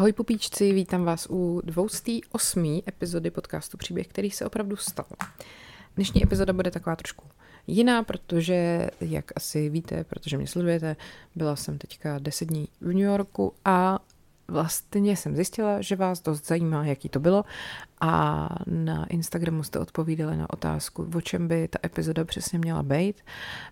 Ahoj 0.00 0.12
pupíčci, 0.12 0.72
vítám 0.72 1.04
vás 1.04 1.26
u 1.30 1.60
208. 1.64 2.82
epizody 2.88 3.30
podcastu 3.30 3.76
Příběh, 3.76 4.08
který 4.08 4.30
se 4.30 4.46
opravdu 4.46 4.76
stal. 4.76 5.06
Dnešní 5.94 6.22
epizoda 6.22 6.52
bude 6.52 6.70
taková 6.70 6.96
trošku 6.96 7.28
jiná, 7.66 8.02
protože, 8.02 8.90
jak 9.00 9.24
asi 9.36 9.68
víte, 9.68 10.04
protože 10.04 10.36
mě 10.36 10.46
sledujete, 10.46 10.96
byla 11.34 11.56
jsem 11.56 11.78
teďka 11.78 12.18
10 12.18 12.44
dní 12.44 12.68
v 12.80 12.86
New 12.86 12.96
Yorku 12.96 13.52
a 13.64 13.98
vlastně 14.48 15.16
jsem 15.16 15.36
zjistila, 15.36 15.82
že 15.82 15.96
vás 15.96 16.22
dost 16.22 16.46
zajímá, 16.46 16.84
jaký 16.84 17.08
to 17.08 17.20
bylo 17.20 17.44
a 18.00 18.48
na 18.66 19.06
Instagramu 19.06 19.62
jste 19.62 19.78
odpovídali 19.78 20.36
na 20.36 20.50
otázku, 20.50 21.10
o 21.14 21.20
čem 21.20 21.48
by 21.48 21.68
ta 21.68 21.78
epizoda 21.84 22.24
přesně 22.24 22.58
měla 22.58 22.82
být. 22.82 23.16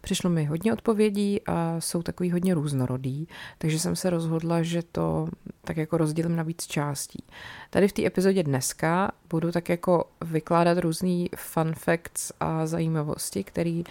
Přišlo 0.01 0.31
mi 0.31 0.45
hodně 0.45 0.73
odpovědí 0.73 1.41
a 1.47 1.77
jsou 1.79 2.03
takový 2.03 2.31
hodně 2.31 2.55
různorodý, 2.55 3.29
takže 3.59 3.79
jsem 3.79 3.97
se 3.97 4.11
rozhodla, 4.11 4.63
že 4.63 4.83
to 4.93 5.29
tak 5.65 5.77
jako 5.77 5.99
rozdělím 5.99 6.37
na 6.37 6.43
víc 6.43 6.67
částí. 6.67 7.25
Tady 7.71 7.89
v 7.89 7.93
té 7.93 8.07
epizodě 8.07 8.43
dneska 8.43 9.11
budu 9.31 9.53
tak 9.53 9.69
jako 9.69 10.05
vykládat 10.25 10.79
různý 10.79 11.31
fun 11.37 11.75
facts 11.75 12.33
a 12.41 12.67
zajímavosti, 12.67 13.45
které 13.45 13.83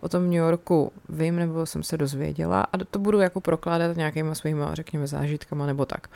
o 0.00 0.08
tom 0.08 0.22
New 0.22 0.32
Yorku 0.32 0.92
vím 1.08 1.36
nebo 1.36 1.66
jsem 1.66 1.82
se 1.82 1.96
dozvěděla 1.96 2.60
a 2.62 2.78
to 2.90 2.98
budu 2.98 3.20
jako 3.20 3.40
prokládat 3.40 3.96
nějakýma 3.96 4.34
svýma, 4.34 4.74
řekněme, 4.74 5.06
zážitkama 5.06 5.66
nebo 5.66 5.86
tak. 5.86 6.08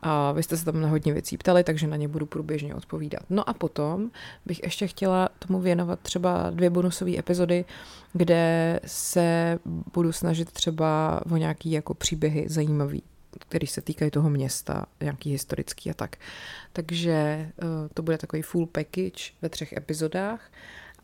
A 0.00 0.32
vy 0.32 0.42
jste 0.42 0.56
se 0.56 0.64
tam 0.64 0.80
na 0.80 0.88
hodně 0.88 1.12
věcí 1.12 1.38
ptali, 1.38 1.64
takže 1.64 1.86
na 1.86 1.96
ně 1.96 2.08
budu 2.08 2.26
průběžně 2.26 2.74
odpovídat. 2.74 3.22
No 3.30 3.48
a 3.48 3.52
potom 3.52 4.10
bych 4.46 4.62
ještě 4.62 4.86
chtěla 4.86 5.28
tomu 5.38 5.60
věnovat 5.60 6.00
třeba 6.00 6.50
dvě 6.50 6.70
bonusové 6.70 7.18
epizody, 7.18 7.64
kde 8.12 8.80
se 8.86 9.58
budu 9.94 10.12
snažit 10.12 10.52
třeba 10.52 11.20
o 11.32 11.36
nějaký 11.36 11.70
jako 11.70 11.94
příběhy 11.94 12.46
zajímavý 12.48 13.02
který 13.38 13.66
se 13.66 13.80
týkají 13.80 14.10
toho 14.10 14.30
města, 14.30 14.86
nějaký 15.00 15.30
historický 15.30 15.90
a 15.90 15.94
tak. 15.94 16.16
Takže 16.72 17.12
eh, 17.12 17.52
to 17.94 18.02
bude 18.02 18.18
takový 18.18 18.42
full 18.42 18.66
package 18.66 19.32
ve 19.42 19.48
třech 19.48 19.72
epizodách 19.72 20.50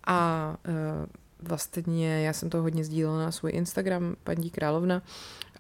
a 0.07 0.57
eh, 0.65 1.07
vlastně 1.43 2.23
já 2.23 2.33
jsem 2.33 2.51
to 2.51 2.63
hodně 2.63 2.85
sdílela 2.85 3.19
na 3.19 3.33
svůj 3.33 3.51
Instagram, 3.55 4.17
paní 4.25 4.51
Královna, 4.51 5.03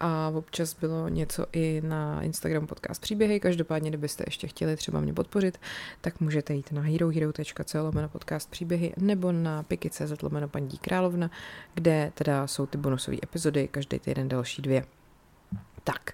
a 0.00 0.32
občas 0.34 0.76
bylo 0.80 1.08
něco 1.08 1.46
i 1.52 1.82
na 1.84 2.22
Instagram 2.22 2.66
podcast 2.66 3.00
příběhy. 3.00 3.40
Každopádně, 3.40 3.90
kdybyste 3.90 4.24
ještě 4.26 4.46
chtěli 4.46 4.76
třeba 4.76 5.00
mě 5.00 5.12
podpořit, 5.12 5.58
tak 6.00 6.20
můžete 6.20 6.54
jít 6.54 6.72
na 6.72 6.82
herohero.co 6.82 7.82
lomeno 7.82 8.08
podcast 8.08 8.50
příběhy 8.50 8.92
nebo 8.96 9.32
na 9.32 9.62
piky.cz 9.62 10.22
lomeno 10.22 10.48
paní 10.48 10.78
Královna, 10.78 11.30
kde 11.74 12.12
teda 12.14 12.46
jsou 12.46 12.66
ty 12.66 12.78
bonusové 12.78 13.16
epizody, 13.22 13.68
každý 13.68 13.98
týden 13.98 14.28
další 14.28 14.62
dvě. 14.62 14.84
Tak 15.84 16.12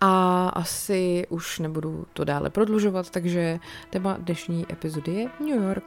a 0.00 0.48
asi 0.48 1.26
už 1.28 1.58
nebudu 1.58 2.06
to 2.12 2.24
dále 2.24 2.50
prodlužovat, 2.50 3.10
takže 3.10 3.58
téma 3.90 4.16
dnešní 4.20 4.66
epizody 4.72 5.12
je 5.12 5.28
New 5.40 5.62
York. 5.64 5.84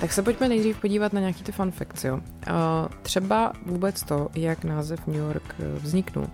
Tak 0.00 0.12
se 0.12 0.22
pojďme 0.22 0.48
nejdřív 0.48 0.80
podívat 0.80 1.12
na 1.12 1.20
nějaký 1.20 1.44
ty 1.44 1.52
fun 1.52 1.70
facts, 1.70 2.04
jo. 2.04 2.14
Uh, 2.14 2.22
třeba 3.02 3.52
vůbec 3.66 4.02
to, 4.02 4.28
jak 4.34 4.64
název 4.64 5.06
New 5.06 5.16
York 5.16 5.54
eh, 5.58 5.78
vzniknul. 5.78 6.24
Uh, 6.24 6.30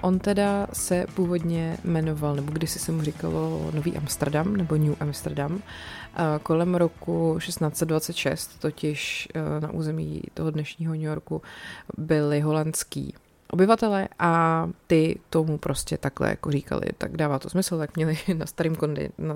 on 0.00 0.18
teda 0.18 0.66
se 0.72 1.06
původně 1.14 1.76
jmenoval, 1.84 2.34
nebo 2.34 2.52
kdysi 2.52 2.78
se 2.78 2.92
mu 2.92 3.02
říkalo 3.02 3.70
Nový 3.74 3.96
Amsterdam, 3.96 4.56
nebo 4.56 4.76
New 4.76 4.94
Amsterdam, 5.00 5.62
kolem 6.42 6.74
roku 6.74 7.36
1626, 7.38 8.60
totiž 8.60 9.28
na 9.60 9.70
území 9.70 10.22
toho 10.34 10.50
dnešního 10.50 10.92
New 10.92 11.02
Yorku 11.02 11.42
byli 11.96 12.40
holandský 12.40 13.14
obyvatele 13.52 14.08
a 14.18 14.64
ty 14.86 15.18
tomu 15.30 15.58
prostě 15.58 15.98
takhle 15.98 16.28
jako 16.28 16.50
říkali, 16.50 16.86
tak 16.98 17.16
dává 17.16 17.38
to 17.38 17.50
smysl, 17.50 17.78
tak 17.78 17.96
měli 17.96 18.18
na 18.34 18.46
starém, 18.46 18.76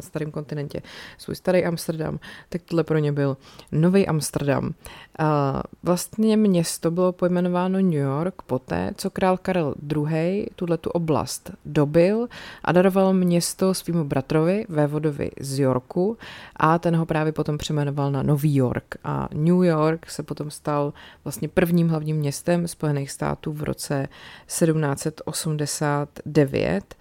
starém 0.00 0.31
kontinentě 0.31 0.83
svůj 1.19 1.37
starý 1.37 1.65
Amsterdam, 1.65 2.19
tak 2.49 2.62
tohle 2.62 2.84
pro 2.84 2.99
ně 2.99 3.12
byl 3.12 3.37
nový 3.73 4.06
Amsterdam. 4.06 4.75
A 5.19 5.62
vlastně 5.83 6.37
město 6.37 6.91
bylo 6.91 7.12
pojmenováno 7.12 7.81
New 7.81 7.93
York 7.93 8.43
poté, 8.43 8.91
co 8.97 9.11
král 9.11 9.37
Karel 9.37 9.75
II. 9.97 10.47
tuhle 10.56 10.79
tu 10.79 10.91
oblast 10.91 11.50
dobil 11.65 12.29
a 12.65 12.73
daroval 12.73 13.12
město 13.12 13.75
svýmu 13.75 14.05
bratrovi, 14.05 14.67
vévodovi 14.69 15.31
z 15.41 15.59
Yorku 15.59 16.19
a 16.56 16.79
ten 16.79 16.97
ho 16.97 17.06
právě 17.06 17.33
potom 17.33 17.59
přeměnoval 17.59 18.11
na 18.11 18.23
Nový 18.23 18.56
York 18.56 18.97
a 19.05 19.29
New 19.34 19.65
York 19.65 20.11
se 20.11 20.23
potom 20.23 20.50
stal 20.50 20.93
vlastně 21.25 21.49
prvním 21.49 21.89
hlavním 21.89 22.17
městem 22.17 22.69
Spojených 22.69 23.11
států 23.11 23.53
v 23.53 23.62
roce 23.62 24.01
1789. 24.46 26.94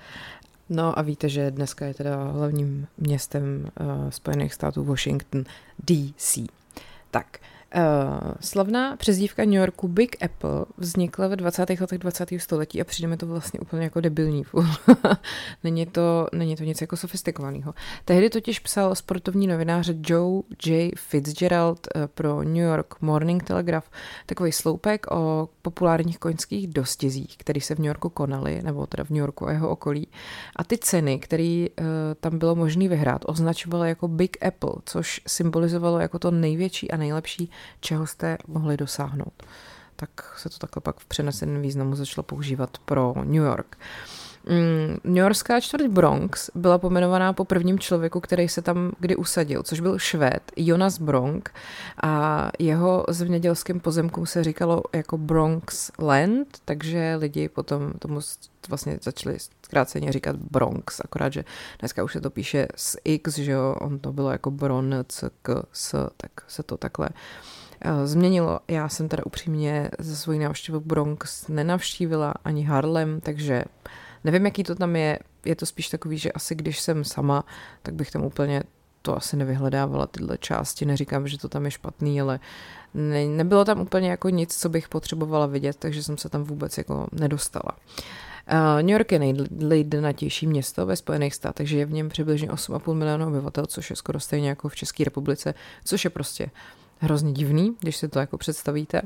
No 0.69 0.99
a 0.99 1.01
víte, 1.01 1.29
že 1.29 1.51
dneska 1.51 1.85
je 1.85 1.93
teda 1.93 2.23
hlavním 2.23 2.87
městem 2.97 3.71
uh, 3.79 4.09
Spojených 4.09 4.53
států 4.53 4.83
Washington 4.83 5.43
DC. 5.79 6.39
Tak, 7.11 7.37
Uh, 7.37 7.60
slavná 8.39 8.95
přezdívka 8.95 9.45
New 9.45 9.53
Yorku 9.53 9.87
Big 9.87 10.23
Apple 10.23 10.65
vznikla 10.77 11.27
ve 11.27 11.35
20. 11.35 11.69
letech 11.69 11.99
20. 11.99 12.29
století 12.37 12.81
a 12.81 12.83
přijde 12.83 13.07
mi 13.07 13.17
to 13.17 13.27
vlastně 13.27 13.59
úplně 13.59 13.83
jako 13.83 14.01
debilní. 14.01 14.43
není, 15.63 15.85
to, 15.85 16.27
není 16.33 16.55
to 16.55 16.63
nic 16.63 16.81
jako 16.81 16.97
sofistikovaného. 16.97 17.73
Tehdy 18.05 18.29
totiž 18.29 18.59
psal 18.59 18.95
sportovní 18.95 19.47
novinář 19.47 19.91
Joe 20.07 20.41
J. 20.65 20.91
Fitzgerald 20.95 21.87
uh, 21.95 22.07
pro 22.07 22.43
New 22.43 22.63
York 22.63 23.01
Morning 23.01 23.43
Telegraph 23.43 23.89
takový 24.25 24.51
sloupek 24.51 25.11
o 25.11 25.49
populárních 25.61 26.19
koňských 26.19 26.67
dostizích, 26.67 27.37
které 27.37 27.61
se 27.61 27.75
v 27.75 27.79
New 27.79 27.87
Yorku 27.87 28.09
konaly, 28.09 28.61
nebo 28.63 28.87
teda 28.87 29.03
v 29.03 29.09
New 29.09 29.19
Yorku 29.19 29.47
a 29.47 29.51
jeho 29.51 29.69
okolí. 29.69 30.07
A 30.55 30.63
ty 30.63 30.77
ceny, 30.77 31.19
které 31.19 31.65
uh, 31.79 31.85
tam 32.19 32.39
bylo 32.39 32.55
možné 32.55 32.87
vyhrát, 32.87 33.21
označovaly 33.25 33.89
jako 33.89 34.07
Big 34.07 34.45
Apple, 34.45 34.73
což 34.85 35.21
symbolizovalo 35.27 35.99
jako 35.99 36.19
to 36.19 36.31
největší 36.31 36.91
a 36.91 36.97
nejlepší 36.97 37.51
čeho 37.79 38.07
jste 38.07 38.37
mohli 38.47 38.77
dosáhnout. 38.77 39.43
Tak 39.95 40.09
se 40.37 40.49
to 40.49 40.57
takhle 40.57 40.81
pak 40.81 40.99
v 40.99 41.05
přeneseném 41.05 41.61
významu 41.61 41.95
začalo 41.95 42.23
používat 42.23 42.77
pro 42.85 43.13
New 43.17 43.43
York. 43.43 43.77
Mm, 43.77 44.20
New 45.03 45.23
Yorkská 45.23 45.59
čtvrť 45.59 45.85
Bronx 45.85 46.49
byla 46.55 46.77
pomenovaná 46.77 47.33
po 47.33 47.45
prvním 47.45 47.79
člověku, 47.79 48.19
který 48.19 48.49
se 48.49 48.61
tam 48.61 48.91
kdy 48.99 49.15
usadil, 49.15 49.63
což 49.63 49.79
byl 49.79 49.99
Švéd 49.99 50.51
Jonas 50.55 50.99
Bronk 50.99 51.53
a 52.03 52.49
jeho 52.59 53.05
zemědělským 53.09 53.79
pozemkům 53.79 54.25
se 54.25 54.43
říkalo 54.43 54.83
jako 54.93 55.17
Bronx 55.17 55.91
Land, 55.99 56.47
takže 56.65 57.15
lidi 57.19 57.49
potom 57.49 57.93
tomu 57.99 58.19
vlastně 58.69 58.97
začali 59.01 59.37
zkráceně 59.65 60.11
říkat 60.11 60.35
Bronx, 60.35 61.01
akorát, 61.05 61.33
že 61.33 61.43
dneska 61.79 62.03
už 62.03 62.13
se 62.13 62.21
to 62.21 62.29
píše 62.29 62.67
s 62.75 62.97
X, 63.03 63.37
že 63.37 63.51
jo, 63.51 63.75
on 63.81 63.99
to 63.99 64.13
bylo 64.13 64.31
jako 64.31 64.51
Bron, 64.51 64.95
C, 65.07 65.29
K, 65.41 65.63
S, 65.73 66.09
tak 66.17 66.31
se 66.47 66.63
to 66.63 66.77
takhle 66.77 67.09
eh, 67.81 68.07
změnilo. 68.07 68.59
Já 68.67 68.89
jsem 68.89 69.09
teda 69.09 69.23
upřímně 69.25 69.91
ze 69.99 70.15
svojí 70.15 70.39
návštěvy 70.39 70.79
Bronx 70.79 71.47
nenavštívila 71.47 72.33
ani 72.45 72.63
Harlem, 72.63 73.21
takže 73.21 73.63
nevím, 74.23 74.45
jaký 74.45 74.63
to 74.63 74.75
tam 74.75 74.95
je. 74.95 75.19
Je 75.45 75.55
to 75.55 75.65
spíš 75.65 75.89
takový, 75.89 76.17
že 76.17 76.31
asi 76.31 76.55
když 76.55 76.79
jsem 76.79 77.03
sama, 77.03 77.45
tak 77.83 77.93
bych 77.93 78.11
tam 78.11 78.25
úplně 78.25 78.63
to 79.01 79.17
asi 79.17 79.37
nevyhledávala 79.37 80.07
tyhle 80.07 80.37
části. 80.37 80.85
Neříkám, 80.85 81.27
že 81.27 81.37
to 81.37 81.49
tam 81.49 81.65
je 81.65 81.71
špatný, 81.71 82.21
ale 82.21 82.39
ne, 82.93 83.25
nebylo 83.25 83.65
tam 83.65 83.81
úplně 83.81 84.09
jako 84.09 84.29
nic, 84.29 84.57
co 84.57 84.69
bych 84.69 84.89
potřebovala 84.89 85.45
vidět, 85.45 85.75
takže 85.79 86.03
jsem 86.03 86.17
se 86.17 86.29
tam 86.29 86.43
vůbec 86.43 86.77
jako 86.77 87.07
nedostala. 87.11 87.71
Uh, 88.51 88.77
New 88.77 88.89
York 88.89 89.11
je 89.11 89.19
nejlidnatější 89.19 90.47
město 90.47 90.85
ve 90.85 90.95
Spojených 90.95 91.35
státech, 91.35 91.55
takže 91.55 91.77
je 91.77 91.85
v 91.85 91.93
něm 91.93 92.09
přibližně 92.09 92.47
8,5 92.47 92.93
milionů 92.93 93.27
obyvatel, 93.27 93.65
což 93.65 93.89
je 93.89 93.95
skoro 93.95 94.19
stejně 94.19 94.49
jako 94.49 94.69
v 94.69 94.75
České 94.75 95.03
republice, 95.03 95.53
což 95.85 96.03
je 96.03 96.09
prostě 96.09 96.49
hrozně 97.01 97.31
divný, 97.31 97.75
když 97.79 97.97
si 97.97 98.07
to 98.07 98.19
jako 98.19 98.37
představíte. 98.37 99.01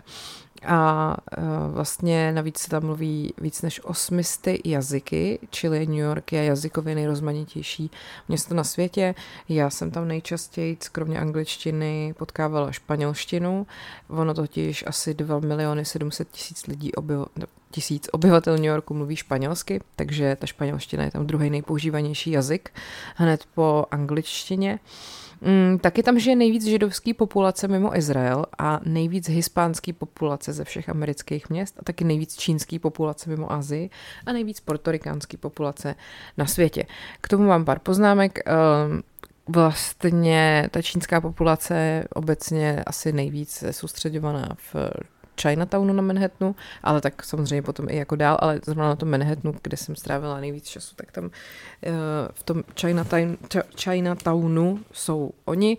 A 0.65 1.17
uh, 1.37 1.73
vlastně 1.73 2.31
navíc 2.31 2.57
se 2.57 2.69
tam 2.69 2.83
mluví 2.83 3.33
víc 3.37 3.61
než 3.61 3.85
800 3.85 4.65
jazyky, 4.65 5.39
čili 5.49 5.85
New 5.85 5.97
York 5.97 6.33
je 6.33 6.45
jazykově 6.45 6.95
nejrozmanitější 6.95 7.91
město 8.27 8.55
na 8.55 8.63
světě. 8.63 9.15
Já 9.49 9.69
jsem 9.69 9.91
tam 9.91 10.07
nejčastěji, 10.07 10.77
kromě 10.91 11.19
angličtiny, 11.19 12.13
potkávala 12.17 12.71
španělštinu. 12.71 13.67
Ono 14.07 14.33
totiž 14.33 14.83
asi 14.87 15.13
2 15.13 15.39
miliony 15.39 15.85
700 15.85 16.31
tisíc 16.31 16.67
lidí 16.67 16.91
obyv- 16.91 17.25
tisíc 17.71 18.09
obyvatel 18.11 18.53
New 18.53 18.65
Yorku 18.65 18.93
mluví 18.93 19.15
španělsky, 19.15 19.81
takže 19.95 20.35
ta 20.35 20.47
španělština 20.47 21.03
je 21.03 21.11
tam 21.11 21.27
druhý 21.27 21.49
nejpoužívanější 21.49 22.31
jazyk, 22.31 22.69
hned 23.15 23.45
po 23.55 23.85
angličtině. 23.91 24.79
Mm, 25.45 25.79
taky 25.79 26.03
tam 26.03 26.19
žije 26.19 26.35
nejvíc 26.35 26.65
židovský 26.65 27.13
populace 27.13 27.67
mimo 27.67 27.97
Izrael 27.97 28.45
a 28.57 28.79
nejvíc 28.85 29.29
hispánský 29.29 29.93
populace 29.93 30.53
ze 30.53 30.63
všech 30.63 30.89
amerických 30.89 31.49
měst 31.49 31.75
a 31.79 31.83
taky 31.83 32.03
nejvíc 32.03 32.35
čínský 32.35 32.79
populace 32.79 33.29
mimo 33.29 33.51
Azii 33.51 33.89
a 34.25 34.31
nejvíc 34.31 34.59
portorikánský 34.59 35.37
populace 35.37 35.95
na 36.37 36.45
světě. 36.45 36.85
K 37.21 37.27
tomu 37.27 37.45
mám 37.45 37.65
pár 37.65 37.79
poznámek. 37.79 38.39
Ehm, 38.45 39.01
vlastně 39.47 40.67
ta 40.71 40.81
čínská 40.81 41.21
populace 41.21 42.03
obecně 42.15 42.83
asi 42.85 43.11
nejvíc 43.11 43.63
soustředovaná 43.71 44.49
v 44.73 44.75
Chinatownu 45.41 45.93
na 45.93 46.01
Manhattanu, 46.01 46.55
ale 46.83 47.01
tak 47.01 47.23
samozřejmě 47.23 47.61
potom 47.61 47.89
i 47.89 47.95
jako 47.97 48.15
dál, 48.15 48.37
ale 48.41 48.59
zrovna 48.65 48.87
na 48.87 48.95
tom 48.95 49.09
Manhattanu, 49.09 49.55
kde 49.61 49.77
jsem 49.77 49.95
strávila 49.95 50.39
nejvíc 50.39 50.67
času, 50.67 50.95
tak 50.95 51.11
tam 51.11 51.29
eh, 51.83 51.91
v 52.33 52.43
tom 52.43 52.63
Chinatown, 52.79 53.37
Chinatownu 53.77 54.79
jsou 54.91 55.31
oni 55.45 55.77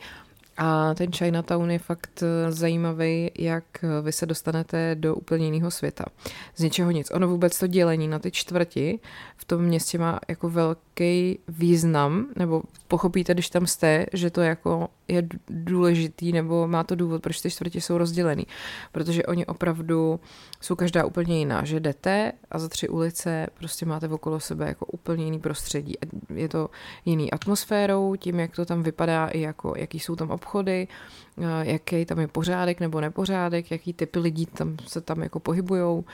a 0.56 0.94
ten 0.94 1.12
Chinatown 1.12 1.70
je 1.70 1.78
fakt 1.78 2.22
eh, 2.22 2.52
zajímavý, 2.52 3.30
jak 3.38 3.64
eh, 3.82 4.02
vy 4.02 4.12
se 4.12 4.26
dostanete 4.26 4.94
do 4.94 5.14
úplně 5.14 5.44
jiného 5.44 5.70
světa. 5.70 6.04
Z 6.56 6.62
ničeho 6.62 6.90
nic. 6.90 7.10
Ono 7.10 7.28
vůbec 7.28 7.58
to 7.58 7.66
dělení 7.66 8.08
na 8.08 8.18
ty 8.18 8.30
čtvrti 8.30 8.98
v 9.36 9.44
tom 9.44 9.62
městě 9.62 9.98
má 9.98 10.20
jako 10.28 10.50
velký 11.00 11.38
význam, 11.48 12.26
nebo 12.36 12.62
pochopíte, 12.88 13.34
když 13.34 13.50
tam 13.50 13.66
jste, 13.66 14.06
že 14.12 14.30
to 14.30 14.40
jako 14.40 14.88
je 15.08 15.28
důležitý, 15.48 16.32
nebo 16.32 16.68
má 16.68 16.84
to 16.84 16.94
důvod, 16.94 17.22
proč 17.22 17.40
ty 17.40 17.50
čtvrti 17.50 17.80
jsou 17.80 17.98
rozdělený. 17.98 18.46
Protože 18.92 19.26
oni 19.26 19.46
opravdu 19.46 20.20
jsou 20.60 20.76
každá 20.76 21.04
úplně 21.04 21.38
jiná, 21.38 21.64
že 21.64 21.80
jdete 21.80 22.32
a 22.50 22.58
za 22.58 22.68
tři 22.68 22.88
ulice 22.88 23.46
prostě 23.58 23.86
máte 23.86 24.08
okolo 24.08 24.40
sebe 24.40 24.66
jako 24.66 24.86
úplně 24.86 25.24
jiný 25.24 25.38
prostředí. 25.38 25.94
Je 26.34 26.48
to 26.48 26.70
jiný 27.04 27.30
atmosférou, 27.30 28.16
tím, 28.16 28.40
jak 28.40 28.56
to 28.56 28.64
tam 28.64 28.82
vypadá, 28.82 29.26
i 29.26 29.40
jako, 29.40 29.74
jaký 29.76 29.98
jsou 30.00 30.16
tam 30.16 30.30
obchody, 30.30 30.88
jaký 31.62 32.04
tam 32.04 32.18
je 32.18 32.28
pořádek 32.28 32.80
nebo 32.80 33.00
nepořádek, 33.00 33.70
jaký 33.70 33.92
typy 33.92 34.18
lidí 34.18 34.46
tam 34.46 34.76
se 34.86 35.00
tam 35.00 35.22
jako 35.22 35.40
pohybujou 35.40 36.04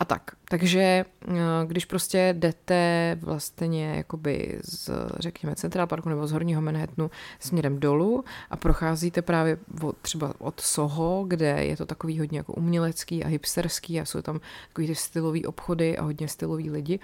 a 0.00 0.04
tak. 0.04 0.22
Takže 0.50 0.80
eh, 0.80 1.34
když 1.66 1.84
prostě 1.84 2.34
jdete 2.38 3.18
vlastně 3.20 3.94
jakoby 3.94 4.58
z, 4.64 4.90
řekněme, 5.18 5.54
Central 5.54 5.86
Parku 5.86 6.08
nebo 6.08 6.26
z 6.26 6.32
Horního 6.32 6.62
Manhattanu 6.62 7.10
směrem 7.40 7.80
dolů 7.80 8.24
a 8.50 8.56
procházíte 8.56 9.22
právě 9.22 9.58
od, 9.82 9.96
třeba 9.96 10.34
od 10.38 10.60
Soho, 10.60 11.24
kde 11.28 11.64
je 11.64 11.76
to 11.76 11.86
takový 11.86 12.18
hodně 12.18 12.38
jako 12.38 12.52
umělecký 12.52 13.24
a 13.24 13.28
hipsterský 13.28 14.00
a 14.00 14.04
jsou 14.04 14.22
tam 14.22 14.40
takový 14.68 14.86
ty 14.86 14.94
stylový 14.94 15.46
obchody 15.46 15.98
a 15.98 16.02
hodně 16.02 16.28
stylový 16.28 16.70
lidi 16.70 16.98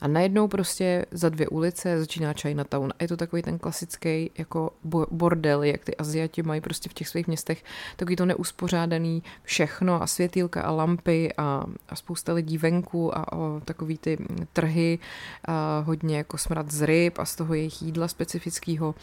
a 0.00 0.08
najednou 0.08 0.48
prostě 0.48 1.06
za 1.10 1.28
dvě 1.28 1.48
ulice 1.48 1.98
začíná 1.98 2.32
Chinatown 2.32 2.92
a 2.98 3.02
je 3.02 3.08
to 3.08 3.16
takový 3.16 3.42
ten 3.42 3.58
klasický 3.58 4.30
jako 4.38 4.70
bordel, 5.10 5.62
jak 5.62 5.84
ty 5.84 5.96
Aziati 5.96 6.42
mají 6.42 6.60
prostě 6.60 6.88
v 6.88 6.94
těch 6.94 7.08
svých 7.08 7.26
městech 7.26 7.64
takový 7.96 8.16
to 8.16 8.26
neuspořádaný 8.26 9.22
všechno 9.42 10.02
a 10.02 10.06
světýlka 10.06 10.62
a 10.62 10.70
lampy 10.70 11.32
a, 11.38 11.64
a 11.88 11.96
spousta 11.96 12.32
lidí 12.32 12.39
venku 12.58 13.18
a 13.18 13.32
o 13.32 13.60
takový 13.64 13.98
ty 13.98 14.18
trhy, 14.52 14.98
a 15.44 15.82
hodně 15.86 16.16
jako 16.16 16.38
smrad 16.38 16.70
z 16.70 16.82
ryb 16.82 17.18
a 17.18 17.24
z 17.24 17.36
toho 17.36 17.54
jejich 17.54 17.82
jídla 17.82 18.08
specifického 18.08 18.94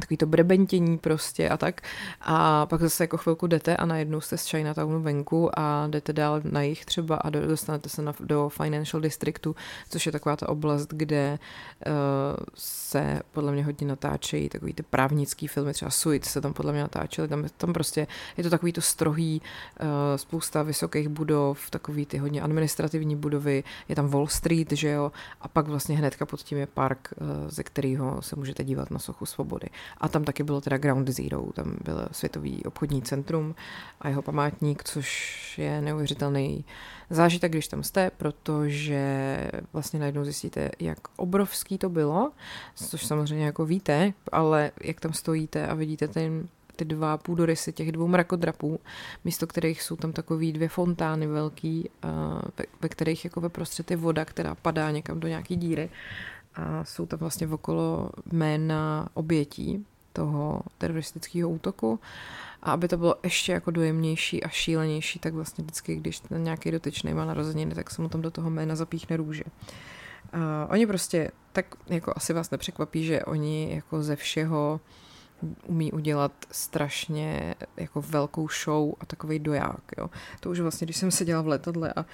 takový 0.00 0.16
to 0.16 0.26
brebentění 0.26 0.98
prostě 0.98 1.48
a 1.48 1.56
tak. 1.56 1.80
A 2.20 2.66
pak 2.66 2.80
zase 2.80 3.04
jako 3.04 3.16
chvilku 3.16 3.46
jdete 3.46 3.76
a 3.76 3.86
najednou 3.86 4.20
jste 4.20 4.38
z 4.38 4.50
Chinatownu 4.50 5.02
venku 5.02 5.58
a 5.58 5.86
jdete 5.86 6.12
dál 6.12 6.40
na 6.44 6.62
jich 6.62 6.84
třeba 6.84 7.16
a 7.16 7.30
dostanete 7.30 7.88
se 7.88 8.02
na, 8.02 8.14
do 8.20 8.48
Financial 8.48 9.00
Districtu, 9.00 9.56
což 9.90 10.06
je 10.06 10.12
taková 10.12 10.36
ta 10.36 10.48
oblast, 10.48 10.88
kde 10.92 11.38
uh, 11.86 11.92
se 12.54 13.20
podle 13.32 13.52
mě 13.52 13.64
hodně 13.64 13.86
natáčejí 13.86 14.48
takový 14.48 14.74
ty 14.74 14.82
právnický 14.82 15.46
filmy, 15.46 15.72
třeba 15.72 15.90
Suit 15.90 16.24
se 16.24 16.40
tam 16.40 16.52
podle 16.52 16.72
mě 16.72 16.82
natáčely, 16.82 17.28
tam, 17.28 17.44
tam 17.56 17.72
prostě 17.72 18.06
je 18.36 18.44
to 18.44 18.50
takový 18.50 18.72
to 18.72 18.80
strohý, 18.80 19.42
uh, 19.80 19.86
spousta 20.16 20.62
vysokých 20.62 21.08
budov, 21.08 21.70
takový 21.70 22.06
ty 22.06 22.18
hodně 22.18 22.42
administrativní 22.42 23.16
budovy, 23.16 23.64
je 23.88 23.96
tam 23.96 24.08
Wall 24.08 24.26
Street, 24.26 24.72
že 24.72 24.88
jo, 24.90 25.12
a 25.40 25.48
pak 25.48 25.68
vlastně 25.68 25.96
hnedka 25.96 26.26
pod 26.26 26.42
tím 26.42 26.58
je 26.58 26.66
park, 26.66 27.08
uh, 27.20 27.26
ze 27.48 27.62
kterého 27.62 28.22
se 28.22 28.36
můžete 28.36 28.64
dívat 28.64 28.90
na 28.90 28.98
sochu 28.98 29.26
svobody. 29.26 29.66
A 29.98 30.08
tam 30.08 30.24
taky 30.24 30.42
bylo 30.42 30.60
teda 30.60 30.78
Ground 30.78 31.08
Zero, 31.08 31.42
tam 31.54 31.76
byl 31.84 32.08
Světový 32.12 32.64
obchodní 32.64 33.02
centrum 33.02 33.54
a 34.00 34.08
jeho 34.08 34.22
památník, 34.22 34.84
což 34.84 35.58
je 35.58 35.80
neuvěřitelný 35.80 36.64
zážitek, 37.10 37.52
když 37.52 37.68
tam 37.68 37.82
jste, 37.82 38.10
protože 38.16 39.38
vlastně 39.72 40.00
najednou 40.00 40.24
zjistíte, 40.24 40.70
jak 40.80 40.98
obrovský 41.16 41.78
to 41.78 41.88
bylo, 41.88 42.32
což 42.74 43.06
samozřejmě 43.06 43.44
jako 43.44 43.66
víte, 43.66 44.12
ale 44.32 44.70
jak 44.84 45.00
tam 45.00 45.12
stojíte 45.12 45.66
a 45.66 45.74
vidíte 45.74 46.08
ten 46.08 46.48
ty 46.78 46.84
dva 46.84 47.16
půdorysy 47.16 47.72
těch 47.72 47.92
dvou 47.92 48.08
mrakodrapů, 48.08 48.80
místo 49.24 49.46
kterých 49.46 49.82
jsou 49.82 49.96
tam 49.96 50.12
takový 50.12 50.52
dvě 50.52 50.68
fontány 50.68 51.26
velký, 51.26 51.90
ve, 52.58 52.64
ve 52.80 52.88
kterých 52.88 53.24
jako 53.24 53.40
ve 53.40 53.48
prostřed 53.48 53.90
je 53.90 53.96
voda, 53.96 54.24
která 54.24 54.54
padá 54.54 54.90
někam 54.90 55.20
do 55.20 55.28
nějaký 55.28 55.56
díry 55.56 55.90
a 56.54 56.84
jsou 56.84 57.06
tam 57.06 57.18
vlastně 57.18 57.48
okolo 57.48 58.10
jména 58.32 59.08
obětí 59.14 59.86
toho 60.12 60.62
teroristického 60.78 61.50
útoku. 61.50 62.00
A 62.62 62.72
aby 62.72 62.88
to 62.88 62.96
bylo 62.96 63.14
ještě 63.22 63.52
jako 63.52 63.70
dojemnější 63.70 64.44
a 64.44 64.48
šílenější, 64.48 65.18
tak 65.18 65.34
vlastně 65.34 65.64
vždycky, 65.64 65.96
když 65.96 66.20
ten 66.20 66.44
nějaký 66.44 66.70
dotyčný 66.70 67.14
má 67.14 67.24
narozeniny, 67.24 67.74
tak 67.74 67.90
se 67.90 68.02
mu 68.02 68.08
tam 68.08 68.22
do 68.22 68.30
toho 68.30 68.50
jména 68.50 68.76
zapíchne 68.76 69.16
růže. 69.16 69.44
Uh, 69.44 70.40
oni 70.68 70.86
prostě, 70.86 71.30
tak 71.52 71.66
jako 71.86 72.12
asi 72.16 72.32
vás 72.32 72.50
nepřekvapí, 72.50 73.04
že 73.04 73.24
oni 73.24 73.74
jako 73.74 74.02
ze 74.02 74.16
všeho 74.16 74.80
umí 75.66 75.92
udělat 75.92 76.32
strašně 76.50 77.54
jako 77.76 78.02
velkou 78.02 78.48
show 78.48 78.92
a 79.00 79.06
takový 79.06 79.38
doják. 79.38 79.80
Jo. 79.98 80.10
To 80.40 80.50
už 80.50 80.60
vlastně, 80.60 80.84
když 80.84 80.96
jsem 80.96 81.10
seděla 81.10 81.42
v 81.42 81.48
letadle 81.48 81.92
a 81.96 82.04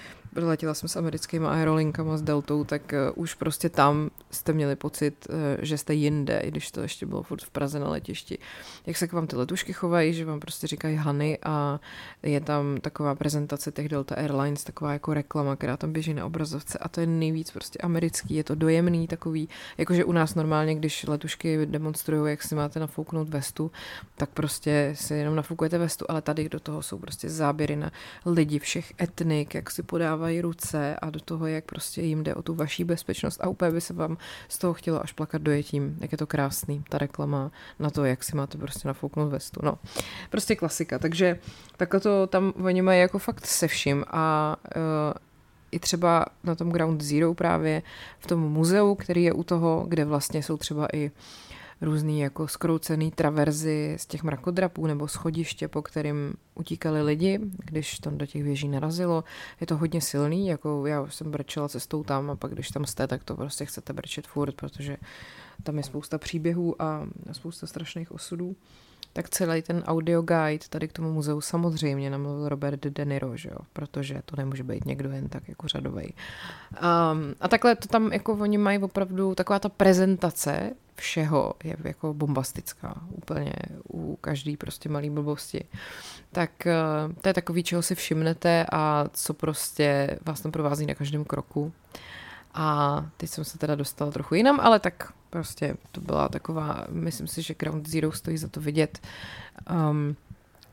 letěla 0.43 0.75
jsem 0.75 0.89
s 0.89 0.97
americkými 0.97 1.47
aerolinkama 1.47 2.17
s 2.17 2.23
Deltou, 2.23 2.65
tak 2.65 2.83
uh, 2.93 3.23
už 3.23 3.35
prostě 3.35 3.69
tam 3.69 4.11
jste 4.31 4.53
měli 4.53 4.77
pocit, 4.77 5.27
uh, 5.29 5.37
že 5.59 5.79
jste 5.79 5.95
jinde, 5.95 6.39
i 6.39 6.51
když 6.51 6.71
to 6.71 6.81
ještě 6.81 7.07
bylo 7.07 7.23
furt 7.23 7.43
v 7.43 7.51
Praze 7.51 7.79
na 7.79 7.89
letišti. 7.89 8.39
Jak 8.87 8.97
se 8.97 9.09
k 9.09 9.13
vám 9.13 9.27
ty 9.27 9.37
letušky 9.37 9.73
chovají, 9.73 10.15
že 10.15 10.25
vám 10.25 10.41
prostě 10.41 10.67
říkají 10.67 10.97
Hany 10.97 11.39
a 11.43 11.81
je 12.23 12.41
tam 12.41 12.81
taková 12.81 13.15
prezentace 13.15 13.73
těch 13.73 13.89
Delta 13.89 14.15
Airlines, 14.15 14.65
taková 14.65 14.93
jako 14.93 15.15
reklama, 15.15 15.57
která 15.57 15.77
tam 15.77 15.93
běží 15.93 16.15
na 16.15 16.27
obrazovce 16.27 16.79
a 16.79 16.89
to 16.89 17.01
je 17.01 17.07
nejvíc 17.07 17.51
prostě 17.51 17.79
americký, 17.79 18.35
je 18.35 18.45
to 18.45 18.55
dojemný 18.55 19.09
takový, 19.09 19.49
jakože 19.79 20.05
u 20.05 20.13
nás 20.13 20.35
normálně, 20.35 20.75
když 20.75 21.07
letušky 21.07 21.67
demonstrují, 21.67 22.31
jak 22.31 22.43
si 22.43 22.55
máte 22.55 22.81
nafouknout 22.81 23.29
vestu, 23.29 23.71
tak 24.17 24.31
prostě 24.31 24.93
si 24.95 25.15
jenom 25.15 25.37
nafukujete 25.37 25.79
vestu, 25.79 26.05
ale 26.09 26.23
tady 26.23 26.49
do 26.49 26.61
toho 26.61 26.83
jsou 26.83 26.99
prostě 26.99 27.31
záběry 27.31 27.77
na 27.77 27.93
lidi 28.27 28.59
všech 28.59 28.93
etnik, 29.01 29.55
jak 29.55 29.71
si 29.71 29.83
podávají 29.83 30.24
dávají 30.25 30.41
ruce 30.41 30.97
a 30.97 31.11
do 31.11 31.21
toho, 31.21 31.47
jak 31.47 31.65
prostě 31.65 32.03
jim 32.03 32.25
jde 32.25 32.35
o 32.35 32.43
tu 32.43 32.55
vaší 32.55 32.85
bezpečnost. 32.85 33.41
A 33.41 33.49
úplně 33.49 33.71
by 33.71 33.81
se 33.81 33.93
vám 33.93 34.17
z 34.49 34.59
toho 34.59 34.75
chtělo 34.75 35.03
až 35.03 35.13
plakat 35.13 35.43
dojetím, 35.43 35.97
jak 36.01 36.13
je 36.13 36.19
to 36.19 36.27
krásný, 36.27 36.85
ta 36.89 36.99
reklama 36.99 37.51
na 37.79 37.91
to, 37.91 38.05
jak 38.05 38.25
si 38.25 38.37
máte 38.37 38.59
prostě 38.59 38.89
nafouknout 38.89 39.33
vestu. 39.33 39.61
No, 39.63 39.79
prostě 40.31 40.57
klasika, 40.57 40.99
takže 40.99 41.39
takhle 41.77 42.01
to 42.01 42.27
tam 42.27 42.53
oni 42.65 42.83
mají 42.83 43.01
jako 43.01 43.19
fakt 43.19 43.47
se 43.47 43.69
vším. 43.69 44.05
A 44.09 44.57
uh, 44.77 44.83
i 45.71 45.79
třeba 45.79 46.27
na 46.45 46.55
tom 46.55 46.71
Ground 46.71 47.03
Zero 47.03 47.35
právě 47.35 47.83
v 48.19 48.27
tom 48.27 48.41
muzeu, 48.41 48.95
který 48.95 49.25
je 49.25 49.33
u 49.33 49.43
toho, 49.43 49.85
kde 49.89 50.05
vlastně 50.05 50.43
jsou 50.43 50.57
třeba 50.57 50.87
i 50.93 51.11
uh, 51.11 51.13
různý 51.85 52.21
jako 52.21 52.49
skroucený 52.49 53.11
traverzy 53.11 53.97
z 53.99 54.07
těch 54.07 54.23
mrakodrapů 54.23 54.87
nebo 54.87 55.09
schodiště, 55.09 55.69
po 55.69 55.83
kterým 55.83 56.35
utíkali 56.55 57.03
lidi, 57.03 57.41
když 57.43 57.99
tam 57.99 58.19
do 58.19 58.27
těch 58.27 58.43
věží 58.43 58.69
narazilo. 58.69 59.25
Je 59.61 59.67
to 59.67 59.77
hodně 59.77 60.01
silný, 60.01 60.47
jako 60.47 60.87
já 60.87 61.07
jsem 61.09 61.31
brečela 61.31 61.69
cestou 61.69 62.05
tam 62.05 62.31
a 62.31 62.37
pak 62.37 62.53
když 62.53 62.69
tam 62.69 62.85
jste, 62.85 63.07
tak 63.07 63.25
to 63.25 63.35
prostě 63.37 63.65
chcete 63.65 63.93
brečet 63.93 64.27
furt, 64.27 64.55
protože 64.55 64.97
tam 65.63 65.77
je 65.77 65.83
spousta 65.83 66.19
příběhů 66.19 66.83
a 66.83 67.07
spousta 67.33 67.67
strašných 67.67 68.13
osudů 68.13 68.57
tak 69.15 69.31
celý 69.31 69.63
ten 69.63 69.83
audio 69.87 70.23
guide 70.23 70.65
tady 70.69 70.89
k 70.89 70.93
tomu 70.93 71.13
muzeu 71.13 71.41
samozřejmě 71.41 72.11
namluvil 72.11 72.49
Robert 72.49 72.81
De 72.81 73.05
Niro, 73.05 73.37
že 73.37 73.49
jo? 73.49 73.59
protože 73.73 74.23
to 74.25 74.37
nemůže 74.37 74.63
být 74.63 74.85
někdo 74.85 75.11
jen 75.11 75.29
tak 75.29 75.49
jako 75.49 75.69
řadovej. 75.69 76.13
Um, 76.73 77.35
a 77.41 77.49
takhle 77.49 77.77
to 77.77 77.89
tam 77.89 78.13
jako 78.13 78.33
oni 78.33 78.59
mají 78.59 78.79
opravdu 78.79 79.35
taková 79.35 79.59
ta 79.59 79.69
prezentace 79.69 80.71
všeho 80.95 81.55
je 81.65 81.77
jako 81.85 82.15
bombastická 82.15 83.01
úplně 83.09 83.53
u 83.95 84.17
každý 84.21 84.57
prostě 84.57 84.89
malý 84.89 85.11
blbosti. 85.11 85.65
Tak 86.33 86.51
uh, 86.67 87.13
to 87.21 87.29
je 87.29 87.35
takový, 87.35 87.63
čeho 87.63 87.83
si 87.83 87.95
všimnete 87.95 88.67
a 88.73 89.05
co 89.13 89.35
prostě 89.35 90.19
vás 90.27 90.41
tam 90.41 90.53
provází 90.53 90.87
na 90.87 90.95
každém 90.95 91.25
kroku. 91.25 91.73
A 92.55 93.07
teď 93.17 93.31
jsem 93.31 93.45
se 93.45 93.59
teda 93.59 93.75
dostala 93.75 94.11
trochu 94.11 94.35
jinam, 94.35 94.61
ale 94.61 94.79
tak 94.79 95.13
prostě 95.35 95.77
to 95.93 96.01
byla 96.01 96.29
taková, 96.29 96.87
myslím 96.91 97.27
si, 97.27 97.43
že 97.43 97.55
Ground 97.55 97.89
Zero 97.89 98.13
stojí 98.13 98.39
za 98.39 98.49
to 98.49 98.61
vidět. 98.61 98.99
Um, 99.91 100.17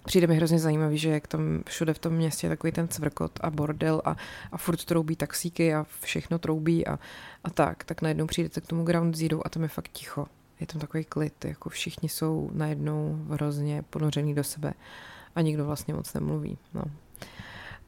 přijde 0.06 0.28
mi 0.28 0.36
hrozně 0.36 0.60
zajímavý, 0.60 0.98
že 0.98 1.10
jak 1.10 1.28
tam 1.28 1.64
všude 1.68 1.94
v 1.94 2.00
tom 2.00 2.14
městě 2.14 2.50
takový 2.50 2.72
ten 2.72 2.88
cvrkot 2.88 3.40
a 3.42 3.50
bordel 3.50 4.02
a, 4.06 4.16
a 4.52 4.58
furt 4.58 4.86
troubí 4.86 5.16
taxíky 5.16 5.74
a 5.74 5.86
všechno 6.02 6.40
troubí 6.40 6.88
a, 6.88 7.00
a 7.44 7.50
tak, 7.50 7.84
tak 7.84 8.02
najednou 8.02 8.28
přijdete 8.28 8.62
k 8.62 8.68
tomu 8.68 8.84
Ground 8.84 9.16
Zero 9.16 9.48
a 9.48 9.50
tam 9.50 9.64
je 9.64 9.70
fakt 9.70 9.90
ticho. 9.90 10.28
je 10.60 10.68
tam 10.68 10.82
takový 10.82 11.04
klid, 11.04 11.46
jako 11.46 11.70
všichni 11.70 12.10
jsou 12.10 12.50
najednou 12.54 13.26
hrozně 13.30 13.84
ponořený 13.90 14.36
do 14.36 14.44
sebe 14.44 14.74
a 15.36 15.42
nikdo 15.42 15.66
vlastně 15.66 15.94
moc 15.94 16.14
nemluví. 16.14 16.58
No. 16.74 16.84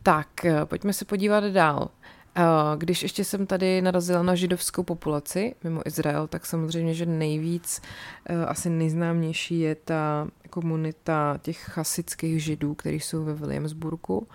Tak, 0.04 0.46
eh, 0.46 0.66
pojďme 0.66 0.94
se 0.94 1.06
podívat 1.06 1.44
dál. 1.44 1.90
Eh, 2.36 2.42
když 2.78 3.04
ještě 3.04 3.24
jsem 3.24 3.46
tady 3.46 3.82
narazila 3.82 4.24
na 4.24 4.36
židovskou 4.36 4.84
populaci 4.84 5.56
mimo 5.64 5.82
Izrael, 5.86 6.28
tak 6.28 6.46
samozřejmě, 6.46 6.94
že 6.94 7.06
nejvíc, 7.06 7.82
eh, 8.26 8.46
asi 8.46 8.70
nejznámější 8.70 9.60
je 9.60 9.76
ta 9.76 10.28
komunita 10.50 11.40
těch 11.42 11.58
chasických 11.58 12.44
židů, 12.44 12.76
kteří 12.76 13.00
jsou 13.00 13.24
ve 13.24 13.34
Williamsburgu. 13.34 14.28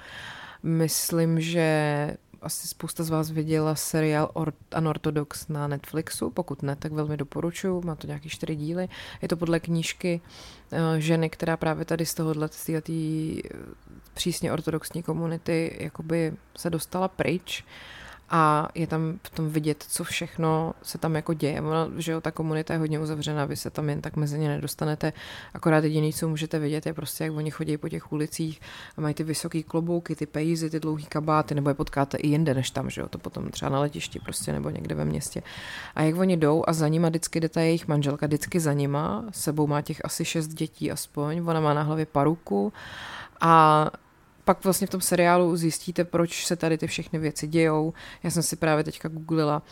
Myslím, 0.62 1.40
že 1.40 2.16
asi 2.42 2.68
spousta 2.68 3.04
z 3.04 3.10
vás 3.10 3.30
viděla 3.30 3.74
seriál 3.74 4.30
Unorthodox 4.78 5.48
na 5.48 5.68
Netflixu, 5.68 6.30
pokud 6.30 6.62
ne, 6.62 6.76
tak 6.76 6.92
velmi 6.92 7.16
doporučuji, 7.16 7.80
má 7.84 7.94
to 7.94 8.06
nějaký 8.06 8.28
čtyři 8.28 8.56
díly. 8.56 8.88
Je 9.22 9.28
to 9.28 9.36
podle 9.36 9.60
knížky 9.60 10.20
eh, 10.72 11.00
ženy, 11.00 11.30
která 11.30 11.56
právě 11.56 11.84
tady 11.84 12.06
z 12.06 12.14
tohohle, 12.14 12.48
z 12.52 12.64
této 12.64 12.92
přísně 14.14 14.52
ortodoxní 14.52 15.02
komunity 15.02 15.76
jakoby 15.80 16.32
se 16.56 16.70
dostala 16.70 17.08
pryč 17.08 17.64
a 18.30 18.68
je 18.74 18.86
tam 18.86 19.18
v 19.22 19.30
tom 19.30 19.50
vidět, 19.50 19.84
co 19.88 20.04
všechno 20.04 20.72
se 20.82 20.98
tam 20.98 21.14
jako 21.14 21.34
děje. 21.34 21.60
Ono, 21.60 21.90
že 21.96 22.12
jo, 22.12 22.20
ta 22.20 22.30
komunita 22.30 22.72
je 22.74 22.78
hodně 22.78 23.00
uzavřená, 23.00 23.44
vy 23.44 23.56
se 23.56 23.70
tam 23.70 23.88
jen 23.88 24.00
tak 24.00 24.16
mezi 24.16 24.38
ně 24.38 24.48
nedostanete, 24.48 25.12
akorát 25.54 25.84
jediný, 25.84 26.12
co 26.12 26.28
můžete 26.28 26.58
vidět, 26.58 26.86
je 26.86 26.94
prostě, 26.94 27.24
jak 27.24 27.32
oni 27.32 27.50
chodí 27.50 27.76
po 27.76 27.88
těch 27.88 28.12
ulicích 28.12 28.60
a 28.96 29.00
mají 29.00 29.14
ty 29.14 29.24
vysoké 29.24 29.62
klobouky, 29.62 30.16
ty 30.16 30.26
pejzy, 30.26 30.70
ty 30.70 30.80
dlouhé 30.80 31.02
kabáty, 31.02 31.54
nebo 31.54 31.70
je 31.70 31.74
potkáte 31.74 32.16
i 32.16 32.28
jinde 32.28 32.54
než 32.54 32.70
tam, 32.70 32.90
že 32.90 33.00
jo, 33.00 33.08
to 33.08 33.18
potom 33.18 33.50
třeba 33.50 33.68
na 33.68 33.80
letišti 33.80 34.20
prostě, 34.20 34.52
nebo 34.52 34.70
někde 34.70 34.94
ve 34.94 35.04
městě. 35.04 35.42
A 35.94 36.02
jak 36.02 36.16
oni 36.16 36.36
jdou 36.36 36.64
a 36.66 36.72
za 36.72 36.88
nima 36.88 37.08
vždycky 37.08 37.40
jde 37.40 37.48
ta 37.48 37.60
jejich 37.60 37.88
manželka, 37.88 38.26
vždycky 38.26 38.60
za 38.60 38.72
nima, 38.72 39.24
sebou 39.30 39.66
má 39.66 39.82
těch 39.82 40.04
asi 40.04 40.24
šest 40.24 40.48
dětí 40.48 40.90
aspoň, 40.90 41.42
ona 41.46 41.60
má 41.60 41.74
na 41.74 41.82
hlavě 41.82 42.06
paruku 42.06 42.72
a 43.40 43.90
pak 44.48 44.64
vlastně 44.64 44.86
v 44.86 44.90
tom 44.90 45.00
seriálu 45.00 45.56
zjistíte, 45.56 46.04
proč 46.04 46.46
se 46.46 46.56
tady 46.56 46.78
ty 46.78 46.86
všechny 46.86 47.18
věci 47.18 47.46
dějou. 47.46 47.92
Já 48.22 48.30
jsem 48.30 48.42
si 48.42 48.56
právě 48.56 48.84
teďka 48.84 49.08
googlila, 49.08 49.62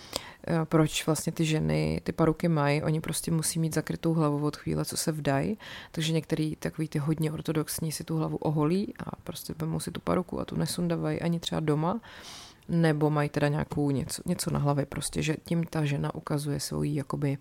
eh, 0.46 0.64
proč 0.64 1.06
vlastně 1.06 1.32
ty 1.32 1.44
ženy 1.44 2.00
ty 2.04 2.12
paruky 2.12 2.48
mají. 2.48 2.82
Oni 2.82 3.00
prostě 3.00 3.30
musí 3.30 3.58
mít 3.58 3.74
zakrytou 3.74 4.14
hlavu 4.14 4.46
od 4.46 4.56
chvíle, 4.56 4.84
co 4.84 4.96
se 4.96 5.12
vdají. 5.12 5.58
Takže 5.92 6.12
některý 6.12 6.56
takový 6.56 6.88
ty 6.88 6.98
hodně 6.98 7.32
ortodoxní 7.32 7.92
si 7.92 8.04
tu 8.04 8.16
hlavu 8.16 8.36
oholí 8.36 8.94
a 9.06 9.16
prostě 9.24 9.54
vemou 9.58 9.80
si 9.80 9.90
tu 9.90 10.00
paruku 10.00 10.40
a 10.40 10.44
tu 10.44 10.56
nesundavají 10.56 11.20
ani 11.20 11.40
třeba 11.40 11.60
doma 11.60 12.00
nebo 12.68 13.10
mají 13.10 13.28
teda 13.28 13.48
nějakou 13.48 13.90
něco, 13.90 14.22
něco 14.26 14.50
na 14.50 14.58
hlavě 14.58 14.86
prostě, 14.86 15.22
že 15.22 15.36
tím 15.44 15.64
ta 15.64 15.84
žena 15.84 16.14
ukazuje 16.14 16.60
svoji 16.60 16.94
jakoby 16.94 17.38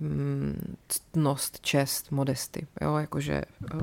mm, 0.00 0.76
ctnost, 0.88 1.60
čest, 1.60 2.10
modesty, 2.10 2.66
jo, 2.80 2.96
jakože 2.96 3.42
uh, 3.74 3.80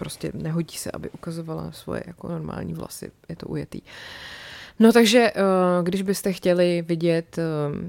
prostě 0.00 0.32
nehodí 0.34 0.76
se, 0.76 0.90
aby 0.90 1.10
ukazovala 1.10 1.72
svoje 1.72 2.02
jako 2.06 2.28
normální 2.28 2.74
vlasy, 2.74 3.12
je 3.28 3.36
to 3.36 3.46
ujetý. 3.46 3.80
No 4.82 4.92
takže, 4.92 5.32
eh, 5.34 5.42
když 5.82 6.02
byste 6.02 6.32
chtěli 6.32 6.82
vidět 6.82 7.38
eh, 7.38 7.42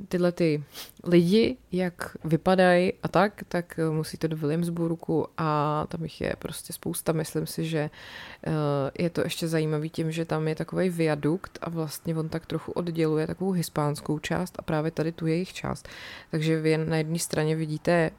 tyhle 0.08 0.32
ty 0.32 0.64
lidi, 1.04 1.58
jak 1.72 2.18
vypadají 2.24 2.94
a 3.04 3.08
tak, 3.08 3.44
tak 3.48 3.80
eh, 3.80 3.90
musíte 3.90 4.28
do 4.28 4.38
Williamsburgu 4.38 5.26
a 5.38 5.86
tam 5.90 6.04
jich 6.04 6.22
je 6.22 6.36
prostě 6.40 6.74
spousta. 6.74 7.12
Myslím 7.12 7.48
si, 7.48 7.66
že 7.66 7.90
je 9.00 9.10
to 9.10 9.22
ještě 9.22 9.48
zajímavý 9.48 9.90
tím, 9.90 10.12
že 10.12 10.26
tam 10.26 10.48
je 10.48 10.56
takový 10.56 10.90
viadukt 10.90 11.60
a 11.62 11.70
vlastně 11.70 12.16
on 12.16 12.30
tak 12.30 12.46
trochu 12.46 12.72
odděluje 12.72 13.28
takovou 13.28 13.52
hispánskou 13.52 14.20
část 14.20 14.56
a 14.60 14.62
právě 14.62 14.92
tady 14.92 15.12
tu 15.12 15.28
jejich 15.28 15.54
část. 15.54 15.88
Takže 16.32 16.62
vy 16.62 16.78
na 16.78 16.98
jedné 16.98 17.20
straně 17.20 17.56
vidíte 17.56 18.12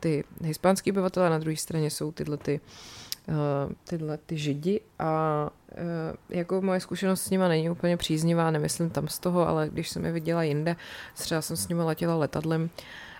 ty 0.00 0.24
hispánský 0.40 0.90
obyvatele, 0.90 1.30
na 1.30 1.38
druhé 1.38 1.56
straně 1.56 1.90
jsou 1.90 2.12
tyhle 2.12 2.36
ty 2.36 2.60
tyhle 3.84 4.18
ty 4.18 4.36
židi 4.38 4.80
a 4.98 5.50
eh, 5.72 5.76
jako 6.28 6.62
moje 6.62 6.80
zkušenost 6.80 7.22
s 7.22 7.30
nima 7.30 7.48
není 7.48 7.70
úplně 7.70 7.96
příznivá, 7.96 8.50
nemyslím 8.50 8.90
tam 8.90 9.08
z 9.08 9.18
toho, 9.18 9.48
ale 9.48 9.68
když 9.72 9.88
jsem 9.88 10.04
je 10.04 10.12
viděla 10.12 10.42
jinde, 10.42 10.76
třeba 11.14 11.42
jsem 11.42 11.56
s 11.56 11.68
nimi 11.68 11.82
letěla 11.82 12.16
letadlem 12.16 12.70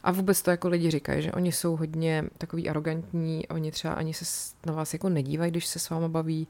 a 0.03 0.13
vůbec 0.13 0.43
to 0.43 0.51
jako 0.51 0.69
lidi 0.69 0.91
říkají, 0.91 1.23
že 1.23 1.33
oni 1.33 1.53
jsou 1.53 1.77
hodně 1.77 2.25
takový 2.39 2.69
arrogantní, 2.69 3.49
oni 3.49 3.73
třeba 3.73 3.95
ani 3.95 4.15
se 4.15 4.55
na 4.67 4.73
vás 4.73 4.93
jako 4.93 5.09
nedívají, 5.09 5.51
když 5.51 5.67
se 5.67 5.79
s 5.79 5.91
váma 5.91 6.09
baví, 6.09 6.49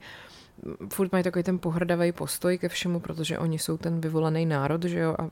furt 0.92 1.12
mají 1.12 1.24
takový 1.24 1.42
ten 1.42 1.58
pohrdavý 1.58 2.12
postoj 2.12 2.58
ke 2.58 2.68
všemu, 2.68 3.00
protože 3.00 3.38
oni 3.38 3.58
jsou 3.58 3.76
ten 3.76 4.00
vyvolaný 4.00 4.46
národ, 4.46 4.84
že 4.84 4.98
jo, 4.98 5.16
a 5.18 5.30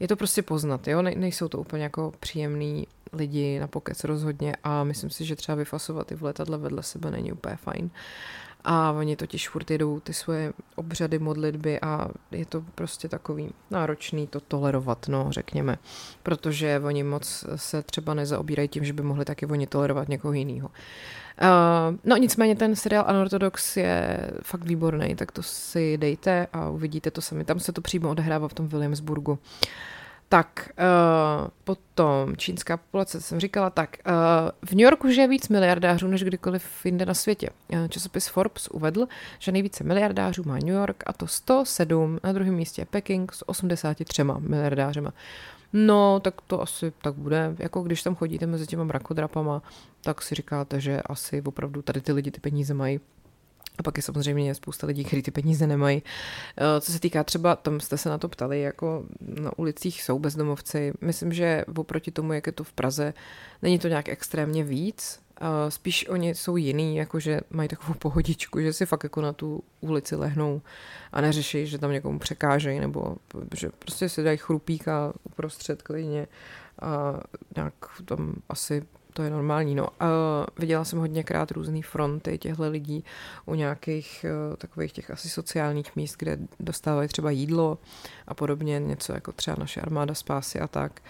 je 0.00 0.08
to 0.08 0.16
prostě 0.16 0.42
poznat, 0.42 0.88
jo, 0.88 1.02
ne, 1.02 1.14
nejsou 1.16 1.48
to 1.48 1.58
úplně 1.58 1.82
jako 1.82 2.12
příjemný 2.20 2.86
lidi 3.12 3.60
na 3.60 3.66
pokec 3.66 4.04
rozhodně 4.04 4.56
a 4.64 4.84
myslím 4.84 5.10
si, 5.10 5.24
že 5.24 5.36
třeba 5.36 5.56
vyfasovat 5.56 6.12
i 6.12 6.14
v 6.14 6.22
letadle 6.22 6.58
vedle 6.58 6.82
sebe 6.82 7.10
není 7.10 7.32
úplně 7.32 7.56
fajn. 7.56 7.90
A 8.64 8.92
oni 8.92 9.16
totiž 9.16 9.48
furt 9.48 9.70
jedou 9.70 10.00
ty 10.00 10.14
svoje 10.14 10.52
obřady, 10.76 11.18
modlitby 11.18 11.80
a 11.80 12.08
je 12.30 12.46
to 12.46 12.64
prostě 12.74 13.08
takový 13.08 13.50
náročný 13.70 14.26
to 14.26 14.40
tolerovat, 14.40 15.08
no, 15.08 15.26
řekněme. 15.30 15.78
Protože 16.22 16.80
oni 16.84 17.02
moc 17.02 17.44
se 17.56 17.82
třeba 17.82 18.14
nezaobírají 18.14 18.68
tím, 18.68 18.84
že 18.84 18.92
by 18.92 19.02
mohli 19.02 19.24
taky 19.24 19.46
oni 19.46 19.66
tolerovat 19.66 20.08
někoho 20.08 20.32
jiného. 20.32 20.70
Uh, 21.42 21.96
no 22.04 22.16
nicméně 22.16 22.56
ten 22.56 22.76
seriál 22.76 23.06
Unorthodox 23.10 23.76
je 23.76 24.30
fakt 24.42 24.64
výborný, 24.64 25.14
tak 25.14 25.32
to 25.32 25.42
si 25.42 25.98
dejte 25.98 26.46
a 26.52 26.68
uvidíte 26.68 27.10
to 27.10 27.20
sami. 27.20 27.44
Tam 27.44 27.60
se 27.60 27.72
to 27.72 27.80
přímo 27.80 28.10
odehrává 28.10 28.48
v 28.48 28.54
tom 28.54 28.68
Williamsburgu. 28.68 29.38
Tak, 30.28 30.68
uh, 30.78 31.48
potom 31.64 32.36
čínská 32.36 32.76
populace, 32.76 33.20
jsem 33.20 33.40
říkala, 33.40 33.70
tak, 33.70 33.96
uh, 34.06 34.12
v 34.68 34.72
New 34.72 34.80
Yorku 34.80 35.08
žije 35.10 35.28
víc 35.28 35.48
miliardářů 35.48 36.08
než 36.08 36.24
kdykoliv 36.24 36.86
jinde 36.86 37.06
na 37.06 37.14
světě. 37.14 37.50
Časopis 37.88 38.28
Forbes 38.28 38.68
uvedl, 38.68 39.06
že 39.38 39.52
nejvíce 39.52 39.84
miliardářů 39.84 40.42
má 40.46 40.54
New 40.54 40.68
York 40.68 41.02
a 41.06 41.12
to 41.12 41.26
107, 41.26 42.18
na 42.24 42.32
druhém 42.32 42.54
místě 42.54 42.86
Peking 42.90 43.32
s 43.32 43.48
83 43.48 44.24
miliardářema. 44.38 45.12
No, 45.72 46.20
tak 46.20 46.40
to 46.40 46.62
asi 46.62 46.92
tak 47.02 47.14
bude. 47.14 47.56
Jako 47.58 47.82
když 47.82 48.02
tam 48.02 48.14
chodíte 48.14 48.46
mezi 48.46 48.66
těma 48.66 48.84
mrakodrapama, 48.84 49.62
tak 50.00 50.22
si 50.22 50.34
říkáte, 50.34 50.80
že 50.80 51.02
asi 51.02 51.42
opravdu 51.42 51.82
tady 51.82 52.00
ty 52.00 52.12
lidi 52.12 52.30
ty 52.30 52.40
peníze 52.40 52.74
mají. 52.74 53.00
A 53.78 53.82
pak 53.82 53.96
je 53.96 54.02
samozřejmě 54.02 54.54
spousta 54.54 54.86
lidí, 54.86 55.04
kteří 55.04 55.22
ty 55.22 55.30
peníze 55.30 55.66
nemají. 55.66 56.02
Eh, 56.56 56.80
co 56.80 56.92
se 56.92 57.00
týká 57.00 57.24
třeba, 57.24 57.56
tam 57.56 57.80
jste 57.80 57.98
se 57.98 58.08
na 58.08 58.18
to 58.18 58.28
ptali, 58.28 58.60
jako 58.60 59.04
na 59.20 59.58
ulicích 59.58 60.02
jsou 60.02 60.18
bezdomovci. 60.18 60.92
Myslím, 61.00 61.32
že 61.32 61.64
oproti 61.76 62.10
tomu, 62.10 62.32
jak 62.32 62.46
je 62.46 62.52
to 62.52 62.64
v 62.64 62.72
Praze, 62.72 63.14
není 63.62 63.78
to 63.78 63.88
nějak 63.88 64.08
extrémně 64.08 64.64
víc. 64.64 65.20
Spíš 65.68 66.08
oni 66.08 66.34
jsou 66.34 66.56
jiný, 66.56 66.96
jakože 66.96 67.40
mají 67.50 67.68
takovou 67.68 67.94
pohodičku, 67.94 68.60
že 68.60 68.72
si 68.72 68.86
fakt 68.86 69.04
jako 69.04 69.20
na 69.20 69.32
tu 69.32 69.62
ulici 69.80 70.16
lehnou 70.16 70.62
a 71.12 71.20
neřeší, 71.20 71.66
že 71.66 71.78
tam 71.78 71.92
někomu 71.92 72.18
překážejí, 72.18 72.80
nebo 72.80 73.16
že 73.54 73.70
prostě 73.78 74.08
si 74.08 74.22
dají 74.22 74.38
chrupíka 74.38 75.12
uprostřed 75.24 75.82
klidně 75.82 76.26
a 76.82 77.20
nějak 77.56 77.74
tam 78.04 78.34
asi 78.48 78.82
to 79.12 79.22
je 79.22 79.30
normální. 79.30 79.74
No. 79.74 79.88
A 80.00 80.06
viděla 80.58 80.84
jsem 80.84 80.98
hodněkrát 80.98 81.50
různé 81.50 81.82
fronty 81.82 82.38
těchto 82.38 82.70
lidí 82.70 83.04
u 83.46 83.54
nějakých 83.54 84.24
uh, 84.50 84.56
takových 84.56 84.92
těch 84.92 85.10
asi 85.10 85.28
sociálních 85.28 85.96
míst, 85.96 86.16
kde 86.18 86.38
dostávají 86.60 87.08
třeba 87.08 87.30
jídlo 87.30 87.78
a 88.26 88.34
podobně, 88.34 88.80
něco 88.80 89.12
jako 89.12 89.32
třeba 89.32 89.56
naše 89.60 89.80
armáda 89.80 90.14
spásy 90.14 90.60
a 90.60 90.66
tak. 90.66 90.92
Uh, 90.92 91.08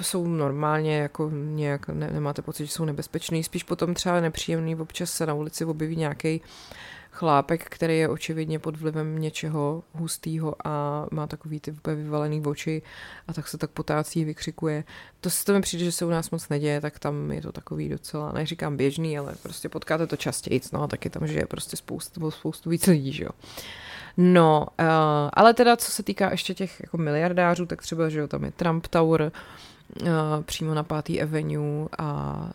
jsou 0.00 0.26
normálně, 0.26 0.98
jako 0.98 1.30
nějak, 1.32 1.88
ne, 1.88 2.10
nemáte 2.12 2.42
pocit, 2.42 2.66
že 2.66 2.72
jsou 2.72 2.84
nebezpečný, 2.84 3.44
spíš 3.44 3.62
potom 3.62 3.94
třeba 3.94 4.20
nepříjemný, 4.20 4.76
občas 4.76 5.10
se 5.10 5.26
na 5.26 5.34
ulici 5.34 5.64
objeví 5.64 5.96
nějaký 5.96 6.40
chlápek, 7.16 7.64
který 7.64 7.98
je 7.98 8.08
očividně 8.08 8.58
pod 8.58 8.76
vlivem 8.76 9.18
něčeho 9.18 9.82
hustého 9.92 10.54
a 10.64 11.06
má 11.10 11.26
takový 11.26 11.60
ty 11.60 11.74
vyvalený 11.86 12.42
oči 12.46 12.82
a 13.28 13.32
tak 13.32 13.48
se 13.48 13.58
tak 13.58 13.70
potácí, 13.70 14.24
vykřikuje. 14.24 14.84
To 15.20 15.30
se 15.30 15.44
to 15.44 15.52
mi 15.52 15.60
přijde, 15.60 15.84
že 15.84 15.92
se 15.92 16.04
u 16.04 16.10
nás 16.10 16.30
moc 16.30 16.48
neděje, 16.48 16.80
tak 16.80 16.98
tam 16.98 17.30
je 17.30 17.42
to 17.42 17.52
takový 17.52 17.88
docela, 17.88 18.32
neříkám 18.32 18.76
běžný, 18.76 19.18
ale 19.18 19.34
prostě 19.42 19.68
potkáte 19.68 20.06
to 20.06 20.16
častěji, 20.16 20.60
no 20.72 20.82
a 20.82 20.86
taky 20.86 21.10
tam 21.10 21.26
žije 21.26 21.46
prostě 21.46 21.76
spoustu, 21.76 22.30
spoustu 22.30 22.70
víc 22.70 22.86
lidí, 22.86 23.12
že 23.12 23.24
jo. 23.24 23.30
No, 24.16 24.66
uh, 24.80 24.86
ale 25.32 25.54
teda 25.54 25.76
co 25.76 25.90
se 25.90 26.02
týká 26.02 26.30
ještě 26.30 26.54
těch 26.54 26.80
jako 26.80 26.96
miliardářů, 26.96 27.66
tak 27.66 27.82
třeba, 27.82 28.08
že 28.08 28.18
jo, 28.18 28.28
tam 28.28 28.44
je 28.44 28.50
Trump 28.50 28.86
Tower, 28.86 29.32
uh, 30.02 30.08
přímo 30.42 30.74
na 30.74 30.82
pátý 30.82 31.22
Avenue 31.22 31.88
a 31.98 32.50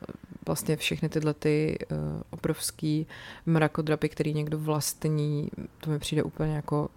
vlastně 0.48 0.78
všechny 0.78 1.10
tyhle 1.10 1.34
ty 1.34 1.78
uh, 1.92 1.98
obrovský 2.30 3.08
mrakodrapy, 3.46 4.10
který 4.10 4.34
někdo 4.34 4.60
vlastní, 4.60 5.50
to 5.78 5.90
mi 5.90 6.00
přijde 6.00 6.24
úplně 6.24 6.56
jako 6.56 6.90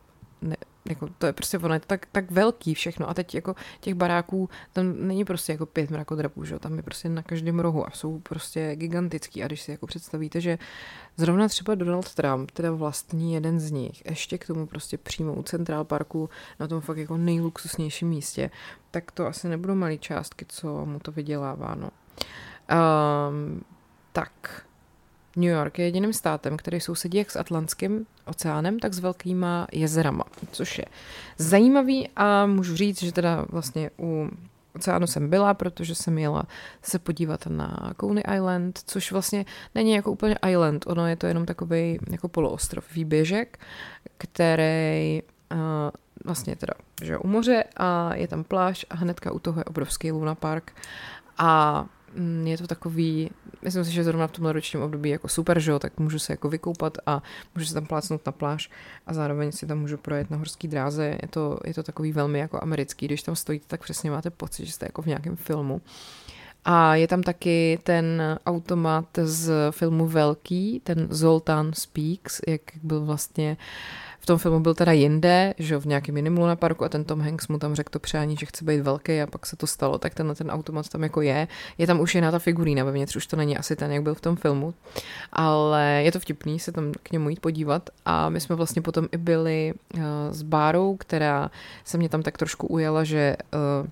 ne, 0.42 0.56
jako 0.88 1.08
to 1.18 1.26
je 1.26 1.32
prostě 1.32 1.58
ono, 1.58 1.74
je 1.74 1.80
to 1.80 1.86
tak, 1.86 2.06
tak 2.12 2.30
velký 2.30 2.74
všechno 2.74 3.08
a 3.08 3.14
teď 3.14 3.34
jako 3.34 3.54
těch 3.80 3.94
baráků 3.94 4.48
tam 4.72 4.94
není 4.98 5.24
prostě 5.24 5.52
jako 5.52 5.66
pět 5.66 5.90
mrakodrapů, 5.90 6.44
že? 6.44 6.58
tam 6.58 6.76
je 6.76 6.82
prostě 6.82 7.08
na 7.08 7.22
každém 7.22 7.60
rohu 7.60 7.86
a 7.86 7.90
jsou 7.90 8.18
prostě 8.18 8.76
gigantický 8.76 9.42
a 9.42 9.46
když 9.46 9.62
si 9.62 9.70
jako 9.70 9.86
představíte, 9.86 10.40
že 10.40 10.58
zrovna 11.16 11.48
třeba 11.48 11.74
Donald 11.74 12.14
Trump 12.14 12.50
teda 12.50 12.72
vlastní 12.72 13.34
jeden 13.34 13.60
z 13.60 13.70
nich, 13.70 14.02
ještě 14.06 14.38
k 14.38 14.46
tomu 14.46 14.66
prostě 14.66 14.98
přímo 14.98 15.34
u 15.34 15.42
Central 15.42 15.84
Parku 15.84 16.30
na 16.60 16.68
tom 16.68 16.80
fakt 16.80 16.98
jako 16.98 17.16
nejluxusnějším 17.16 18.08
místě, 18.08 18.50
tak 18.90 19.10
to 19.10 19.26
asi 19.26 19.48
nebudou 19.48 19.74
malé 19.74 19.98
částky, 19.98 20.46
co 20.48 20.86
mu 20.86 20.98
to 20.98 21.12
vydělává, 21.12 21.74
no. 21.74 21.90
Um, 22.70 23.62
tak, 24.12 24.66
New 25.36 25.50
York 25.50 25.78
je 25.78 25.84
jediným 25.84 26.12
státem, 26.12 26.56
který 26.56 26.80
sousedí 26.80 27.18
jak 27.18 27.30
s 27.30 27.36
Atlantským 27.36 28.06
oceánem, 28.24 28.78
tak 28.78 28.94
s 28.94 28.98
velkýma 28.98 29.66
jezerama, 29.72 30.24
což 30.52 30.78
je 30.78 30.84
zajímavý 31.38 32.08
a 32.16 32.46
můžu 32.46 32.76
říct, 32.76 33.02
že 33.02 33.12
teda 33.12 33.46
vlastně 33.48 33.90
u 33.98 34.30
oceánu 34.74 35.06
jsem 35.06 35.30
byla, 35.30 35.54
protože 35.54 35.94
jsem 35.94 36.18
jela 36.18 36.42
se 36.82 36.98
podívat 36.98 37.46
na 37.46 37.92
Coney 38.00 38.24
Island, 38.36 38.80
což 38.86 39.12
vlastně 39.12 39.44
není 39.74 39.92
jako 39.92 40.12
úplně 40.12 40.36
island, 40.50 40.84
ono 40.86 41.06
je 41.06 41.16
to 41.16 41.26
jenom 41.26 41.46
takový 41.46 41.98
jako 42.10 42.28
poloostrov, 42.28 42.92
výběžek, 42.94 43.58
který 44.18 45.22
uh, 45.52 45.58
vlastně 46.24 46.56
teda, 46.56 46.74
že 47.02 47.18
u 47.18 47.28
moře 47.28 47.64
a 47.76 48.14
je 48.14 48.28
tam 48.28 48.44
pláž 48.44 48.86
a 48.90 48.96
hnedka 48.96 49.32
u 49.32 49.38
toho 49.38 49.60
je 49.60 49.64
obrovský 49.64 50.12
Luna 50.12 50.34
Park 50.34 50.72
a 51.38 51.86
je 52.44 52.58
to 52.58 52.66
takový, 52.66 53.30
myslím 53.62 53.84
si, 53.84 53.92
že 53.92 54.04
zrovna 54.04 54.26
v 54.26 54.32
tomhle 54.32 54.52
ročním 54.52 54.82
období 54.82 55.10
jako 55.10 55.28
super, 55.28 55.60
že 55.60 55.70
jo, 55.70 55.78
tak 55.78 55.98
můžu 55.98 56.18
se 56.18 56.32
jako 56.32 56.48
vykoupat 56.48 56.98
a 57.06 57.22
můžu 57.54 57.66
se 57.66 57.74
tam 57.74 57.86
plácnout 57.86 58.26
na 58.26 58.32
pláž 58.32 58.70
a 59.06 59.14
zároveň 59.14 59.52
si 59.52 59.66
tam 59.66 59.78
můžu 59.78 59.96
projet 59.96 60.30
na 60.30 60.36
horský 60.36 60.68
dráze. 60.68 61.18
Je 61.22 61.28
to, 61.30 61.58
je 61.64 61.74
to 61.74 61.82
takový 61.82 62.12
velmi 62.12 62.38
jako 62.38 62.62
americký, 62.62 63.06
když 63.06 63.22
tam 63.22 63.36
stojíte, 63.36 63.64
tak 63.68 63.82
přesně 63.82 64.10
máte 64.10 64.30
pocit, 64.30 64.66
že 64.66 64.72
jste 64.72 64.86
jako 64.86 65.02
v 65.02 65.06
nějakém 65.06 65.36
filmu. 65.36 65.80
A 66.64 66.94
je 66.94 67.08
tam 67.08 67.22
taky 67.22 67.78
ten 67.82 68.22
automat 68.46 69.08
z 69.22 69.52
filmu 69.70 70.06
Velký, 70.06 70.80
ten 70.84 71.06
Zoltán 71.10 71.72
Speaks, 71.72 72.40
jak 72.48 72.60
byl 72.82 73.04
vlastně 73.04 73.56
v 74.24 74.26
tom 74.26 74.38
filmu 74.38 74.60
byl 74.60 74.74
teda 74.74 74.92
jinde, 74.92 75.54
že 75.58 75.78
v 75.78 75.86
nějakém 75.86 76.16
jiném 76.16 76.38
Luna 76.38 76.56
Parku 76.56 76.84
a 76.84 76.88
ten 76.88 77.04
Tom 77.04 77.20
Hanks 77.20 77.48
mu 77.48 77.58
tam 77.58 77.74
řekl 77.74 77.90
to 77.90 77.98
přání, 77.98 78.36
že 78.36 78.46
chce 78.46 78.64
být 78.64 78.80
velký 78.80 79.20
a 79.20 79.26
pak 79.26 79.46
se 79.46 79.56
to 79.56 79.66
stalo, 79.66 79.98
tak 79.98 80.14
tenhle 80.14 80.34
ten 80.34 80.50
automat 80.50 80.88
tam 80.88 81.02
jako 81.02 81.20
je. 81.20 81.48
Je 81.78 81.86
tam 81.86 82.00
už 82.00 82.14
jiná 82.14 82.30
ta 82.30 82.38
figurína 82.38 82.84
vevnitř, 82.84 83.16
už 83.16 83.26
to 83.26 83.36
není 83.36 83.58
asi 83.58 83.76
ten, 83.76 83.92
jak 83.92 84.02
byl 84.02 84.14
v 84.14 84.20
tom 84.20 84.36
filmu, 84.36 84.74
ale 85.32 86.00
je 86.04 86.12
to 86.12 86.20
vtipný 86.20 86.58
se 86.58 86.72
tam 86.72 86.92
k 87.02 87.12
němu 87.12 87.28
jít 87.28 87.40
podívat 87.40 87.90
a 88.04 88.28
my 88.28 88.40
jsme 88.40 88.56
vlastně 88.56 88.82
potom 88.82 89.08
i 89.12 89.16
byli 89.16 89.74
uh, 89.94 90.00
s 90.30 90.42
Bárou, 90.42 90.96
která 90.96 91.50
se 91.84 91.98
mě 91.98 92.08
tam 92.08 92.22
tak 92.22 92.38
trošku 92.38 92.66
ujala, 92.66 93.04
že 93.04 93.36
uh, 93.82 93.88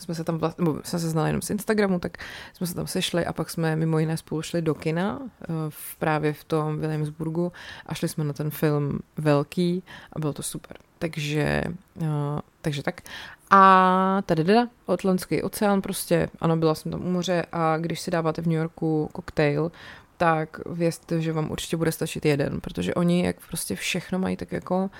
jsme 0.00 0.14
se 0.14 0.24
tam 0.24 0.38
vlastně, 0.38 0.64
nebo 0.64 0.80
jsme 0.84 0.98
se 0.98 1.08
znali 1.08 1.28
jenom 1.28 1.42
z 1.42 1.50
Instagramu, 1.50 1.98
tak 1.98 2.18
jsme 2.54 2.66
se 2.66 2.74
tam 2.74 2.86
sešli 2.86 3.26
a 3.26 3.32
pak 3.32 3.50
jsme 3.50 3.76
mimo 3.76 3.98
jiné 3.98 4.16
spolu 4.16 4.42
šli 4.42 4.62
do 4.62 4.74
kina 4.74 5.20
eh, 5.22 5.46
v, 5.68 5.96
právě 5.96 6.32
v 6.32 6.44
tom 6.44 6.78
Williamsburgu 6.78 7.52
a 7.86 7.94
šli 7.94 8.08
jsme 8.08 8.24
na 8.24 8.32
ten 8.32 8.50
film 8.50 8.98
Velký 9.16 9.82
a 10.12 10.18
bylo 10.18 10.32
to 10.32 10.42
super. 10.42 10.76
Takže, 10.98 11.64
uh, 11.94 12.06
takže 12.60 12.82
tak. 12.82 13.00
A 13.50 14.22
tady 14.26 14.44
teda 14.44 14.68
Atlantský 14.88 15.42
oceán 15.42 15.82
prostě, 15.82 16.28
ano, 16.40 16.56
byla 16.56 16.74
jsem 16.74 16.92
tam 16.92 17.06
u 17.06 17.10
moře 17.10 17.44
a 17.52 17.76
když 17.76 18.00
si 18.00 18.10
dáváte 18.10 18.42
v 18.42 18.46
New 18.46 18.56
Yorku 18.56 19.10
koktejl, 19.12 19.72
tak 20.16 20.60
vězte, 20.66 21.20
že 21.20 21.32
vám 21.32 21.50
určitě 21.50 21.76
bude 21.76 21.92
stačit 21.92 22.24
jeden, 22.24 22.60
protože 22.60 22.94
oni 22.94 23.26
jak 23.26 23.36
prostě 23.48 23.76
všechno 23.76 24.18
mají 24.18 24.36
tak 24.36 24.52
jako 24.52 24.84
uh, 24.84 24.90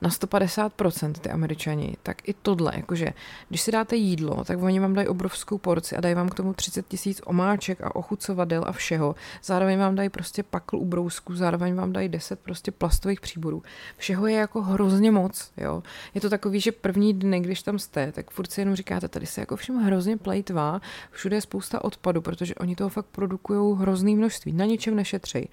na 0.00 0.10
150% 0.10 1.12
ty 1.12 1.30
američani, 1.30 1.96
tak 2.02 2.28
i 2.28 2.34
tohle, 2.42 2.72
jakože 2.76 3.08
když 3.48 3.60
si 3.60 3.72
dáte 3.72 3.96
jídlo, 3.96 4.44
tak 4.44 4.62
oni 4.62 4.80
vám 4.80 4.94
dají 4.94 5.08
obrovskou 5.08 5.58
porci 5.58 5.96
a 5.96 6.00
dají 6.00 6.14
vám 6.14 6.28
k 6.28 6.34
tomu 6.34 6.52
30 6.52 6.88
tisíc 6.88 7.20
omáček 7.24 7.80
a 7.80 7.96
ochucovadel 7.96 8.64
a 8.66 8.72
všeho. 8.72 9.14
Zároveň 9.44 9.78
vám 9.78 9.94
dají 9.94 10.08
prostě 10.08 10.42
pakl 10.42 10.76
ubrousku, 10.76 11.36
zároveň 11.36 11.74
vám 11.74 11.92
dají 11.92 12.08
10 12.08 12.40
prostě 12.40 12.70
plastových 12.70 13.20
příborů. 13.20 13.62
Všeho 13.96 14.26
je 14.26 14.36
jako 14.36 14.62
hrozně 14.62 15.10
moc, 15.10 15.52
jo. 15.56 15.82
Je 16.14 16.20
to 16.20 16.30
takový, 16.30 16.60
že 16.60 16.72
první 16.72 17.14
dny, 17.14 17.40
když 17.40 17.62
tam 17.62 17.78
jste, 17.78 18.12
tak 18.12 18.30
furt 18.30 18.52
si 18.52 18.60
jenom 18.60 18.74
říkáte, 18.74 19.08
tady 19.08 19.26
se 19.26 19.40
jako 19.40 19.56
všem 19.56 19.76
hrozně 19.76 20.16
plejtvá, 20.16 20.80
všude 21.10 21.36
je 21.36 21.40
spousta 21.40 21.84
odpadu, 21.84 22.22
protože 22.22 22.54
oni 22.54 22.76
toho 22.76 22.90
fakt 22.90 23.06
produkují 23.06 23.78
hrozný 23.78 24.16
množství, 24.16 24.52
na 24.52 24.64
ničem 24.64 24.96
nešetřej. 24.96 25.48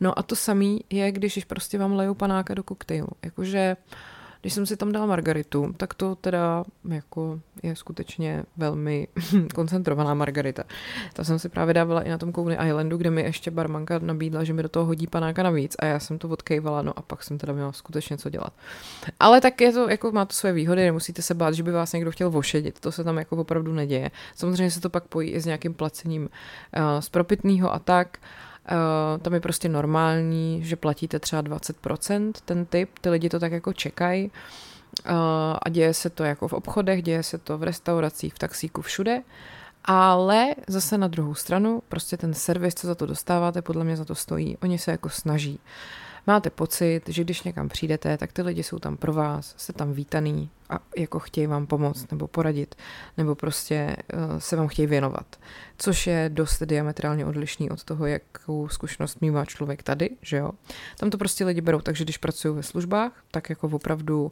No 0.00 0.18
a 0.18 0.22
to 0.22 0.36
samý 0.36 0.80
je, 0.90 1.12
když 1.12 1.44
prostě 1.44 1.78
vám 1.78 1.92
lejou 1.92 2.14
panáka 2.14 2.54
do 2.54 2.62
koktejlu. 2.62 3.08
Jakože 3.22 3.76
když 4.40 4.52
jsem 4.52 4.66
si 4.66 4.76
tam 4.76 4.92
dala 4.92 5.06
margaritu, 5.06 5.74
tak 5.76 5.94
to 5.94 6.14
teda 6.14 6.64
jako 6.88 7.40
je 7.62 7.76
skutečně 7.76 8.44
velmi 8.56 9.08
koncentrovaná 9.54 10.14
margarita. 10.14 10.64
To 11.12 11.24
jsem 11.24 11.38
si 11.38 11.48
právě 11.48 11.74
dávala 11.74 12.02
i 12.02 12.08
na 12.08 12.18
tom 12.18 12.32
Coney 12.32 12.58
Islandu, 12.66 12.96
kde 12.96 13.10
mi 13.10 13.22
ještě 13.22 13.50
barmanka 13.50 13.98
nabídla, 13.98 14.44
že 14.44 14.52
mi 14.52 14.62
do 14.62 14.68
toho 14.68 14.86
hodí 14.86 15.06
panáka 15.06 15.42
navíc 15.42 15.76
a 15.78 15.86
já 15.86 16.00
jsem 16.00 16.18
to 16.18 16.28
odkejvala, 16.28 16.82
no 16.82 16.98
a 16.98 17.02
pak 17.02 17.22
jsem 17.22 17.38
teda 17.38 17.52
měla 17.52 17.72
skutečně 17.72 18.18
co 18.18 18.30
dělat. 18.30 18.52
Ale 19.20 19.40
tak 19.40 19.60
je 19.60 19.72
to, 19.72 19.90
jako 19.90 20.12
má 20.12 20.24
to 20.24 20.34
své 20.34 20.52
výhody, 20.52 20.84
nemusíte 20.84 21.22
se 21.22 21.34
bát, 21.34 21.54
že 21.54 21.62
by 21.62 21.72
vás 21.72 21.92
někdo 21.92 22.10
chtěl 22.10 22.30
vošedit, 22.30 22.80
to 22.80 22.92
se 22.92 23.04
tam 23.04 23.18
jako 23.18 23.36
opravdu 23.36 23.72
neděje. 23.72 24.10
Samozřejmě 24.34 24.70
se 24.70 24.80
to 24.80 24.90
pak 24.90 25.04
pojí 25.04 25.30
i 25.30 25.40
s 25.40 25.46
nějakým 25.46 25.74
placením 25.74 26.22
uh, 26.22 27.00
z 27.00 27.08
propitného 27.08 27.74
a 27.74 27.78
tak, 27.78 28.18
Uh, 28.72 29.20
tam 29.22 29.34
je 29.34 29.40
prostě 29.40 29.68
normální, 29.68 30.64
že 30.64 30.76
platíte 30.76 31.18
třeba 31.18 31.42
20% 31.42 32.32
ten 32.44 32.66
typ, 32.66 32.98
ty 33.00 33.10
lidi 33.10 33.28
to 33.28 33.40
tak 33.40 33.52
jako 33.52 33.72
čekají 33.72 34.24
uh, 34.26 35.12
a 35.62 35.68
děje 35.68 35.94
se 35.94 36.10
to 36.10 36.24
jako 36.24 36.48
v 36.48 36.52
obchodech, 36.52 37.02
děje 37.02 37.22
se 37.22 37.38
to 37.38 37.58
v 37.58 37.62
restauracích, 37.62 38.34
v 38.34 38.38
taxíku, 38.38 38.82
všude. 38.82 39.22
Ale 39.84 40.54
zase 40.66 40.98
na 40.98 41.08
druhou 41.08 41.34
stranu, 41.34 41.82
prostě 41.88 42.16
ten 42.16 42.34
servis, 42.34 42.74
co 42.74 42.86
za 42.86 42.94
to 42.94 43.06
dostáváte, 43.06 43.62
podle 43.62 43.84
mě 43.84 43.96
za 43.96 44.04
to 44.04 44.14
stojí. 44.14 44.56
Oni 44.62 44.78
se 44.78 44.90
jako 44.90 45.08
snaží. 45.08 45.60
Máte 46.28 46.50
pocit, 46.50 47.00
že 47.06 47.24
když 47.24 47.42
někam 47.42 47.68
přijdete, 47.68 48.18
tak 48.18 48.32
ty 48.32 48.42
lidi 48.42 48.62
jsou 48.62 48.78
tam 48.78 48.96
pro 48.96 49.12
vás, 49.12 49.54
jste 49.56 49.72
tam 49.72 49.92
vítaný 49.92 50.50
a 50.70 50.78
jako 50.96 51.18
chtějí 51.18 51.46
vám 51.46 51.66
pomoct 51.66 52.10
nebo 52.10 52.26
poradit, 52.26 52.74
nebo 53.16 53.34
prostě 53.34 53.96
uh, 54.14 54.38
se 54.38 54.56
vám 54.56 54.68
chtějí 54.68 54.86
věnovat. 54.86 55.36
Což 55.78 56.06
je 56.06 56.30
dost 56.34 56.62
diametrálně 56.62 57.26
odlišný 57.26 57.70
od 57.70 57.84
toho, 57.84 58.06
jakou 58.06 58.68
zkušenost 58.68 59.20
mývá 59.20 59.44
člověk 59.44 59.82
tady, 59.82 60.10
že 60.22 60.36
jo. 60.36 60.50
Tam 60.98 61.10
to 61.10 61.18
prostě 61.18 61.44
lidi 61.44 61.60
berou, 61.60 61.80
takže 61.80 62.04
když 62.04 62.18
pracují 62.18 62.54
ve 62.54 62.62
službách, 62.62 63.12
tak 63.30 63.50
jako 63.50 63.66
opravdu 63.68 64.24
uh, 64.24 64.30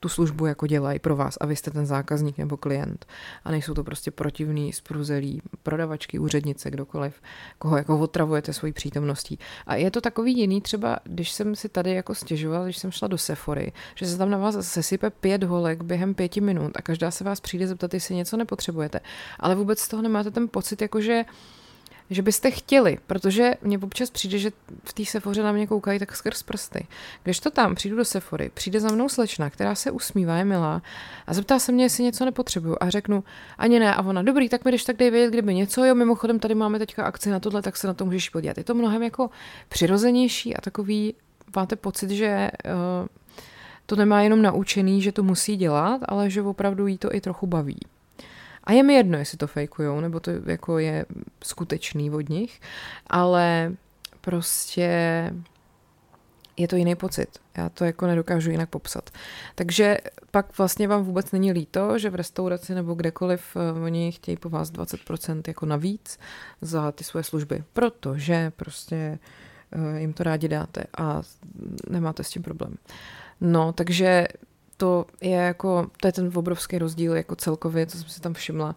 tu 0.00 0.08
službu 0.08 0.46
jako 0.46 0.66
dělají 0.66 0.98
pro 0.98 1.16
vás 1.16 1.36
a 1.40 1.46
vy 1.46 1.56
jste 1.56 1.70
ten 1.70 1.86
zákazník 1.86 2.38
nebo 2.38 2.56
klient. 2.56 3.06
A 3.44 3.50
nejsou 3.50 3.74
to 3.74 3.84
prostě 3.84 4.10
protivný, 4.10 4.72
spruzelí 4.72 5.42
prodavačky, 5.62 6.18
úřednice, 6.18 6.70
kdokoliv, 6.70 7.22
koho 7.58 7.76
jako 7.76 7.98
otravujete 7.98 8.52
svojí 8.52 8.72
přítomností. 8.72 9.38
A 9.66 9.74
je 9.74 9.90
to 9.90 10.00
takový 10.00 10.38
jiný 10.38 10.60
třeba, 10.60 10.98
když 11.04 11.32
jsem 11.32 11.56
si 11.56 11.68
tady 11.68 11.94
jako 11.94 12.14
stěžovala, 12.14 12.64
když 12.64 12.78
jsem 12.78 12.90
šla 12.90 13.08
do 13.08 13.18
Sephory, 13.18 13.72
že 13.94 14.06
se 14.06 14.18
tam 14.18 14.30
na 14.30 14.38
vás 14.38 14.56
sesype 14.60 15.10
pět 15.10 15.44
holek 15.44 15.82
během 15.82 16.14
pěti 16.14 16.40
minut 16.40 16.72
a 16.74 16.82
každá 16.82 17.10
se 17.10 17.24
vás 17.24 17.40
přijde 17.40 17.66
zeptat, 17.66 17.94
jestli 17.94 18.14
něco 18.14 18.36
nepotřebujete. 18.36 19.00
Ale 19.40 19.54
vůbec 19.54 19.80
z 19.80 19.88
toho 19.88 20.02
nemáte 20.02 20.30
ten 20.30 20.48
pocit, 20.48 20.82
jako 20.82 21.00
že 21.00 21.24
že 22.10 22.22
byste 22.22 22.50
chtěli, 22.50 22.98
protože 23.06 23.54
mně 23.62 23.78
občas 23.78 24.10
přijde, 24.10 24.38
že 24.38 24.50
v 24.84 24.92
té 24.92 25.04
sefoře 25.04 25.42
na 25.42 25.52
mě 25.52 25.66
koukají 25.66 25.98
tak 25.98 26.16
skrz 26.16 26.42
prsty. 26.42 26.86
Když 27.22 27.40
to 27.40 27.50
tam 27.50 27.74
přijdu 27.74 27.96
do 27.96 28.04
sefory, 28.04 28.50
přijde 28.54 28.80
za 28.80 28.88
mnou 28.92 29.08
slečna, 29.08 29.50
která 29.50 29.74
se 29.74 29.90
usmívá, 29.90 30.36
je 30.36 30.44
milá 30.44 30.82
a 31.26 31.34
zeptá 31.34 31.58
se 31.58 31.72
mě, 31.72 31.84
jestli 31.84 32.04
něco 32.04 32.24
nepotřebuju 32.24 32.76
a 32.80 32.90
řeknu, 32.90 33.24
ani 33.58 33.78
ne, 33.78 33.94
a 33.94 34.02
ona, 34.02 34.22
dobrý, 34.22 34.48
tak 34.48 34.64
mi 34.64 34.70
když 34.70 34.84
tak 34.84 34.96
dej 34.96 35.10
vědět, 35.10 35.30
kdyby 35.30 35.54
něco, 35.54 35.84
jo, 35.84 35.94
mimochodem 35.94 36.38
tady 36.38 36.54
máme 36.54 36.78
teďka 36.78 37.04
akci 37.04 37.30
na 37.30 37.40
tohle, 37.40 37.62
tak 37.62 37.76
se 37.76 37.86
na 37.86 37.94
to 37.94 38.04
můžeš 38.04 38.28
podívat. 38.28 38.58
Je 38.58 38.64
to 38.64 38.74
mnohem 38.74 39.02
jako 39.02 39.30
přirozenější 39.68 40.56
a 40.56 40.60
takový, 40.60 41.14
máte 41.56 41.76
pocit, 41.76 42.10
že 42.10 42.50
uh, 42.64 43.06
to 43.86 43.96
nemá 43.96 44.22
jenom 44.22 44.42
naučený, 44.42 45.02
že 45.02 45.12
to 45.12 45.22
musí 45.22 45.56
dělat, 45.56 46.00
ale 46.04 46.30
že 46.30 46.42
opravdu 46.42 46.86
jí 46.86 46.98
to 46.98 47.14
i 47.14 47.20
trochu 47.20 47.46
baví. 47.46 47.78
A 48.64 48.72
je 48.72 48.82
mi 48.82 48.94
jedno, 48.94 49.18
jestli 49.18 49.38
to 49.38 49.46
fejkujou, 49.46 50.00
nebo 50.00 50.20
to 50.20 50.30
jako 50.46 50.78
je 50.78 51.06
skutečný 51.44 52.10
od 52.10 52.28
nich, 52.28 52.60
ale 53.06 53.72
prostě 54.20 54.90
je 56.56 56.68
to 56.68 56.76
jiný 56.76 56.94
pocit. 56.94 57.38
Já 57.56 57.68
to 57.68 57.84
jako 57.84 58.06
nedokážu 58.06 58.50
jinak 58.50 58.70
popsat. 58.70 59.10
Takže 59.54 59.98
pak 60.30 60.58
vlastně 60.58 60.88
vám 60.88 61.04
vůbec 61.04 61.32
není 61.32 61.52
líto, 61.52 61.98
že 61.98 62.10
v 62.10 62.14
restauraci 62.14 62.74
nebo 62.74 62.94
kdekoliv 62.94 63.56
uh, 63.56 63.84
oni 63.84 64.12
chtějí 64.12 64.36
po 64.36 64.48
vás 64.48 64.72
20% 64.72 65.42
jako 65.46 65.66
navíc 65.66 66.18
za 66.60 66.92
ty 66.92 67.04
svoje 67.04 67.24
služby, 67.24 67.64
protože 67.72 68.52
prostě 68.56 69.18
uh, 69.76 69.96
jim 69.96 70.12
to 70.12 70.22
rádi 70.22 70.48
dáte 70.48 70.84
a 70.98 71.22
nemáte 71.90 72.24
s 72.24 72.30
tím 72.30 72.42
problém. 72.42 72.74
No, 73.40 73.72
takže 73.72 74.28
to 74.76 75.06
je 75.20 75.30
jako, 75.30 75.86
to 76.00 76.08
je 76.08 76.12
ten 76.12 76.30
obrovský 76.34 76.78
rozdíl 76.78 77.16
jako 77.16 77.36
celkově, 77.36 77.86
co 77.86 77.98
jsem 77.98 78.08
si 78.08 78.20
tam 78.20 78.34
všimla. 78.34 78.76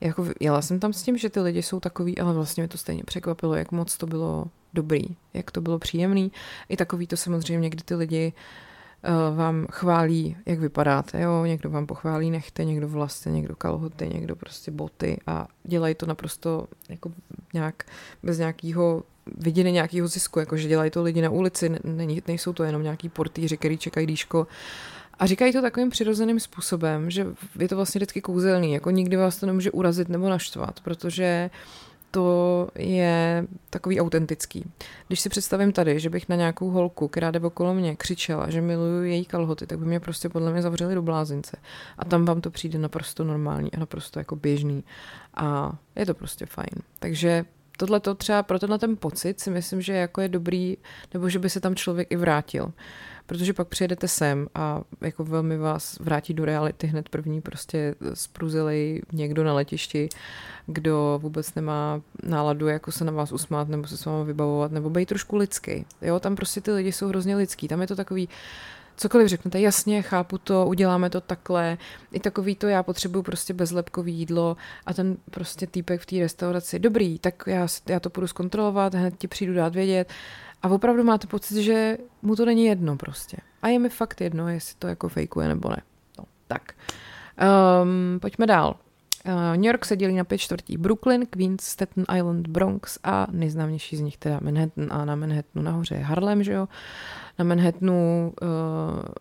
Jako 0.00 0.26
jela 0.40 0.62
jsem 0.62 0.80
tam 0.80 0.92
s 0.92 1.02
tím, 1.02 1.18
že 1.18 1.30
ty 1.30 1.40
lidi 1.40 1.62
jsou 1.62 1.80
takový, 1.80 2.18
ale 2.18 2.32
vlastně 2.32 2.62
mě 2.62 2.68
to 2.68 2.78
stejně 2.78 3.04
překvapilo, 3.04 3.54
jak 3.54 3.72
moc 3.72 3.96
to 3.96 4.06
bylo 4.06 4.44
dobrý, 4.74 5.02
jak 5.34 5.50
to 5.50 5.60
bylo 5.60 5.78
příjemný. 5.78 6.32
I 6.68 6.76
takový 6.76 7.06
to 7.06 7.16
samozřejmě, 7.16 7.70
kdy 7.70 7.82
ty 7.84 7.94
lidi 7.94 8.32
uh, 9.02 9.36
vám 9.36 9.66
chválí, 9.70 10.36
jak 10.46 10.58
vypadáte, 10.58 11.20
jo, 11.20 11.44
někdo 11.44 11.70
vám 11.70 11.86
pochválí 11.86 12.30
nechte, 12.30 12.64
někdo 12.64 12.88
vlasy, 12.88 13.30
někdo 13.30 13.56
kalhoty, 13.56 14.08
někdo 14.08 14.36
prostě 14.36 14.70
boty 14.70 15.20
a 15.26 15.48
dělají 15.64 15.94
to 15.94 16.06
naprosto 16.06 16.66
jako 16.88 17.12
nějak 17.54 17.84
bez 18.22 18.38
nějakého 18.38 19.02
vidění 19.36 19.72
nějakého 19.72 20.08
zisku, 20.08 20.38
jakože 20.38 20.68
dělají 20.68 20.90
to 20.90 21.02
lidi 21.02 21.22
na 21.22 21.30
ulici, 21.30 21.70
není, 21.84 22.22
nejsou 22.28 22.52
to 22.52 22.64
jenom 22.64 22.82
nějaký 22.82 23.08
portýři, 23.08 23.56
který 23.56 23.78
čekají 23.78 24.06
díško 24.06 24.46
a 25.22 25.26
říkají 25.26 25.52
to 25.52 25.62
takovým 25.62 25.90
přirozeným 25.90 26.40
způsobem, 26.40 27.10
že 27.10 27.26
je 27.58 27.68
to 27.68 27.76
vlastně 27.76 27.98
vždycky 27.98 28.20
kouzelný, 28.20 28.72
jako 28.72 28.90
nikdy 28.90 29.16
vás 29.16 29.36
to 29.36 29.46
nemůže 29.46 29.70
urazit 29.70 30.08
nebo 30.08 30.28
naštvat, 30.28 30.80
protože 30.80 31.50
to 32.10 32.68
je 32.78 33.46
takový 33.70 34.00
autentický. 34.00 34.64
Když 35.06 35.20
si 35.20 35.28
představím 35.28 35.72
tady, 35.72 36.00
že 36.00 36.10
bych 36.10 36.28
na 36.28 36.36
nějakou 36.36 36.70
holku, 36.70 37.08
která 37.08 37.30
jde 37.30 37.40
okolo 37.40 37.74
mě, 37.74 37.96
křičela, 37.96 38.50
že 38.50 38.60
miluju 38.60 39.02
její 39.02 39.24
kalhoty, 39.24 39.66
tak 39.66 39.78
by 39.78 39.84
mě 39.86 40.00
prostě 40.00 40.28
podle 40.28 40.52
mě 40.52 40.62
zavřeli 40.62 40.94
do 40.94 41.02
blázince. 41.02 41.56
A 41.98 42.04
tam 42.04 42.24
vám 42.24 42.40
to 42.40 42.50
přijde 42.50 42.78
naprosto 42.78 43.24
normální 43.24 43.72
a 43.72 43.78
naprosto 43.78 44.18
jako 44.18 44.36
běžný. 44.36 44.84
A 45.34 45.72
je 45.96 46.06
to 46.06 46.14
prostě 46.14 46.46
fajn. 46.46 46.82
Takže 46.98 47.44
tohle 47.76 48.00
to 48.00 48.14
třeba 48.14 48.42
pro 48.42 48.58
tenhle 48.58 48.78
ten 48.78 48.96
pocit 48.96 49.40
si 49.40 49.50
myslím, 49.50 49.82
že 49.82 49.92
jako 49.92 50.20
je 50.20 50.28
dobrý, 50.28 50.76
nebo 51.14 51.28
že 51.28 51.38
by 51.38 51.50
se 51.50 51.60
tam 51.60 51.74
člověk 51.74 52.08
i 52.10 52.16
vrátil 52.16 52.72
protože 53.32 53.52
pak 53.52 53.68
přijedete 53.68 54.08
sem 54.08 54.46
a 54.54 54.80
jako 55.00 55.24
velmi 55.24 55.58
vás 55.58 55.98
vrátí 55.98 56.34
do 56.34 56.44
reality 56.44 56.86
hned 56.86 57.08
první 57.08 57.40
prostě 57.40 57.94
spruzelej 58.14 59.02
někdo 59.12 59.44
na 59.44 59.54
letišti, 59.54 60.08
kdo 60.66 61.18
vůbec 61.22 61.54
nemá 61.54 62.00
náladu 62.22 62.68
jako 62.68 62.92
se 62.92 63.04
na 63.04 63.12
vás 63.12 63.32
usmát 63.32 63.68
nebo 63.68 63.86
se 63.86 63.96
s 63.96 64.04
vámi 64.04 64.24
vybavovat 64.24 64.72
nebo 64.72 64.90
být 64.90 65.08
trošku 65.08 65.36
lidský. 65.36 65.84
Jo, 66.02 66.20
tam 66.20 66.36
prostě 66.36 66.60
ty 66.60 66.72
lidi 66.72 66.92
jsou 66.92 67.08
hrozně 67.08 67.36
lidský, 67.36 67.68
tam 67.68 67.80
je 67.80 67.86
to 67.86 67.96
takový 67.96 68.28
cokoliv 68.96 69.28
řeknete, 69.28 69.60
jasně, 69.60 70.02
chápu 70.02 70.38
to, 70.38 70.66
uděláme 70.66 71.10
to 71.10 71.20
takhle, 71.20 71.78
i 72.12 72.20
takový 72.20 72.56
to, 72.56 72.66
já 72.66 72.82
potřebuju 72.82 73.22
prostě 73.22 73.54
bezlepkový 73.54 74.14
jídlo 74.14 74.56
a 74.86 74.94
ten 74.94 75.16
prostě 75.30 75.66
týpek 75.66 76.00
v 76.00 76.06
té 76.06 76.16
restauraci, 76.18 76.78
dobrý, 76.78 77.18
tak 77.18 77.42
já, 77.46 77.66
já 77.88 78.00
to 78.00 78.10
půjdu 78.10 78.26
zkontrolovat, 78.26 78.94
hned 78.94 79.14
ti 79.18 79.28
přijdu 79.28 79.54
dát 79.54 79.74
vědět 79.74 80.08
a 80.62 80.68
opravdu 80.68 81.04
máte 81.04 81.26
pocit, 81.26 81.62
že 81.62 81.98
mu 82.22 82.36
to 82.36 82.44
není 82.44 82.64
jedno 82.64 82.96
prostě. 82.96 83.36
A 83.62 83.68
je 83.68 83.78
mi 83.78 83.88
fakt 83.88 84.20
jedno, 84.20 84.48
jestli 84.48 84.74
to 84.78 84.86
jako 84.86 85.08
fejkuje 85.08 85.48
nebo 85.48 85.68
ne. 85.68 85.82
No, 86.18 86.24
tak. 86.46 86.62
Um, 87.82 88.20
pojďme 88.20 88.46
dál. 88.46 88.76
Uh, 89.26 89.56
New 89.56 89.64
York 89.64 89.84
se 89.84 89.96
dělí 89.96 90.14
na 90.14 90.24
pět 90.24 90.38
čtvrtí. 90.38 90.76
Brooklyn, 90.76 91.26
Queens, 91.26 91.60
Staten 91.60 92.04
Island, 92.16 92.48
Bronx 92.48 92.98
a 93.04 93.26
nejznámější 93.30 93.96
z 93.96 94.00
nich 94.00 94.16
teda 94.16 94.38
Manhattan 94.42 94.88
a 94.90 95.04
na 95.04 95.16
Manhattanu 95.16 95.64
nahoře 95.64 95.94
je 95.94 96.04
Harlem, 96.04 96.42
že 96.42 96.52
jo. 96.52 96.68
Na 97.38 97.44
Manhattanu, 97.44 98.32
uh, 98.42 98.48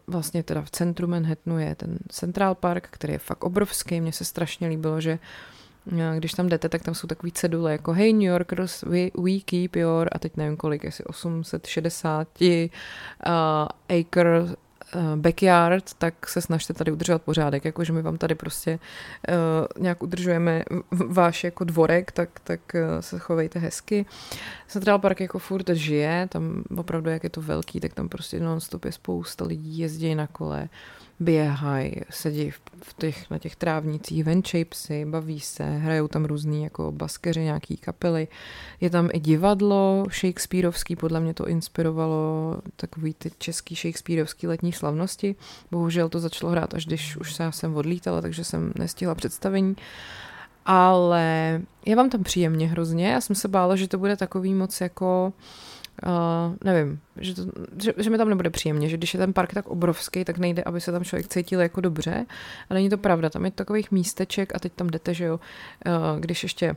vlastně 0.07 0.43
teda 0.43 0.61
v 0.61 0.71
centru 0.71 1.07
Manhattanu 1.07 1.59
je 1.59 1.75
ten 1.75 1.97
Central 2.09 2.55
Park, 2.55 2.87
který 2.91 3.13
je 3.13 3.19
fakt 3.19 3.43
obrovský. 3.43 4.01
Mně 4.01 4.11
se 4.11 4.25
strašně 4.25 4.67
líbilo, 4.67 5.01
že 5.01 5.13
uh, 5.13 5.19
když 6.17 6.33
tam 6.33 6.49
jdete, 6.49 6.69
tak 6.69 6.83
tam 6.83 6.95
jsou 6.95 7.07
takový 7.07 7.31
cedule 7.31 7.71
jako 7.71 7.93
Hey 7.93 8.13
New 8.13 8.21
Yorkers, 8.21 8.81
we, 8.81 8.99
we 8.99 9.39
keep 9.45 9.75
your, 9.75 10.09
a 10.11 10.19
teď 10.19 10.37
nevím 10.37 10.57
kolik, 10.57 10.83
jestli 10.83 11.05
860 11.05 12.27
uh, 12.41 12.47
acre 13.99 14.41
uh, 14.41 14.51
backyard, 15.15 15.93
tak 15.97 16.27
se 16.27 16.41
snažte 16.41 16.73
tady 16.73 16.91
udržovat 16.91 17.21
pořádek, 17.21 17.65
jakože 17.65 17.93
my 17.93 18.01
vám 18.01 18.17
tady 18.17 18.35
prostě 18.35 18.79
uh, 19.29 19.83
nějak 19.83 20.03
udržujeme 20.03 20.63
váš 20.91 21.43
jako 21.43 21.63
dvorek, 21.63 22.11
tak, 22.11 22.29
tak 22.43 22.59
uh, 22.73 22.99
se 22.99 23.19
chovejte 23.19 23.59
hezky. 23.59 24.05
Central 24.67 24.99
Park 24.99 25.21
jako 25.21 25.39
furt 25.39 25.69
žije, 25.69 26.27
tam 26.31 26.63
opravdu 26.77 27.09
jak 27.09 27.23
je 27.23 27.29
to 27.29 27.41
velký, 27.41 27.79
tak 27.79 27.93
tam 27.93 28.09
prostě 28.09 28.39
non-stop 28.39 28.85
je 28.85 28.91
spousta 28.91 29.45
lidí, 29.45 29.77
jezdí 29.77 30.15
na 30.15 30.27
kole, 30.27 30.61
uh, 30.61 31.00
běhají, 31.21 31.95
sedí 32.09 32.51
v, 32.51 32.93
těch, 32.97 33.29
na 33.29 33.39
těch 33.39 33.55
trávnicích, 33.55 34.23
venčej 34.23 34.65
psy, 34.65 35.05
baví 35.05 35.39
se, 35.39 35.63
hrajou 35.63 36.07
tam 36.07 36.25
různý 36.25 36.63
jako 36.63 36.91
baskeři, 36.91 37.43
nějaký 37.43 37.77
kapely. 37.77 38.27
Je 38.81 38.89
tam 38.89 39.09
i 39.13 39.19
divadlo 39.19 40.05
Shakespeareovský, 40.19 40.95
podle 40.95 41.19
mě 41.19 41.33
to 41.33 41.47
inspirovalo 41.47 42.55
takový 42.75 43.13
ty 43.13 43.31
český 43.37 43.75
Shakespeareovský 43.75 44.47
letní 44.47 44.73
slavnosti. 44.73 45.35
Bohužel 45.71 46.09
to 46.09 46.19
začalo 46.19 46.51
hrát, 46.51 46.73
až 46.73 46.85
když 46.85 47.17
už 47.17 47.33
se 47.33 47.51
jsem 47.51 47.75
odlítala, 47.75 48.21
takže 48.21 48.43
jsem 48.43 48.73
nestihla 48.75 49.15
představení. 49.15 49.75
Ale 50.65 51.61
je 51.85 51.95
vám 51.95 52.09
tam 52.09 52.23
příjemně 52.23 52.67
hrozně. 52.67 53.07
Já 53.07 53.21
jsem 53.21 53.35
se 53.35 53.47
bála, 53.47 53.75
že 53.75 53.87
to 53.87 53.97
bude 53.97 54.17
takový 54.17 54.53
moc 54.53 54.81
jako 54.81 55.33
Uh, 56.05 56.55
nevím, 56.63 56.99
že, 57.17 57.35
to, 57.35 57.41
že, 57.81 57.93
že 57.97 58.09
mi 58.09 58.17
tam 58.17 58.29
nebude 58.29 58.49
příjemně, 58.49 58.89
že 58.89 58.97
když 58.97 59.13
je 59.13 59.17
ten 59.17 59.33
park 59.33 59.53
tak 59.53 59.67
obrovský, 59.67 60.25
tak 60.25 60.37
nejde, 60.37 60.63
aby 60.63 60.81
se 60.81 60.91
tam 60.91 61.03
člověk 61.03 61.27
cítil 61.27 61.61
jako 61.61 61.81
dobře. 61.81 62.25
A 62.69 62.73
není 62.73 62.89
to 62.89 62.97
pravda, 62.97 63.29
tam 63.29 63.45
je 63.45 63.51
takových 63.51 63.91
místeček 63.91 64.55
a 64.55 64.59
teď 64.59 64.73
tam 64.73 64.87
jdete, 64.87 65.13
že 65.13 65.25
jo, 65.25 65.39
uh, 65.87 66.19
když 66.19 66.43
ještě 66.43 66.75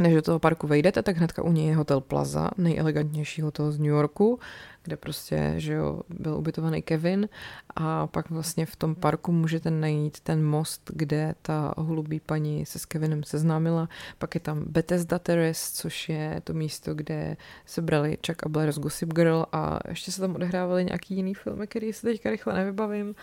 než 0.00 0.14
do 0.14 0.22
toho 0.22 0.38
parku 0.38 0.66
vejdete, 0.66 1.02
tak 1.02 1.16
hnedka 1.16 1.42
u 1.42 1.52
něj 1.52 1.66
je 1.66 1.76
hotel 1.76 2.00
Plaza, 2.00 2.50
nejelegantnější 2.58 3.42
hotel 3.42 3.72
z 3.72 3.78
New 3.78 3.88
Yorku, 3.88 4.38
kde 4.82 4.96
prostě, 4.96 5.54
že 5.56 5.72
jo, 5.72 6.00
byl 6.08 6.34
ubytovaný 6.34 6.82
Kevin 6.82 7.28
a 7.76 8.06
pak 8.06 8.30
vlastně 8.30 8.66
v 8.66 8.76
tom 8.76 8.94
parku 8.94 9.32
můžete 9.32 9.70
najít 9.70 10.20
ten 10.20 10.44
most, 10.44 10.90
kde 10.94 11.34
ta 11.42 11.74
holubí 11.76 12.20
paní 12.20 12.66
se 12.66 12.78
s 12.78 12.86
Kevinem 12.86 13.22
seznámila. 13.22 13.88
Pak 14.18 14.34
je 14.34 14.40
tam 14.40 14.64
Bethesda 14.66 15.18
Terrace, 15.18 15.70
což 15.74 16.08
je 16.08 16.40
to 16.44 16.52
místo, 16.54 16.94
kde 16.94 17.36
se 17.66 17.82
brali 17.82 18.18
Chuck 18.26 18.46
a 18.46 18.48
Blair 18.48 18.72
z 18.72 18.78
Gossip 18.78 19.12
Girl 19.12 19.44
a 19.52 19.78
ještě 19.88 20.12
se 20.12 20.20
tam 20.20 20.34
odehrávaly 20.34 20.84
nějaký 20.84 21.14
jiný 21.14 21.34
filmy, 21.34 21.66
který 21.66 21.92
se 21.92 22.06
teďka 22.06 22.30
rychle 22.30 22.54
nevybavím. 22.54 23.14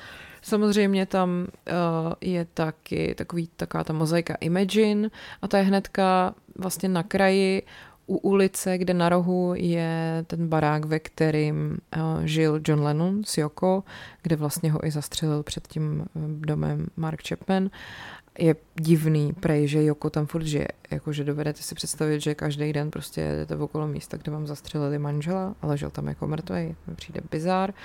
Samozřejmě 0.42 1.06
tam 1.06 1.30
uh, 1.40 2.14
je 2.22 2.46
taky 2.46 3.16
takový, 3.18 3.50
taková 3.56 3.84
ta 3.84 3.94
mozaika 3.94 4.36
Imagine 4.40 5.10
a 5.42 5.48
ta 5.48 5.58
je 5.58 5.64
hnedka 5.64 6.36
vlastně 6.58 6.90
na 6.90 7.04
kraji 7.04 7.64
u 8.08 8.18
ulice, 8.18 8.78
kde 8.78 8.94
na 8.94 9.10
rohu 9.10 9.54
je 9.56 10.24
ten 10.28 10.48
barák, 10.48 10.86
ve 10.86 11.00
kterým 11.00 11.78
uh, 11.98 12.26
žil 12.26 12.62
John 12.68 12.82
Lennon 12.82 13.24
s 13.24 13.38
Yoko, 13.38 13.84
kde 14.22 14.36
vlastně 14.36 14.72
ho 14.72 14.86
i 14.86 14.92
zastřelil 14.92 15.44
před 15.44 15.68
tím 15.68 16.06
eh, 16.06 16.20
domem 16.46 16.88
Mark 16.98 17.28
Chapman. 17.28 17.70
Je 18.40 18.56
divný, 18.76 19.34
prej, 19.34 19.68
že 19.68 19.84
Joko 19.84 20.10
tam 20.10 20.26
furt 20.26 20.44
žije. 20.44 20.68
Jakože 20.92 21.24
dovedete 21.24 21.62
si 21.62 21.76
představit, 21.76 22.22
že 22.22 22.36
každý 22.36 22.74
den 22.74 22.92
prostě 22.92 23.22
jdete 23.22 23.56
okolo 23.56 23.88
místa, 23.88 24.18
kde 24.18 24.32
vám 24.32 24.48
zastřelili 24.48 25.00
manžela, 25.00 25.56
ale 25.62 25.78
žil 25.78 25.90
tam 25.90 26.08
jako 26.08 26.28
mrtvý. 26.28 26.76
Přijde 26.96 27.22
bizár. 27.32 27.70
Uh, 27.70 27.76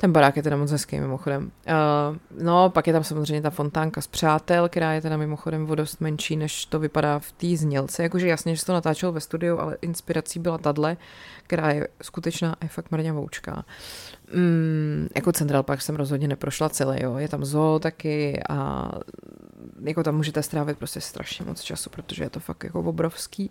ten 0.00 0.12
barák 0.12 0.36
je 0.36 0.42
teda 0.42 0.56
moc 0.56 0.70
hezký 0.70 1.00
mimochodem. 1.00 1.50
Uh, 1.66 2.42
no, 2.44 2.70
pak 2.70 2.86
je 2.86 2.92
tam 2.92 3.04
samozřejmě 3.04 3.42
ta 3.42 3.50
fontánka 3.50 4.00
z 4.00 4.06
Přátel, 4.06 4.68
která 4.68 4.92
je 4.92 5.00
teda 5.00 5.16
mimochodem 5.16 5.66
vodost 5.66 6.00
menší, 6.00 6.36
než 6.36 6.64
to 6.64 6.78
vypadá 6.78 7.18
v 7.18 7.32
té 7.32 7.56
znělce. 7.56 8.02
Jakože 8.02 8.28
jasně, 8.28 8.54
že 8.54 8.60
se 8.60 8.66
to 8.66 8.72
natáčelo 8.72 9.12
ve 9.12 9.20
studiu, 9.20 9.58
ale 9.58 9.76
inspirací 9.80 10.38
byla 10.38 10.58
tadle, 10.58 10.96
která 11.42 11.70
je 11.70 11.88
skutečná 12.02 12.52
a 12.52 12.64
je 12.64 12.68
fakt 12.68 12.90
mrňavoučká. 12.90 13.64
Mm, 14.34 15.08
jako 15.14 15.32
Central 15.32 15.62
Park 15.62 15.82
jsem 15.82 15.96
rozhodně 15.96 16.28
neprošla 16.28 16.68
celý, 16.68 17.02
jo. 17.02 17.16
Je 17.16 17.28
tam 17.28 17.44
zoo 17.44 17.78
taky 17.78 18.42
a 18.48 18.90
jako 19.80 20.02
tam 20.02 20.16
můžete 20.16 20.42
strávit 20.42 20.78
prostě 20.78 21.00
strašně 21.00 21.44
moc 21.44 21.60
času, 21.60 21.90
protože 21.90 22.24
je 22.24 22.30
to 22.30 22.40
fakt 22.40 22.64
jako 22.64 22.80
obrovský. 22.80 23.50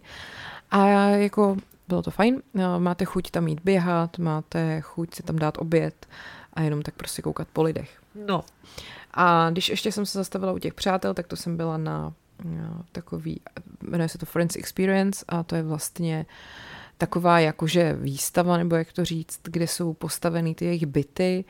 A 0.71 0.88
jako 1.10 1.57
bylo 1.88 2.01
to 2.01 2.12
fajn. 2.12 2.41
Máte 2.77 3.05
chuť 3.05 3.31
tam 3.31 3.47
jít 3.47 3.60
běhat, 3.63 4.17
máte 4.17 4.81
chuť 4.81 5.15
si 5.15 5.23
tam 5.23 5.36
dát 5.36 5.57
oběd 5.57 6.07
a 6.57 6.61
jenom 6.61 6.81
tak 6.81 6.93
prostě 6.93 7.21
koukat 7.21 7.47
po 7.53 7.63
lidech. 7.63 8.01
No. 8.25 8.43
A 9.13 9.49
když 9.49 9.69
ještě 9.69 9.91
jsem 9.91 10.05
se 10.05 10.17
zastavila 10.17 10.53
u 10.53 10.59
těch 10.59 10.73
přátel, 10.73 11.13
tak 11.13 11.27
to 11.27 11.35
jsem 11.35 11.57
byla 11.57 11.77
na, 11.77 12.13
na 12.43 12.83
takový, 12.91 13.41
jmenuje 13.81 14.09
se 14.09 14.17
to 14.17 14.25
Friends 14.25 14.55
Experience 14.55 15.25
a 15.27 15.43
to 15.43 15.55
je 15.55 15.63
vlastně 15.63 16.25
taková 16.97 17.39
jakože 17.39 17.93
výstava, 17.93 18.57
nebo 18.57 18.75
jak 18.75 18.93
to 18.93 19.05
říct, 19.05 19.39
kde 19.43 19.67
jsou 19.67 19.93
postaveny 19.93 20.55
ty 20.55 20.65
jejich 20.65 20.85
byty 20.85 21.45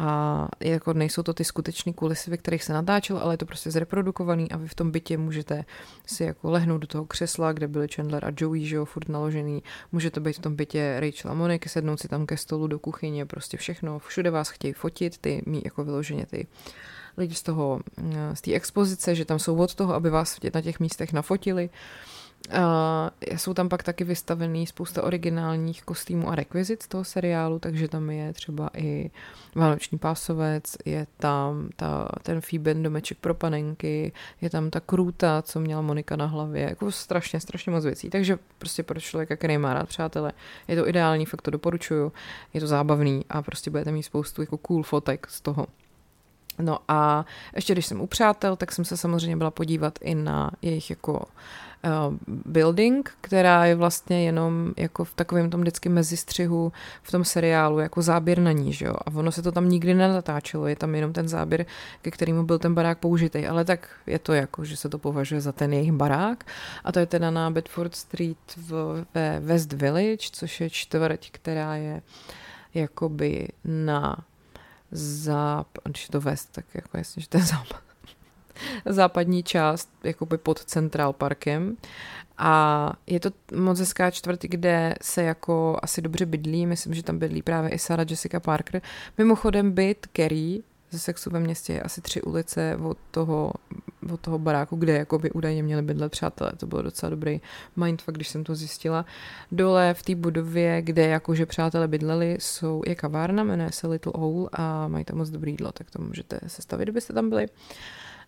a 0.00 0.48
jako 0.60 0.92
nejsou 0.92 1.22
to 1.22 1.34
ty 1.34 1.44
skutečné 1.44 1.92
kulisy, 1.92 2.30
ve 2.30 2.36
kterých 2.36 2.64
se 2.64 2.72
natáčelo, 2.72 3.22
ale 3.22 3.34
je 3.34 3.38
to 3.38 3.46
prostě 3.46 3.70
zreprodukovaný 3.70 4.50
a 4.50 4.56
vy 4.56 4.68
v 4.68 4.74
tom 4.74 4.90
bytě 4.90 5.18
můžete 5.18 5.64
si 6.06 6.24
jako 6.24 6.50
lehnout 6.50 6.80
do 6.80 6.86
toho 6.86 7.04
křesla, 7.04 7.52
kde 7.52 7.68
byly 7.68 7.88
Chandler 7.88 8.24
a 8.24 8.32
Joey, 8.36 8.64
že 8.64 8.76
jo, 8.76 8.84
furt 8.84 9.08
naložený. 9.08 9.62
Můžete 9.92 10.20
být 10.20 10.32
v 10.32 10.38
tom 10.38 10.56
bytě 10.56 10.96
Rachel 11.00 11.30
a 11.30 11.34
Monika, 11.34 11.68
sednout 11.70 12.00
si 12.00 12.08
tam 12.08 12.26
ke 12.26 12.36
stolu 12.36 12.66
do 12.66 12.78
kuchyně, 12.78 13.26
prostě 13.26 13.56
všechno. 13.56 13.98
Všude 13.98 14.30
vás 14.30 14.48
chtějí 14.48 14.72
fotit, 14.72 15.18
ty 15.18 15.42
mý 15.46 15.62
jako 15.64 15.84
vyloženě 15.84 16.26
ty 16.26 16.46
lidi 17.16 17.34
z 17.34 17.42
toho, 17.42 17.80
z 18.34 18.40
té 18.40 18.52
expozice, 18.52 19.14
že 19.14 19.24
tam 19.24 19.38
jsou 19.38 19.56
od 19.56 19.74
toho, 19.74 19.94
aby 19.94 20.10
vás 20.10 20.38
na 20.54 20.60
těch 20.60 20.80
místech 20.80 21.12
nafotili. 21.12 21.70
Jsou 23.36 23.54
tam 23.54 23.68
pak 23.68 23.82
taky 23.82 24.04
vystavený 24.04 24.66
spousta 24.66 25.02
originálních 25.02 25.82
kostýmů 25.82 26.28
a 26.28 26.34
rekvizit 26.34 26.82
z 26.82 26.88
toho 26.88 27.04
seriálu, 27.04 27.58
takže 27.58 27.88
tam 27.88 28.10
je 28.10 28.32
třeba 28.32 28.70
i 28.76 29.10
Vánoční 29.54 29.98
pásovec, 29.98 30.76
je 30.84 31.06
tam 31.16 31.68
ta, 31.76 32.08
ten 32.22 32.40
fíben 32.40 32.82
domeček 32.82 33.18
pro 33.18 33.34
panenky, 33.34 34.12
je 34.40 34.50
tam 34.50 34.70
ta 34.70 34.80
krůta, 34.80 35.42
co 35.42 35.60
měla 35.60 35.82
Monika 35.82 36.16
na 36.16 36.26
hlavě, 36.26 36.62
jako 36.62 36.92
strašně, 36.92 37.40
strašně 37.40 37.72
moc 37.72 37.84
věcí. 37.84 38.10
Takže 38.10 38.38
prostě 38.58 38.82
pro 38.82 39.00
člověka, 39.00 39.36
který 39.36 39.58
má 39.58 39.74
rád 39.74 39.88
přátelé, 39.88 40.32
je 40.68 40.76
to 40.76 40.88
ideální, 40.88 41.26
fakt 41.26 41.42
to 41.42 41.50
doporučuju, 41.50 42.12
je 42.54 42.60
to 42.60 42.66
zábavný 42.66 43.24
a 43.28 43.42
prostě 43.42 43.70
budete 43.70 43.92
mít 43.92 44.02
spoustu 44.02 44.42
jako 44.42 44.56
cool 44.56 44.82
fotek 44.82 45.26
z 45.30 45.40
toho. 45.40 45.66
No 46.58 46.78
a 46.88 47.24
ještě 47.56 47.72
když 47.72 47.86
jsem 47.86 48.00
u 48.00 48.06
přátel, 48.06 48.56
tak 48.56 48.72
jsem 48.72 48.84
se 48.84 48.96
samozřejmě 48.96 49.36
byla 49.36 49.50
podívat 49.50 49.98
i 50.02 50.14
na 50.14 50.50
jejich 50.62 50.90
jako 50.90 51.12
uh, 51.12 52.14
building, 52.46 53.10
která 53.20 53.64
je 53.64 53.74
vlastně 53.74 54.24
jenom 54.24 54.72
jako 54.76 55.04
v 55.04 55.14
takovém 55.14 55.50
tom 55.50 55.60
vždycky 55.60 55.88
mezistřihu 55.88 56.72
v 57.02 57.10
tom 57.10 57.24
seriálu, 57.24 57.78
jako 57.78 58.02
záběr 58.02 58.38
na 58.38 58.52
ní, 58.52 58.72
že 58.72 58.86
jo? 58.86 58.94
A 59.06 59.06
ono 59.14 59.32
se 59.32 59.42
to 59.42 59.52
tam 59.52 59.68
nikdy 59.68 59.94
nenatáčelo, 59.94 60.66
je 60.66 60.76
tam 60.76 60.94
jenom 60.94 61.12
ten 61.12 61.28
záběr, 61.28 61.66
ke 62.02 62.10
kterému 62.10 62.42
byl 62.42 62.58
ten 62.58 62.74
barák 62.74 62.98
použitý, 62.98 63.46
ale 63.46 63.64
tak 63.64 63.88
je 64.06 64.18
to 64.18 64.32
jako, 64.32 64.64
že 64.64 64.76
se 64.76 64.88
to 64.88 64.98
považuje 64.98 65.40
za 65.40 65.52
ten 65.52 65.72
jejich 65.72 65.92
barák 65.92 66.44
a 66.84 66.92
to 66.92 66.98
je 66.98 67.06
teda 67.06 67.30
na 67.30 67.50
Bedford 67.50 67.94
Street 67.94 68.38
v, 68.56 69.04
ve 69.14 69.40
West 69.40 69.72
Village, 69.72 70.28
což 70.32 70.60
je 70.60 70.70
čtvrť, 70.70 71.30
která 71.30 71.76
je 71.76 72.02
jakoby 72.74 73.48
na 73.64 74.16
západ, 74.90 75.84
když 75.84 76.02
je 76.02 76.08
to 76.08 76.20
west, 76.20 76.52
tak 76.52 76.64
jako 76.74 76.98
jasně, 76.98 77.22
že 77.22 77.28
to 77.28 77.36
je 77.36 77.44
západ. 77.44 77.82
západní 78.86 79.42
část, 79.42 79.90
jakoby 80.04 80.38
pod 80.38 80.64
Central 80.64 81.12
Parkem. 81.12 81.76
A 82.38 82.92
je 83.06 83.20
to 83.20 83.30
moc 83.54 83.78
hezká 83.78 84.10
čtvrt, 84.10 84.42
kde 84.42 84.94
se 85.02 85.22
jako 85.22 85.78
asi 85.82 86.02
dobře 86.02 86.26
bydlí, 86.26 86.66
myslím, 86.66 86.94
že 86.94 87.02
tam 87.02 87.18
bydlí 87.18 87.42
právě 87.42 87.70
i 87.70 87.78
Sarah 87.78 88.10
Jessica 88.10 88.40
Parker. 88.40 88.82
Mimochodem 89.18 89.72
byt 89.72 90.06
Kerry 90.06 90.62
ze 90.90 90.98
sexu 90.98 91.30
ve 91.30 91.40
městě 91.40 91.72
je 91.72 91.82
asi 91.82 92.00
tři 92.00 92.22
ulice 92.22 92.78
od 92.82 92.98
toho, 93.10 93.52
od 94.12 94.20
toho 94.20 94.38
baráku, 94.38 94.76
kde 94.76 94.92
jako 94.92 95.18
by 95.18 95.30
údajně 95.30 95.62
měli 95.62 95.82
bydlet 95.82 96.12
přátelé. 96.12 96.52
To 96.56 96.66
bylo 96.66 96.82
docela 96.82 97.10
dobrý 97.10 97.40
mindfuck, 97.76 98.14
když 98.14 98.28
jsem 98.28 98.44
to 98.44 98.54
zjistila. 98.54 99.04
Dole 99.52 99.94
v 99.94 100.02
té 100.02 100.14
budově, 100.14 100.82
kde 100.82 101.08
jakože 101.08 101.46
přátelé 101.46 101.88
bydleli, 101.88 102.36
jsou, 102.40 102.82
je 102.86 102.94
kavárna, 102.94 103.44
jmenuje 103.44 103.72
se 103.72 103.86
Little 103.86 104.12
Owl 104.12 104.48
a 104.52 104.88
mají 104.88 105.04
tam 105.04 105.18
moc 105.18 105.30
dobrý 105.30 105.50
jídlo, 105.50 105.72
tak 105.72 105.90
to 105.90 106.02
můžete 106.02 106.40
se 106.46 106.62
stavit, 106.62 106.84
kdybyste 106.84 107.12
tam 107.12 107.28
byli. 107.28 107.46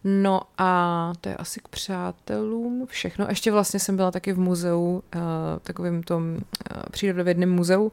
No 0.04 0.40
a 0.58 1.12
to 1.20 1.28
je 1.28 1.36
asi 1.36 1.60
k 1.60 1.68
přátelům 1.68 2.86
všechno. 2.86 3.26
Ještě 3.28 3.52
vlastně 3.52 3.80
jsem 3.80 3.96
byla 3.96 4.10
taky 4.10 4.32
v 4.32 4.38
muzeu, 4.38 5.02
uh, 5.14 5.20
takovým 5.62 6.02
tom 6.02 6.32
uh, 6.32 6.82
přírodovědném 6.90 7.50
muzeu, 7.50 7.92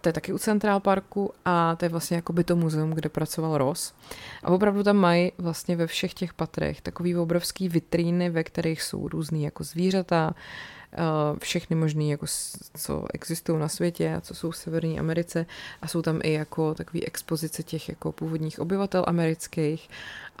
to 0.00 0.08
je 0.08 0.12
taky 0.12 0.32
u 0.32 0.38
Central 0.38 0.80
Parku 0.80 1.32
a 1.44 1.76
to 1.76 1.84
je 1.84 1.88
vlastně 1.88 2.16
jako 2.16 2.32
by 2.32 2.44
to 2.44 2.56
muzeum, 2.56 2.90
kde 2.90 3.08
pracoval 3.08 3.58
Ross. 3.58 3.94
A 4.42 4.48
opravdu 4.50 4.82
tam 4.82 4.96
mají 4.96 5.32
vlastně 5.38 5.76
ve 5.76 5.86
všech 5.86 6.14
těch 6.14 6.34
patrech 6.34 6.80
takový 6.80 7.16
obrovský 7.16 7.68
vitríny, 7.68 8.30
ve 8.30 8.44
kterých 8.44 8.82
jsou 8.82 9.08
různý 9.08 9.44
jako 9.44 9.64
zvířata, 9.64 10.34
Eh, 10.92 11.38
všechny 11.38 11.76
možné, 11.76 12.04
jako 12.04 12.26
co 12.76 13.04
existují 13.14 13.58
na 13.58 13.68
světě 13.68 14.14
a 14.14 14.20
co 14.20 14.34
jsou 14.34 14.50
v 14.50 14.56
Severní 14.56 14.98
Americe 14.98 15.46
a 15.82 15.88
jsou 15.88 16.02
tam 16.02 16.20
i 16.22 16.32
jako 16.32 16.74
takové 16.74 17.00
expozice 17.06 17.62
těch 17.62 17.88
jako 17.88 18.12
původních 18.12 18.58
obyvatel 18.58 19.04
amerických 19.06 19.88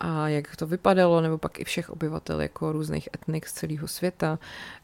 a 0.00 0.28
jak 0.28 0.56
to 0.56 0.66
vypadalo, 0.66 1.20
nebo 1.20 1.38
pak 1.38 1.60
i 1.60 1.64
všech 1.64 1.90
obyvatel 1.90 2.40
jako 2.40 2.72
různých 2.72 3.08
etnik 3.14 3.46
z 3.46 3.52
celého 3.52 3.88
světa, 3.88 4.38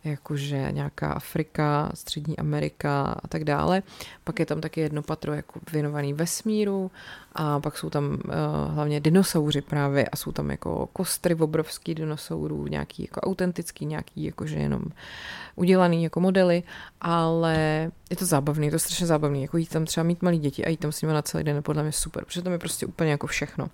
jakože 0.05 0.69
nějaká 0.71 1.13
Afrika, 1.13 1.91
Střední 1.95 2.39
Amerika 2.39 3.03
a 3.23 3.29
tak 3.29 3.45
dále. 3.45 3.83
Pak 4.25 4.39
je 4.39 4.47
tam 4.47 4.61
taky 4.61 4.81
jedno 4.81 5.03
patro 5.03 5.35
jako 5.35 5.61
věnovaný 5.73 6.13
vesmíru 6.13 6.91
a 7.33 7.61
pak 7.61 7.79
jsou 7.79 7.91
tam 7.91 8.05
uh, 8.05 8.21
hlavně 8.75 9.01
dinosauři 9.01 9.61
právě 9.61 10.09
a 10.09 10.17
jsou 10.17 10.33
tam 10.33 10.51
jako 10.51 10.89
kostry 10.93 11.35
obrovský 11.35 11.95
dinosaurů, 11.95 12.67
nějaký 12.67 13.03
jako 13.03 13.21
autentický, 13.21 13.87
nějaký 13.87 14.25
jakože 14.25 14.57
jenom 14.57 14.83
udělaný 15.57 16.05
jako 16.05 16.21
modely, 16.21 16.63
ale 17.01 17.57
je 18.11 18.17
to 18.17 18.25
zábavný, 18.25 18.67
je 18.67 18.71
to 18.71 18.79
strašně 18.79 19.07
zábavný, 19.07 19.43
jako 19.43 19.57
jít 19.57 19.69
tam 19.69 19.85
třeba 19.85 20.05
mít 20.05 20.23
malí 20.23 20.39
děti 20.39 20.65
a 20.65 20.69
jít 20.69 20.77
tam 20.77 20.93
s 20.93 21.03
nimi 21.03 21.15
na 21.15 21.23
celý 21.23 21.45
den, 21.45 21.63
podle 21.63 21.83
mě 21.83 21.93
super, 21.93 22.25
protože 22.25 22.43
tam 22.43 22.53
je 22.53 22.59
prostě 22.59 22.87
úplně 22.87 23.11
jako 23.11 23.27
všechno. 23.27 23.71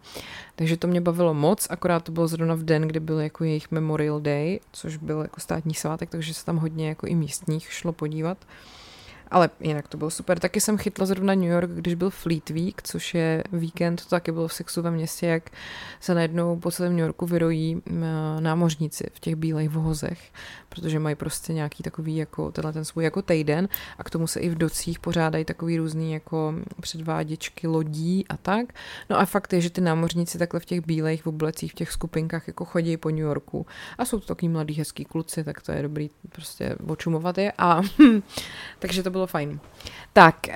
Takže 0.57 0.76
to 0.76 0.87
mě 0.87 1.00
bavilo 1.00 1.31
moc, 1.34 1.66
akorát 1.70 2.04
to 2.04 2.12
bylo 2.12 2.28
zrovna 2.28 2.54
v 2.54 2.62
den, 2.62 2.82
kdy 2.82 3.00
byl 3.00 3.20
jako 3.20 3.44
jejich 3.44 3.70
Memorial 3.70 4.20
Day, 4.20 4.60
což 4.72 4.96
byl 4.96 5.20
jako 5.20 5.40
státní 5.40 5.74
svátek, 5.74 6.10
takže 6.10 6.34
se 6.34 6.44
tam 6.44 6.56
hodně 6.56 6.88
jako 6.88 7.06
i 7.06 7.14
místních 7.14 7.72
šlo 7.72 7.92
podívat. 7.92 8.38
Ale 9.32 9.50
jinak 9.60 9.88
to 9.88 9.96
bylo 9.96 10.10
super. 10.10 10.38
Taky 10.38 10.60
jsem 10.60 10.78
chytla 10.78 11.06
zrovna 11.06 11.34
New 11.34 11.50
York, 11.50 11.70
když 11.70 11.94
byl 11.94 12.10
Fleet 12.10 12.50
Week, 12.50 12.82
což 12.82 13.14
je 13.14 13.44
víkend, 13.52 14.04
to 14.04 14.08
taky 14.08 14.32
bylo 14.32 14.48
v 14.48 14.54
sexu 14.54 14.82
ve 14.82 14.90
městě, 14.90 15.26
jak 15.26 15.50
se 16.00 16.14
najednou 16.14 16.56
po 16.56 16.70
celém 16.70 16.92
New 16.92 17.02
Yorku 17.02 17.26
vyrojí 17.26 17.82
námořníci 18.40 19.06
v 19.14 19.20
těch 19.20 19.36
bílých 19.36 19.68
vozech, 19.68 20.32
protože 20.68 20.98
mají 20.98 21.16
prostě 21.16 21.52
nějaký 21.52 21.82
takový 21.82 22.16
jako 22.16 22.52
tenhle 22.52 22.72
ten 22.72 22.84
svůj 22.84 23.04
jako 23.04 23.22
týden 23.22 23.68
a 23.98 24.04
k 24.04 24.10
tomu 24.10 24.26
se 24.26 24.40
i 24.40 24.48
v 24.48 24.54
docích 24.54 24.98
pořádají 24.98 25.44
takový 25.44 25.78
různý 25.78 26.12
jako 26.12 26.54
předváděčky 26.80 27.66
lodí 27.66 28.24
a 28.28 28.36
tak. 28.36 28.72
No 29.10 29.18
a 29.18 29.24
fakt 29.24 29.52
je, 29.52 29.60
že 29.60 29.70
ty 29.70 29.80
námořníci 29.80 30.38
takhle 30.38 30.60
v 30.60 30.64
těch 30.64 30.86
bílých 30.86 31.26
oblecích, 31.26 31.72
v 31.72 31.74
těch 31.74 31.92
skupinkách 31.92 32.46
jako 32.46 32.64
chodí 32.64 32.96
po 32.96 33.10
New 33.10 33.18
Yorku 33.18 33.66
a 33.98 34.04
jsou 34.04 34.20
to 34.20 34.26
takový 34.26 34.48
mladý 34.48 34.74
hezký 34.74 35.04
kluci, 35.04 35.44
tak 35.44 35.62
to 35.62 35.72
je 35.72 35.82
dobrý 35.82 36.10
prostě 36.28 36.76
očumovat 36.86 37.38
je 37.38 37.52
a 37.58 37.82
takže 38.78 39.02
to 39.02 39.10
bylo 39.10 39.21
bylo 39.22 39.26
fajn. 39.26 39.61
Tak, 40.12 40.37
uh, 40.48 40.54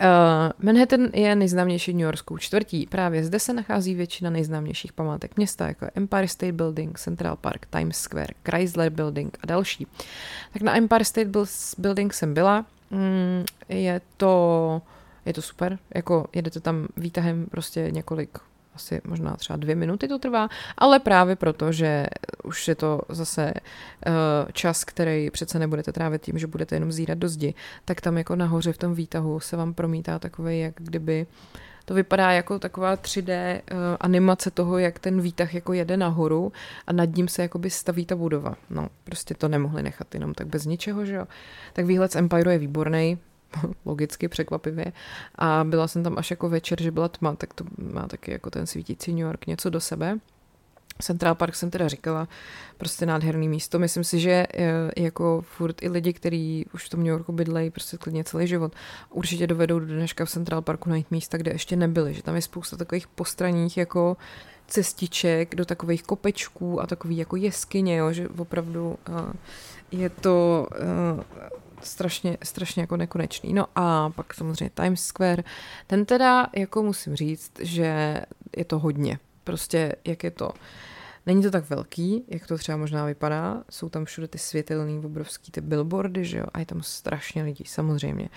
Manhattan 0.59 1.09
je 1.13 1.37
nejznámější 1.37 1.93
New 1.93 2.05
Yorkskou 2.05 2.39
čtvrtí. 2.39 2.87
Právě 2.87 3.25
zde 3.25 3.39
se 3.39 3.53
nachází 3.53 3.95
většina 3.95 4.31
nejznámějších 4.31 4.93
památek 4.93 5.37
města, 5.37 5.67
jako 5.67 5.87
Empire 5.95 6.29
State 6.29 6.55
Building, 6.55 6.99
Central 6.99 7.37
Park, 7.37 7.67
Times 7.67 7.97
Square, 7.97 8.35
Chrysler 8.51 8.91
Building 8.91 9.39
a 9.43 9.47
další. 9.47 9.87
Tak 10.53 10.63
na 10.63 10.77
Empire 10.77 11.05
State 11.05 11.29
Building 11.79 12.15
jsem 12.15 12.35
byla. 12.35 12.67
Mm, 12.91 13.45
je 13.69 14.01
to 14.17 14.83
je 15.27 15.33
to 15.33 15.43
super, 15.43 15.79
jako 15.95 16.27
jedete 16.35 16.61
tam 16.61 16.87
výtahem 16.97 17.47
prostě 17.51 17.91
několik 17.91 18.39
asi 18.77 19.01
možná 19.05 19.37
třeba 19.37 19.57
dvě 19.57 19.75
minuty 19.75 20.09
to 20.09 20.19
trvá, 20.19 20.49
ale 20.79 20.99
právě 20.99 21.37
proto, 21.37 21.73
že 21.73 22.07
už 22.45 22.69
je 22.69 22.75
to 22.75 23.01
zase 23.09 23.55
uh, 23.55 24.13
čas, 24.53 24.85
který 24.85 25.31
přece 25.31 25.59
nebudete 25.59 25.93
trávit 25.93 26.23
tím, 26.23 26.39
že 26.39 26.47
budete 26.47 26.77
jenom 26.77 26.93
zírat 26.93 27.19
do 27.19 27.29
zdi, 27.29 27.55
tak 27.85 28.01
tam 28.01 28.19
jako 28.19 28.37
nahoře 28.37 28.73
v 28.73 28.79
tom 28.79 28.95
výtahu 28.95 29.41
se 29.41 29.57
vám 29.57 29.75
promítá 29.75 30.19
takový, 30.19 30.61
jak 30.61 30.75
kdyby 30.77 31.27
to 31.85 31.95
vypadá 31.95 32.33
jako 32.33 32.59
taková 32.59 32.97
3D 32.97 33.55
uh, 33.55 33.61
eh, 33.71 33.97
animace 34.01 34.51
toho, 34.51 34.79
jak 34.79 34.99
ten 34.99 35.21
výtah 35.21 35.55
jako 35.55 35.73
jede 35.73 35.97
nahoru 35.97 36.53
a 36.87 36.93
nad 36.93 37.17
ním 37.17 37.29
se 37.29 37.43
jakoby 37.43 37.71
staví 37.71 38.07
ta 38.07 38.17
budova. 38.17 38.55
No, 38.71 38.89
prostě 39.05 39.35
to 39.35 39.49
nemohli 39.49 39.83
nechat 39.83 40.15
jenom 40.15 40.35
tak 40.35 40.47
bez 40.47 40.67
ničeho, 40.67 41.05
že 41.05 41.15
jo. 41.15 41.27
Tak 41.73 41.87
výhled 41.87 42.13
z 42.13 42.17
Empire 42.17 42.53
je 42.53 42.59
výborný, 42.59 43.19
logicky 43.85 44.29
překvapivě. 44.29 44.93
A 45.35 45.65
byla 45.65 45.89
jsem 45.89 46.03
tam 46.03 46.19
až 46.19 46.31
jako 46.31 46.49
večer, 46.49 46.83
že 46.83 46.91
byla 46.91 47.09
tma, 47.09 47.35
tak 47.35 47.55
to 47.55 47.65
má 47.93 48.07
taky 48.07 48.33
jako 48.33 48.51
ten 48.51 48.67
svítící 48.67 49.13
New 49.13 49.27
York 49.27 49.47
něco 49.47 49.71
do 49.71 49.81
sebe. 49.81 50.19
Central 50.99 51.35
Park 51.35 51.55
jsem 51.55 51.71
teda 51.71 51.89
říkala, 51.89 52.29
prostě 52.79 53.07
nádherný 53.07 53.49
místo. 53.49 53.79
Myslím 53.79 54.05
si, 54.05 54.21
že 54.21 54.47
eh, 54.55 54.91
jako 54.97 55.43
furt 55.43 55.83
i 55.83 55.89
lidi, 55.89 56.13
kteří 56.13 56.67
už 56.75 56.85
v 56.85 56.89
tom 56.89 57.01
New 57.01 57.09
Yorku 57.09 57.33
bydlejí 57.33 57.71
prostě 57.71 57.97
klidně 57.97 58.25
celý 58.25 58.47
život, 58.47 58.73
určitě 59.11 59.47
dovedou 59.47 59.79
do 59.79 59.87
dneška 59.87 60.25
v 60.25 60.31
Central 60.31 60.63
Parku 60.63 60.91
najít 60.91 61.11
místa, 61.11 61.39
kde 61.39 61.53
ještě 61.53 61.77
nebyli, 61.77 62.15
že 62.15 62.23
tam 62.23 62.35
je 62.35 62.43
spousta 62.43 62.77
takových 62.77 63.07
postraních 63.07 63.77
jako 63.77 64.17
cestiček 64.69 65.55
do 65.55 65.65
takových 65.65 66.03
kopečků 66.03 66.81
a 66.81 66.87
takový 66.87 67.17
jako 67.17 67.37
jeskyně, 67.37 67.97
jo, 67.97 68.13
že 68.13 68.29
opravdu 68.29 68.99
uh, 69.09 69.33
je 69.91 70.11
to 70.11 70.67
uh, 70.71 71.25
strašně, 71.83 72.37
strašně 72.43 72.83
jako 72.83 72.97
nekonečný. 72.97 73.55
No 73.55 73.67
a 73.75 74.11
pak 74.11 74.35
samozřejmě 74.35 74.71
Times 74.75 75.05
Square, 75.05 75.45
ten 75.87 76.05
teda 76.05 76.47
jako 76.57 76.83
musím 76.83 77.17
říct, 77.17 77.53
že 77.61 78.21
je 78.57 78.65
to 78.65 78.79
hodně. 78.79 79.19
Prostě 79.45 79.93
jak 80.05 80.25
je 80.25 80.31
to 80.31 80.51
Není 81.27 81.43
to 81.43 81.51
tak 81.51 81.71
velký, 81.71 82.25
jak 82.29 82.47
to 82.47 82.59
třeba 82.59 82.79
možná 82.79 83.05
vypadá. 83.05 83.65
Jsou 83.71 83.89
tam 83.89 84.05
všude 84.05 84.29
ty 84.29 84.39
světelný, 84.39 84.99
obrovský 84.99 85.53
ty 85.53 85.61
billboardy, 85.61 86.25
že 86.25 86.39
jo, 86.39 86.45
a 86.55 86.59
je 86.59 86.67
tam 86.67 86.83
strašně 86.83 87.43
lidí, 87.43 87.65
samozřejmě. 87.67 88.29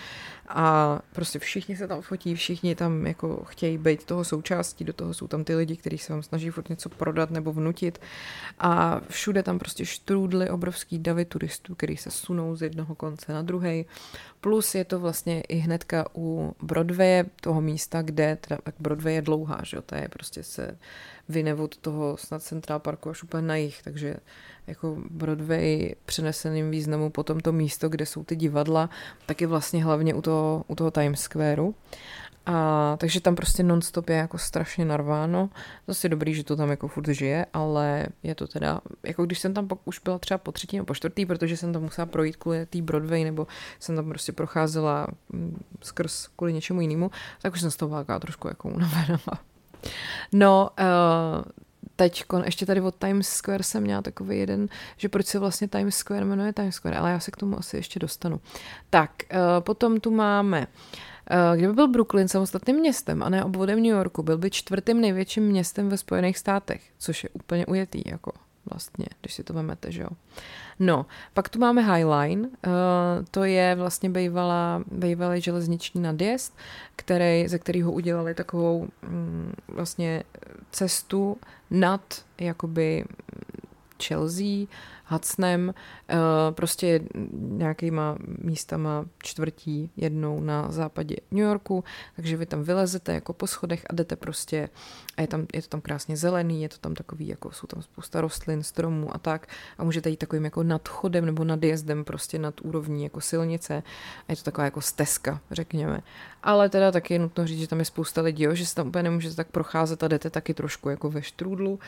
A 0.48 1.00
prostě 1.14 1.40
všichni 1.40 1.78
se 1.78 1.88
tam 1.88 2.02
fotí, 2.02 2.36
všichni 2.36 2.76
tam 2.76 3.08
jako 3.08 3.44
chtějí 3.44 3.78
být 3.78 4.04
toho 4.04 4.24
součástí, 4.24 4.84
do 4.84 4.94
toho 4.94 5.14
jsou 5.14 5.28
tam 5.28 5.44
ty 5.44 5.56
lidi, 5.56 5.78
kteří 5.78 5.98
se 5.98 6.14
vám 6.14 6.24
snaží 6.24 6.50
furt 6.50 6.70
něco 6.70 6.90
prodat 6.90 7.32
nebo 7.32 7.54
vnutit. 7.54 8.02
A 8.60 9.02
všude 9.10 9.44
tam 9.44 9.60
prostě 9.60 9.86
štrůdly 9.86 10.50
obrovský 10.50 11.00
davy 11.00 11.26
turistů, 11.26 11.76
který 11.76 11.98
se 11.98 12.12
sunou 12.12 12.56
z 12.56 12.62
jednoho 12.62 12.96
konce 12.96 13.34
na 13.34 13.42
druhý. 13.42 13.86
Plus 14.42 14.76
je 14.76 14.86
to 14.86 15.00
vlastně 15.00 15.42
i 15.42 15.56
hnedka 15.56 16.06
u 16.16 16.56
Broadwaye, 16.62 17.26
toho 17.42 17.62
místa, 17.62 18.02
kde, 18.02 18.38
teda 18.48 18.60
Broadway 18.80 19.14
je 19.14 19.22
dlouhá, 19.22 19.60
že 19.64 19.78
jo, 19.78 19.82
to 19.82 19.96
je 19.96 20.08
prostě 20.10 20.44
se 20.44 20.78
vyne 21.30 21.54
od 21.54 21.78
toho 21.78 22.18
snad 22.18 22.44
Central 22.44 22.80
Parku 22.80 23.10
až 23.10 23.24
úplně 23.24 23.48
na 23.48 23.56
jich, 23.56 23.84
takže 23.84 24.16
jako 24.68 24.98
Broadway 25.10 25.96
přeneseným 26.06 26.72
významu 26.72 27.10
potom 27.10 27.40
to 27.40 27.52
místo, 27.52 27.90
kde 27.90 28.06
jsou 28.06 28.24
ty 28.24 28.36
divadla, 28.36 28.90
tak 29.26 29.42
je 29.42 29.48
vlastně 29.48 29.84
hlavně 29.84 30.14
u 30.14 30.22
toho, 30.22 30.64
u 30.68 30.76
toho 30.76 30.92
Times 30.92 31.22
Squareu. 31.22 31.76
A 32.46 32.98
takže 33.00 33.22
tam 33.22 33.36
prostě 33.36 33.64
nonstop 33.64 34.10
je 34.10 34.16
jako 34.16 34.38
strašně 34.38 34.86
narváno. 34.86 35.50
Zase 35.88 36.06
je 36.06 36.10
dobrý, 36.10 36.34
že 36.34 36.44
to 36.44 36.56
tam 36.56 36.70
jako 36.70 36.88
furt 36.88 37.08
žije, 37.08 37.46
ale 37.54 38.08
je 38.24 38.36
to 38.36 38.48
teda, 38.48 38.82
jako 39.04 39.26
když 39.26 39.40
jsem 39.40 39.54
tam 39.54 39.68
pak 39.68 39.80
už 39.86 40.00
byla 40.00 40.20
třeba 40.20 40.38
po 40.38 40.52
třetí 40.52 40.78
nebo 40.78 40.86
po 40.86 40.96
čtvrtý, 40.96 41.26
protože 41.26 41.58
jsem 41.58 41.74
tam 41.74 41.82
musela 41.82 42.06
projít 42.06 42.36
kvůli 42.36 42.66
té 42.66 42.82
Broadway, 42.82 43.24
nebo 43.24 43.48
jsem 43.80 43.96
tam 43.96 44.10
prostě 44.10 44.32
procházela 44.32 45.08
mm, 45.30 45.64
skrz 45.82 46.28
kvůli 46.36 46.54
něčemu 46.54 46.82
jinému, 46.82 47.12
tak 47.42 47.54
už 47.54 47.62
jsem 47.62 47.72
z 47.72 47.76
toho 47.76 48.04
byla 48.04 48.20
trošku 48.20 48.48
jako 48.48 48.70
unavená. 48.70 49.20
No, 50.32 50.70
uh, 50.80 51.46
teď 51.96 52.24
ještě 52.46 52.66
tady 52.66 52.82
od 52.82 52.96
Times 52.96 53.28
Square 53.30 53.64
jsem 53.64 53.84
měla 53.84 54.02
takový 54.02 54.40
jeden, 54.40 54.68
že 54.98 55.10
proč 55.10 55.26
se 55.26 55.40
vlastně 55.40 55.68
Times 55.68 55.96
Square 55.96 56.26
jmenuje 56.26 56.54
Times 56.54 56.76
Square, 56.76 56.98
ale 56.98 57.12
já 57.12 57.20
se 57.20 57.32
k 57.32 57.38
tomu 57.38 57.60
asi 57.60 57.78
ještě 57.78 58.00
dostanu. 58.00 58.40
Tak, 58.90 59.12
uh, 59.34 59.64
potom 59.64 60.00
tu 60.00 60.12
máme 60.12 60.68
Eh, 61.30 61.58
kdyby 61.58 61.74
byl 61.74 61.88
Brooklyn 61.88 62.28
samostatným 62.28 62.76
městem 62.76 63.24
a 63.24 63.30
ne 63.30 63.44
obvodem 63.44 63.84
New 63.84 63.92
Yorku, 63.92 64.24
byl 64.24 64.38
by 64.38 64.52
čtvrtým 64.52 65.02
největším 65.02 65.44
městem 65.44 65.90
ve 65.90 65.98
Spojených 65.98 66.38
státech, 66.38 66.82
což 66.98 67.24
je 67.24 67.30
úplně 67.34 67.66
ujetý, 67.66 68.02
jako 68.06 68.32
vlastně, 68.70 69.06
když 69.22 69.34
si 69.34 69.44
to 69.44 69.54
vemete, 69.54 69.92
že 69.92 70.02
jo. 70.02 70.10
No, 70.80 71.06
pak 71.34 71.50
tu 71.50 71.60
máme 71.60 71.96
Highline, 71.96 72.48
uh, 72.48 72.50
to 73.32 73.44
je 73.44 73.76
vlastně 73.76 74.10
bývalá, 74.10 74.84
bývalý 74.92 75.42
železniční 75.42 76.02
nadjezd, 76.02 76.58
který, 76.96 77.48
ze 77.48 77.60
kterého 77.60 77.92
udělali 77.92 78.34
takovou 78.34 78.88
mm, 79.02 79.54
vlastně 79.68 80.24
cestu 80.72 81.38
nad 81.72 82.02
jakoby 82.40 83.06
Chelsea, 84.04 84.68
Hudsonem, 85.10 85.74
eh, 86.10 86.16
prostě 86.52 87.02
nějakýma 87.34 88.18
místama 88.42 89.06
čtvrtí 89.24 89.92
jednou 89.98 90.42
na 90.42 90.72
západě 90.72 91.16
New 91.32 91.44
Yorku, 91.44 91.84
takže 92.16 92.38
vy 92.38 92.46
tam 92.46 92.64
vylezete 92.64 93.14
jako 93.14 93.34
po 93.34 93.48
schodech 93.48 93.86
a 93.90 93.94
jdete 93.94 94.16
prostě 94.16 94.70
a 95.18 95.22
je, 95.22 95.28
tam, 95.28 95.48
je 95.54 95.62
to 95.62 95.68
tam 95.68 95.82
krásně 95.82 96.18
zelený, 96.18 96.62
je 96.62 96.70
to 96.70 96.78
tam 96.78 96.94
takový, 96.94 97.28
jako 97.28 97.52
jsou 97.52 97.68
tam 97.68 97.82
spousta 97.82 98.22
rostlin, 98.22 98.64
stromů 98.64 99.16
a 99.16 99.18
tak 99.18 99.48
a 99.78 99.84
můžete 99.84 100.10
jít 100.10 100.18
takovým 100.18 100.46
jako 100.46 100.64
nadchodem 100.64 101.26
nebo 101.26 101.44
nadjezdem 101.44 102.04
prostě 102.04 102.40
nad 102.40 102.62
úrovní 102.62 103.04
jako 103.04 103.22
silnice 103.22 103.84
a 104.28 104.32
je 104.32 104.36
to 104.36 104.44
taková 104.44 104.66
jako 104.66 104.82
stezka, 104.82 105.42
řekněme. 105.52 106.02
Ale 106.44 106.70
teda 106.70 106.92
taky 106.92 107.14
je 107.14 107.20
nutno 107.20 107.48
říct, 107.48 107.60
že 107.60 107.68
tam 107.68 107.80
je 107.80 107.86
spousta 107.86 108.22
lidí, 108.22 108.44
jo, 108.44 108.56
že 108.56 108.66
se 108.66 108.76
tam 108.76 108.88
úplně 108.88 109.04
nemůžete 109.04 109.36
tak 109.36 109.48
procházet 109.48 110.04
a 110.04 110.08
jdete 110.08 110.30
taky 110.30 110.54
trošku 110.54 110.90
jako 110.90 111.10
ve 111.10 111.22
štrůdlu, 111.22 111.80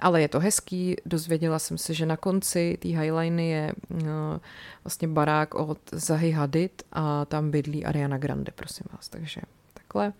ale 0.00 0.20
je 0.20 0.28
to 0.28 0.40
hezký, 0.40 0.96
dozvěděla 1.06 1.53
jsem 1.58 1.78
se, 1.78 1.94
že 1.94 2.06
na 2.06 2.16
konci 2.16 2.78
té 2.82 2.88
Highliny 2.88 3.48
je 3.48 3.72
uh, 3.88 3.98
vlastně 4.84 5.08
barák 5.08 5.54
od 5.54 5.78
Zahy 5.92 6.30
Hadid 6.30 6.82
a 6.92 7.24
tam 7.24 7.50
bydlí 7.50 7.84
Ariana 7.84 8.18
Grande, 8.18 8.52
prosím 8.54 8.86
vás, 8.92 9.08
takže 9.08 9.40
takhle. 9.74 10.12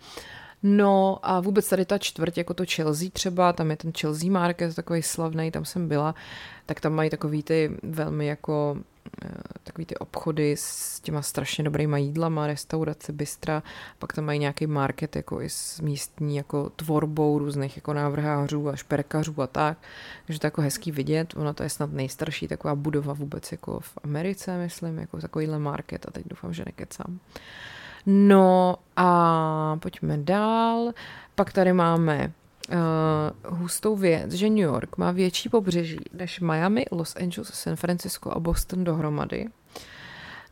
No 0.63 1.19
a 1.23 1.41
vůbec 1.41 1.69
tady 1.69 1.85
ta 1.85 1.99
čtvrť, 1.99 2.39
jako 2.39 2.55
to 2.55 2.65
Chelsea 2.75 3.09
třeba, 3.13 3.53
tam 3.53 3.71
je 3.71 3.77
ten 3.77 3.93
Chelsea 4.01 4.31
Market, 4.31 4.75
takový 4.75 5.03
slavný, 5.03 5.51
tam 5.51 5.65
jsem 5.65 5.89
byla, 5.89 6.15
tak 6.67 6.81
tam 6.81 6.93
mají 6.93 7.11
takový 7.11 7.43
ty 7.43 7.71
velmi 7.83 8.27
jako 8.27 8.77
Eh, 8.77 8.94
takový 9.63 9.87
ty 9.87 9.97
obchody 9.97 10.57
s 10.59 11.01
těma 11.01 11.23
strašně 11.23 11.65
dobrýma 11.65 11.99
jídlama, 11.99 12.47
restaurace, 12.47 13.13
bystra, 13.13 13.63
pak 13.99 14.13
tam 14.13 14.25
mají 14.25 14.39
nějaký 14.39 14.67
market 14.67 15.17
jako 15.17 15.43
i 15.43 15.49
s 15.49 15.81
místní 15.81 16.37
jako 16.37 16.71
tvorbou 16.71 17.39
různých 17.39 17.77
jako 17.77 17.93
návrhářů 17.93 18.69
a 18.69 18.77
šperkařů 18.77 19.43
a 19.43 19.47
tak, 19.47 19.79
takže 20.27 20.41
to 20.41 20.47
jako 20.47 20.63
hezký 20.63 20.93
vidět, 20.93 21.35
ona 21.37 21.53
to 21.53 21.63
je 21.63 21.69
snad 21.69 21.93
nejstarší 21.93 22.49
taková 22.49 22.75
budova 22.75 23.13
vůbec 23.13 23.53
jako 23.53 23.81
v 23.81 23.99
Americe, 24.05 24.59
myslím, 24.59 24.99
jako 24.99 25.21
takovýhle 25.21 25.59
market 25.59 26.07
a 26.09 26.11
teď 26.11 26.25
doufám, 26.29 26.53
že 26.53 26.63
nekecám. 26.67 27.19
No 28.07 28.77
a 28.97 29.77
pojďme 29.83 30.19
dál. 30.19 30.93
Pak 31.35 31.53
tady 31.53 31.73
máme 31.73 32.33
uh, 32.69 33.59
hustou 33.59 33.97
věc, 33.97 34.33
že 34.33 34.49
New 34.49 34.59
York 34.59 34.97
má 34.97 35.11
větší 35.11 35.49
pobřeží 35.49 35.99
než 36.13 36.41
Miami, 36.41 36.85
Los 36.93 37.17
Angeles, 37.17 37.49
San 37.55 37.77
Francisco 37.77 38.31
a 38.31 38.41
Boston 38.41 38.85
dohromady. 38.85 39.47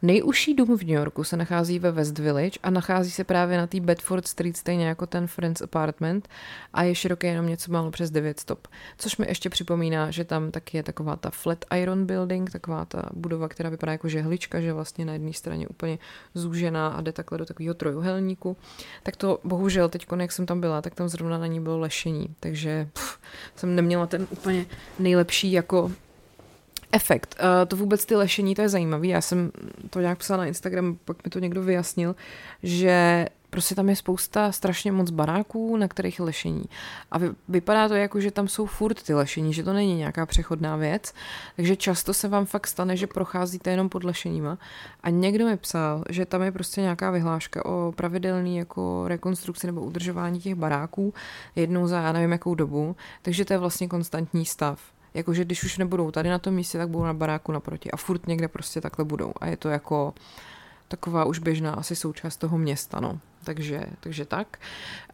Nejužší 0.05 0.55
dům 0.55 0.79
v 0.79 0.83
New 0.83 0.97
Yorku 0.97 1.25
se 1.25 1.37
nachází 1.37 1.79
ve 1.79 1.93
West 1.93 2.19
Village 2.19 2.59
a 2.63 2.71
nachází 2.71 3.11
se 3.11 3.25
právě 3.25 3.59
na 3.59 3.67
té 3.67 3.81
Bedford 3.81 4.29
Street, 4.29 4.57
stejně 4.57 4.87
jako 4.87 5.07
ten 5.07 5.27
Friends 5.27 5.63
Apartment 5.63 6.29
a 6.73 6.83
je 6.83 6.95
široký 6.95 7.27
jenom 7.27 7.47
něco 7.47 7.73
málo 7.73 7.91
přes 7.91 8.11
9 8.11 8.41
stop. 8.41 8.69
Což 8.99 9.17
mi 9.17 9.27
ještě 9.29 9.51
připomíná, 9.51 10.11
že 10.11 10.25
tam 10.25 10.51
taky 10.51 10.77
je 10.77 10.83
taková 10.83 11.17
ta 11.17 11.31
Flat 11.31 11.65
Iron 11.77 12.07
Building, 12.07 12.51
taková 12.51 12.85
ta 12.85 13.11
budova, 13.13 13.49
která 13.49 13.71
vypadá 13.71 13.93
jako 13.93 14.09
žehlička, 14.09 14.61
že 14.61 14.73
vlastně 14.73 15.05
na 15.05 15.13
jedné 15.13 15.33
straně 15.33 15.69
úplně 15.69 15.99
zúžená 16.35 16.89
a 16.89 17.01
jde 17.01 17.13
takhle 17.13 17.39
do 17.39 17.47
takového 17.47 17.75
trojuhelníku. 17.75 18.57
Tak 19.03 19.17
to 19.17 19.41
bohužel 19.45 19.89
teď, 19.89 20.07
jak 20.19 20.33
jsem 20.33 20.47
tam 20.47 20.61
byla, 20.61 20.83
tak 20.83 20.95
tam 20.95 21.09
zrovna 21.09 21.39
na 21.39 21.47
ní 21.47 21.61
bylo 21.61 21.79
lešení, 21.79 22.27
takže 22.41 22.89
pff, 22.93 23.19
jsem 23.57 23.75
neměla 23.75 24.07
ten 24.07 24.27
úplně 24.31 24.67
nejlepší 24.99 25.53
jako 25.53 25.93
efekt. 26.93 27.37
Uh, 27.39 27.69
to 27.69 27.77
vůbec 27.77 28.07
ty 28.07 28.17
lešení, 28.17 28.55
to 28.55 28.63
je 28.63 28.69
zajímavé. 28.69 29.07
Já 29.07 29.21
jsem 29.21 29.51
to 29.91 30.01
nějak 30.01 30.19
psala 30.19 30.39
na 30.39 30.47
Instagram, 30.47 30.97
pak 31.05 31.25
mi 31.25 31.31
to 31.31 31.39
někdo 31.39 31.63
vyjasnil, 31.63 32.17
že 32.63 33.27
prostě 33.53 33.75
tam 33.75 33.89
je 33.89 33.97
spousta 33.97 34.53
strašně 34.53 34.93
moc 34.93 35.11
baráků, 35.11 35.77
na 35.77 35.89
kterých 35.89 36.19
je 36.19 36.25
lešení. 36.25 36.65
A 37.11 37.19
vy, 37.19 37.31
vypadá 37.49 37.89
to 37.89 37.95
jako, 37.95 38.21
že 38.21 38.31
tam 38.31 38.49
jsou 38.49 38.67
furt 38.67 39.03
ty 39.03 39.15
lešení, 39.15 39.55
že 39.55 39.63
to 39.63 39.73
není 39.73 39.97
nějaká 39.97 40.27
přechodná 40.27 40.77
věc. 40.77 41.15
Takže 41.57 41.77
často 41.77 42.15
se 42.15 42.29
vám 42.29 42.47
fakt 42.47 42.67
stane, 42.67 42.97
že 42.97 43.07
procházíte 43.07 43.71
jenom 43.71 43.89
pod 43.89 44.05
lešeníma. 44.05 44.59
A 45.03 45.11
někdo 45.11 45.47
mi 45.47 45.57
psal, 45.57 46.05
že 46.11 46.27
tam 46.27 46.43
je 46.43 46.53
prostě 46.53 46.81
nějaká 46.81 47.11
vyhláška 47.11 47.65
o 47.65 47.93
pravidelný 47.97 48.57
jako 48.57 49.05
rekonstrukci 49.09 49.67
nebo 49.67 49.81
udržování 49.81 50.41
těch 50.41 50.55
baráků 50.55 51.15
jednou 51.57 51.87
za 51.87 52.01
já 52.01 52.13
nevím 52.13 52.33
jakou 52.33 52.55
dobu. 52.55 52.97
Takže 53.23 53.45
to 53.45 53.53
je 53.53 53.59
vlastně 53.59 53.89
konstantní 53.89 54.47
stav 54.47 54.81
jakože 55.15 55.45
když 55.45 55.65
už 55.65 55.79
nebudou 55.79 56.11
tady 56.11 56.29
na 56.31 56.39
tom 56.39 56.55
místě, 56.55 56.79
tak 56.79 56.89
budou 56.89 57.05
na 57.05 57.15
baráku 57.15 57.53
naproti 57.53 57.91
a 57.91 57.97
furt 57.97 58.27
někde 58.27 58.49
prostě 58.49 58.81
takhle 58.81 59.05
budou 59.05 59.33
a 59.41 59.47
je 59.47 59.57
to 59.57 59.69
jako 59.69 60.15
taková 60.89 61.25
už 61.25 61.39
běžná 61.39 61.73
asi 61.73 61.97
součást 61.97 62.37
toho 62.37 62.59
města, 62.59 63.01
no. 63.01 63.19
Takže, 63.45 63.87
takže 64.01 64.25
tak. 64.25 64.59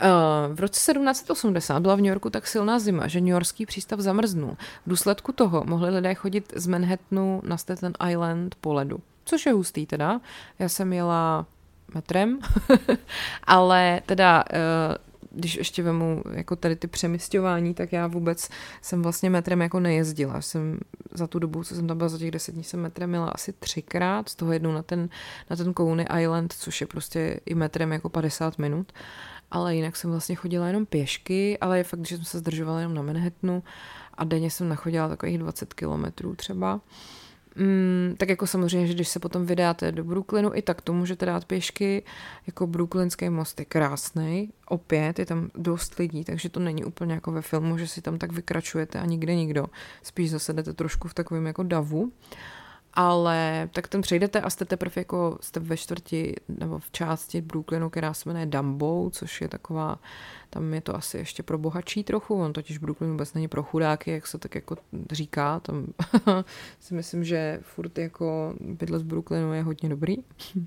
Uh, 0.02 0.54
v 0.54 0.60
roce 0.60 0.92
1780 0.92 1.80
byla 1.80 1.94
v 1.94 1.98
New 1.98 2.06
Yorku 2.06 2.30
tak 2.30 2.46
silná 2.46 2.78
zima, 2.78 3.06
že 3.06 3.20
New 3.20 3.28
Yorkský 3.28 3.66
přístav 3.66 4.00
zamrznul. 4.00 4.56
V 4.86 4.90
důsledku 4.90 5.32
toho 5.32 5.64
mohli 5.64 5.90
lidé 5.90 6.14
chodit 6.14 6.52
z 6.56 6.66
Manhattanu 6.66 7.40
na 7.44 7.56
Staten 7.56 7.92
Island 8.10 8.54
po 8.54 8.72
ledu. 8.72 9.00
Což 9.24 9.46
je 9.46 9.52
hustý 9.52 9.86
teda. 9.86 10.20
Já 10.58 10.68
jsem 10.68 10.92
jela 10.92 11.46
metrem, 11.94 12.38
ale 13.44 14.00
teda 14.06 14.44
uh, 14.52 15.07
když 15.38 15.54
ještě 15.54 15.82
vemu 15.82 16.22
jako 16.32 16.56
tady 16.56 16.76
ty 16.76 16.86
přemysťování, 16.86 17.74
tak 17.74 17.92
já 17.92 18.06
vůbec 18.06 18.48
jsem 18.82 19.02
vlastně 19.02 19.30
metrem 19.30 19.60
jako 19.60 19.80
nejezdila. 19.80 20.40
Jsem 20.40 20.78
za 21.14 21.26
tu 21.26 21.38
dobu, 21.38 21.64
co 21.64 21.74
jsem 21.74 21.86
tam 21.86 21.96
byla 21.96 22.08
za 22.08 22.18
těch 22.18 22.30
deset 22.30 22.52
dní, 22.52 22.64
jsem 22.64 22.80
metrem 22.80 23.10
měla 23.10 23.28
asi 23.28 23.52
třikrát, 23.52 24.28
z 24.28 24.34
toho 24.34 24.52
jednou 24.52 24.72
na 24.72 24.82
ten, 24.82 25.08
na 25.50 25.56
ten 25.56 25.74
Coney 25.74 26.06
Island, 26.20 26.52
což 26.52 26.80
je 26.80 26.86
prostě 26.86 27.40
i 27.46 27.54
metrem 27.54 27.92
jako 27.92 28.08
50 28.08 28.58
minut. 28.58 28.92
Ale 29.50 29.76
jinak 29.76 29.96
jsem 29.96 30.10
vlastně 30.10 30.34
chodila 30.34 30.66
jenom 30.66 30.86
pěšky, 30.86 31.58
ale 31.58 31.78
je 31.78 31.84
fakt, 31.84 32.06
že 32.06 32.16
jsem 32.16 32.24
se 32.24 32.38
zdržovala 32.38 32.80
jenom 32.80 32.94
na 32.94 33.02
Manhattanu 33.02 33.62
a 34.14 34.24
denně 34.24 34.50
jsem 34.50 34.68
nachodila 34.68 35.08
takových 35.08 35.38
20 35.38 35.74
kilometrů 35.74 36.34
třeba. 36.34 36.80
Mm, 37.58 38.14
tak 38.18 38.28
jako 38.28 38.46
samozřejmě, 38.46 38.86
že 38.86 38.94
když 38.94 39.08
se 39.08 39.20
potom 39.20 39.46
vydáte 39.46 39.92
do 39.92 40.04
Brooklynu, 40.04 40.50
i 40.54 40.62
tak 40.62 40.80
to 40.80 40.92
můžete 40.92 41.26
dát 41.26 41.44
pěšky, 41.44 42.02
jako 42.46 42.66
Brooklynský 42.66 43.28
most 43.28 43.60
je 43.60 43.64
krásný, 43.64 44.52
opět 44.68 45.18
je 45.18 45.26
tam 45.26 45.50
dost 45.54 45.98
lidí, 45.98 46.24
takže 46.24 46.48
to 46.48 46.60
není 46.60 46.84
úplně 46.84 47.14
jako 47.14 47.32
ve 47.32 47.42
filmu, 47.42 47.78
že 47.78 47.88
si 47.88 48.02
tam 48.02 48.18
tak 48.18 48.32
vykračujete 48.32 48.98
a 48.98 49.06
nikde 49.06 49.34
nikdo, 49.34 49.66
spíš 50.02 50.30
zase 50.30 50.52
jdete 50.52 50.72
trošku 50.72 51.08
v 51.08 51.14
takovém 51.14 51.46
jako 51.46 51.62
davu, 51.62 52.12
ale 52.94 53.68
tak 53.72 53.88
tam 53.88 54.02
přejdete 54.02 54.40
a 54.40 54.50
jste 54.50 54.64
teprve 54.64 54.92
jako 54.96 55.38
jste 55.40 55.60
ve 55.60 55.76
čtvrti 55.76 56.34
nebo 56.48 56.78
v 56.78 56.90
části 56.90 57.40
Brooklynu, 57.40 57.90
která 57.90 58.14
se 58.14 58.28
jmenuje 58.28 58.46
Dumbo, 58.46 59.10
což 59.12 59.40
je 59.40 59.48
taková 59.48 59.98
tam 60.50 60.74
je 60.74 60.80
to 60.80 60.96
asi 60.96 61.18
ještě 61.18 61.42
pro 61.42 61.58
bohatší 61.58 62.04
trochu, 62.04 62.34
on 62.34 62.52
totiž 62.52 62.78
Brooklyn 62.78 63.10
vůbec 63.10 63.34
není 63.34 63.48
pro 63.48 63.62
chudáky, 63.62 64.10
jak 64.10 64.26
se 64.26 64.38
tak 64.38 64.54
jako 64.54 64.76
říká, 65.12 65.60
tam 65.60 65.86
si 66.80 66.94
myslím, 66.94 67.24
že 67.24 67.60
furt 67.62 67.98
jako 67.98 68.54
bydlet 68.60 69.02
v 69.02 69.04
Brooklynu 69.04 69.52
je 69.52 69.62
hodně 69.62 69.88
dobrý. 69.88 70.16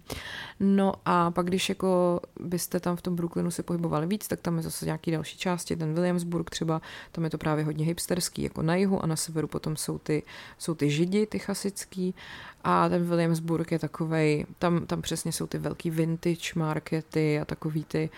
no 0.60 0.94
a 1.06 1.32
pak 1.32 1.46
když 1.46 1.70
jako 1.70 2.20
byste 2.39 2.80
tam 2.80 2.96
v 2.96 3.02
tom 3.02 3.15
Brooklynu 3.15 3.52
se 3.52 3.63
pohybovali 3.63 4.08
víc, 4.08 4.28
tak 4.28 4.41
tam 4.41 4.58
je 4.58 4.63
zase 4.63 4.86
nějaký 4.86 5.12
další 5.12 5.38
části, 5.38 5.76
ten 5.76 5.94
Williamsburg 5.94 6.50
třeba, 6.50 6.82
tam 7.12 7.24
je 7.24 7.30
to 7.30 7.38
právě 7.38 7.65
hodně 7.65 7.86
hipsterský, 7.86 8.44
jako 8.44 8.62
na 8.62 8.76
jihu 8.76 9.04
a 9.04 9.08
na 9.08 9.15
severu 9.15 9.48
potom 9.48 9.76
jsou 9.76 9.98
ty, 9.98 10.24
jsou 10.58 10.76
ty 10.76 10.89
židi, 10.89 11.26
ty 11.26 11.39
chasický 11.39 12.15
a 12.63 12.89
ten 12.89 13.06
Williamsburg 13.06 13.72
je 13.72 13.80
takovej, 13.80 14.46
tam, 14.60 14.86
tam 14.86 15.02
přesně 15.02 15.32
jsou 15.32 15.48
ty 15.48 15.58
velký 15.58 15.89
vintage 15.89 16.52
markety 16.56 17.39
a 17.39 17.46
takový 17.46 17.84
ty 17.84 18.10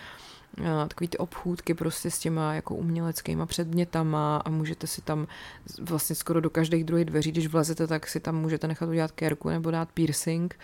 takový 0.88 1.08
ty 1.08 1.18
obchůdky 1.18 1.74
prostě 1.74 2.12
s 2.12 2.20
těma 2.20 2.54
jako 2.54 2.76
uměleckýma 2.76 3.46
předmětama 3.46 4.38
a 4.38 4.50
můžete 4.50 4.88
si 4.88 5.02
tam 5.02 5.28
vlastně 5.82 6.16
skoro 6.16 6.42
do 6.42 6.50
každých 6.50 6.84
druhých 6.84 7.06
dveří, 7.06 7.32
když 7.32 7.48
vlezete, 7.48 7.88
tak 7.88 8.08
si 8.08 8.20
tam 8.20 8.36
můžete 8.36 8.68
nechat 8.68 8.90
udělat 8.90 9.12
kérku 9.12 9.50
nebo 9.50 9.72
dát 9.72 9.90
piercing 9.94 10.56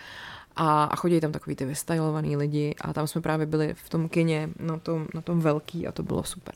a, 0.56 0.84
a 0.84 0.96
chodí 0.96 1.20
tam 1.20 1.32
takový 1.32 1.56
ty 1.56 1.64
vystylovaný 1.64 2.36
lidi 2.36 2.74
a 2.80 2.92
tam 2.92 3.06
jsme 3.06 3.20
právě 3.20 3.46
byli 3.46 3.74
v 3.74 3.88
tom 3.88 4.08
kině 4.08 4.48
na 4.60 4.78
tom, 4.78 5.06
na 5.14 5.20
tom 5.20 5.40
velký 5.40 5.86
a 5.86 5.92
to 5.92 6.02
bylo 6.02 6.24
super. 6.24 6.54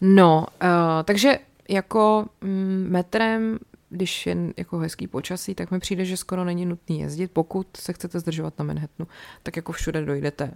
No, 0.00 0.46
uh, 0.62 0.68
takže 1.04 1.38
jako 1.68 2.26
mm, 2.40 2.86
metrem 2.90 3.58
když 3.92 4.26
je 4.26 4.36
jako 4.56 4.78
hezký 4.78 5.06
počasí, 5.06 5.54
tak 5.54 5.70
mi 5.70 5.78
přijde, 5.78 6.04
že 6.04 6.16
skoro 6.16 6.44
není 6.44 6.66
nutný 6.66 7.00
jezdit, 7.00 7.30
pokud 7.32 7.66
se 7.76 7.92
chcete 7.92 8.20
zdržovat 8.20 8.58
na 8.58 8.64
Manhattanu, 8.64 9.08
tak 9.42 9.56
jako 9.56 9.72
všude 9.72 10.04
dojdete. 10.04 10.50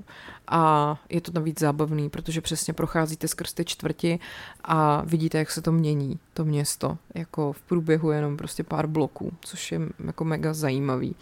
A 0.49 0.95
je 1.09 1.21
to 1.21 1.33
navíc 1.35 1.61
zábavný, 1.61 2.11
protože 2.11 2.41
přesně 2.41 2.75
procházíte 2.75 3.29
skrz 3.29 3.53
ty 3.53 3.65
čtvrti 3.65 4.19
a 4.65 5.03
vidíte, 5.05 5.39
jak 5.39 5.51
se 5.51 5.63
to 5.63 5.73
mění, 5.73 6.19
to 6.35 6.45
město, 6.45 6.99
jako 7.15 7.53
v 7.53 7.63
průběhu 7.63 8.11
jenom 8.11 8.37
prostě 8.37 8.63
pár 8.63 8.87
bloků, 8.87 9.33
což 9.41 9.73
je 9.73 9.81
jako 10.07 10.25
mega 10.25 10.55
zajímavý. 10.55 11.15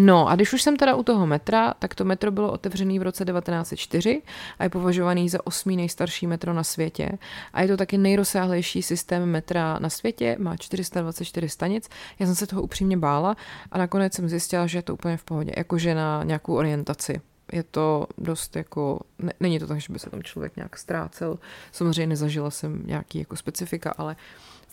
No 0.00 0.28
a 0.28 0.34
když 0.34 0.52
už 0.52 0.62
jsem 0.62 0.76
teda 0.76 0.94
u 0.94 1.02
toho 1.02 1.26
metra, 1.26 1.74
tak 1.78 1.94
to 1.94 2.04
metro 2.04 2.30
bylo 2.30 2.52
otevřené 2.52 2.98
v 2.98 3.02
roce 3.02 3.24
1904 3.24 4.22
a 4.58 4.64
je 4.64 4.70
považovaný 4.70 5.28
za 5.28 5.46
osmý 5.46 5.76
nejstarší 5.76 6.26
metro 6.26 6.52
na 6.54 6.64
světě. 6.64 7.18
A 7.52 7.62
je 7.62 7.68
to 7.68 7.76
taky 7.76 7.98
nejrozsáhlejší 7.98 8.82
systém 8.82 9.26
metra 9.26 9.78
na 9.78 9.90
světě, 9.90 10.36
má 10.38 10.56
424 10.56 11.48
stanic. 11.48 11.88
Já 12.18 12.26
jsem 12.26 12.34
se 12.34 12.46
toho 12.46 12.62
upřímně 12.62 12.96
bála 12.96 13.36
a 13.72 13.78
nakonec 13.78 14.14
jsem 14.14 14.28
zjistila, 14.28 14.66
že 14.66 14.78
je 14.78 14.82
to 14.82 14.94
úplně 14.94 15.16
v 15.16 15.24
pohodě, 15.24 15.52
jakože 15.56 15.94
na 15.94 16.24
nějakou 16.24 16.54
orientaci 16.54 17.20
je 17.52 17.62
to 17.62 18.06
dost 18.18 18.56
jako, 18.56 19.00
ne, 19.18 19.32
není 19.40 19.58
to 19.58 19.66
tak, 19.66 19.80
že 19.80 19.92
by 19.92 19.98
se 19.98 20.10
tam 20.10 20.22
člověk 20.22 20.56
nějak 20.56 20.78
ztrácel. 20.78 21.38
Samozřejmě 21.72 22.06
nezažila 22.06 22.50
jsem 22.50 22.82
nějaký 22.86 23.18
jako 23.18 23.36
specifika, 23.36 23.94
ale 23.98 24.16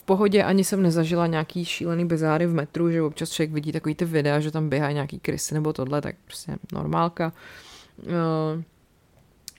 pohodě, 0.05 0.43
ani 0.43 0.63
jsem 0.63 0.81
nezažila 0.81 1.27
nějaký 1.27 1.65
šílený 1.65 2.05
bizáry 2.05 2.47
v 2.47 2.53
metru, 2.53 2.91
že 2.91 3.01
občas 3.01 3.29
člověk 3.29 3.51
vidí 3.51 3.71
takový 3.71 3.95
ty 3.95 4.05
videa, 4.05 4.39
že 4.39 4.51
tam 4.51 4.69
běhají 4.69 4.93
nějaký 4.93 5.19
krysy 5.19 5.53
nebo 5.53 5.73
tohle, 5.73 6.01
tak 6.01 6.15
prostě 6.25 6.55
normálka. 6.71 7.33
Eh, 7.99 8.63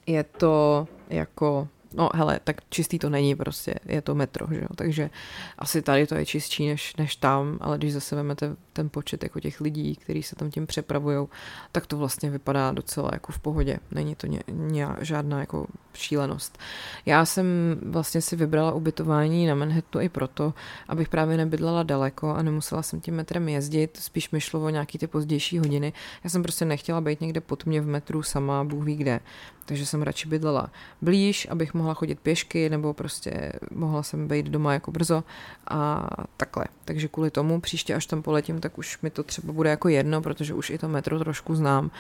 je 0.07 0.24
to 0.24 0.88
jako 1.11 1.68
No 1.97 2.11
hele, 2.14 2.40
tak 2.44 2.57
čistý 2.70 2.99
to 2.99 3.11
není 3.11 3.34
prostě, 3.34 3.74
je 3.86 4.03
to 4.03 4.14
metro, 4.14 4.47
že 4.51 4.61
jo? 4.61 4.68
takže 4.76 5.11
asi 5.59 5.82
tady 5.82 6.07
to 6.07 6.14
je 6.14 6.26
čistší 6.26 6.68
než, 6.68 6.97
než 6.97 7.16
tam, 7.16 7.59
ale 7.61 7.78
když 7.78 7.92
zase 7.92 8.16
vezmete 8.16 8.57
ten 8.77 8.89
počet 8.89 9.22
jako 9.22 9.41
těch 9.41 9.61
lidí, 9.61 9.97
kteří 9.97 10.22
se 10.22 10.37
tam 10.37 10.51
tím 10.51 10.66
přepravují, 10.66 11.29
tak 11.72 11.87
to 11.87 11.97
vlastně 11.97 12.31
vypadá 12.31 12.72
docela 12.72 13.11
jako 13.12 13.33
v 13.33 13.39
pohodě, 13.39 13.79
není 13.91 14.14
to 14.14 14.27
ně, 14.27 14.43
ně, 14.53 14.87
žádná 15.01 15.41
jako 15.41 15.66
šílenost. 15.95 16.59
Já 17.07 17.24
jsem 17.24 17.47
vlastně 17.83 18.20
si 18.20 18.37
vybrala 18.37 18.72
ubytování 18.72 19.47
na 19.47 19.55
Manhattanu 19.55 20.05
i 20.05 20.09
proto, 20.09 20.55
abych 20.89 21.09
právě 21.09 21.37
nebydlela 21.37 21.83
daleko 21.83 22.35
a 22.35 22.43
nemusela 22.43 22.83
jsem 22.83 23.01
tím 23.01 23.14
metrem 23.14 23.49
jezdit, 23.49 23.97
spíš 23.97 24.31
mi 24.31 24.41
šlo 24.41 24.64
o 24.64 24.68
nějaký 24.68 24.99
ty 24.99 25.07
pozdější 25.07 25.59
hodiny. 25.59 25.93
Já 26.24 26.31
jsem 26.31 26.43
prostě 26.43 26.64
nechtěla 26.64 27.01
být 27.01 27.20
někde 27.20 27.41
pod 27.41 27.66
mě 27.66 27.81
v 27.81 27.87
metru 27.87 28.22
sama, 28.22 28.64
Bůh 28.64 28.85
ví 28.85 28.97
kde. 28.97 29.20
Takže 29.66 29.87
jsem 29.87 30.03
radši 30.03 30.29
bydlela 30.29 30.70
blíž, 31.03 31.49
abych 31.51 31.74
mohla 31.74 31.95
chodit 31.95 32.20
pěšky, 32.20 32.70
nebo 32.70 32.95
prostě 32.95 33.53
mohla 33.70 34.03
jsem 34.03 34.29
být 34.29 34.47
doma 34.47 34.72
jako 34.72 34.91
brzo 34.91 35.24
a 35.68 36.09
takhle. 36.37 36.64
Takže 36.85 37.09
kvůli 37.09 37.31
tomu 37.31 37.61
příště, 37.61 37.95
až 37.95 38.07
tam 38.07 38.22
poletím, 38.22 38.61
tak 38.67 38.79
už 38.79 39.01
mi 39.03 39.11
to 39.11 39.23
třeba 39.23 39.53
bude 39.53 39.71
jako 39.71 39.89
jedno, 39.89 40.23
protože 40.23 40.55
už 40.55 40.71
i 40.71 40.79
to 40.79 40.89
metro 40.89 41.19
trošku 41.19 41.55
znám 41.55 41.91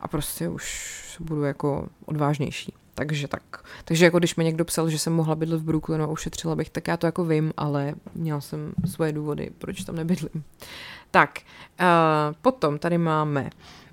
a 0.00 0.08
prostě 0.08 0.48
už 0.48 0.96
budu 1.20 1.42
jako 1.42 1.88
odvážnější. 2.04 2.72
Takže 2.94 3.28
tak. 3.28 3.42
Takže 3.84 4.04
jako 4.04 4.18
když 4.18 4.36
mi 4.36 4.44
někdo 4.44 4.64
psal, 4.64 4.90
že 4.90 4.98
jsem 4.98 5.12
mohla 5.12 5.34
bydlet 5.34 5.60
v 5.60 5.64
Brooklynu 5.64 6.04
a 6.04 6.06
ušetřila 6.06 6.56
bych, 6.56 6.70
tak 6.70 6.88
já 6.88 6.96
to 6.96 7.06
jako 7.06 7.24
vím, 7.24 7.52
ale 7.56 7.94
měla 8.14 8.40
jsem 8.40 8.72
svoje 8.84 9.12
důvody, 9.12 9.50
proč 9.58 9.84
tam 9.84 9.96
nebydlím. 9.96 10.44
Tak, 11.10 11.38
uh, 11.80 11.86
potom 12.42 12.78
tady 12.78 12.98
máme 12.98 13.50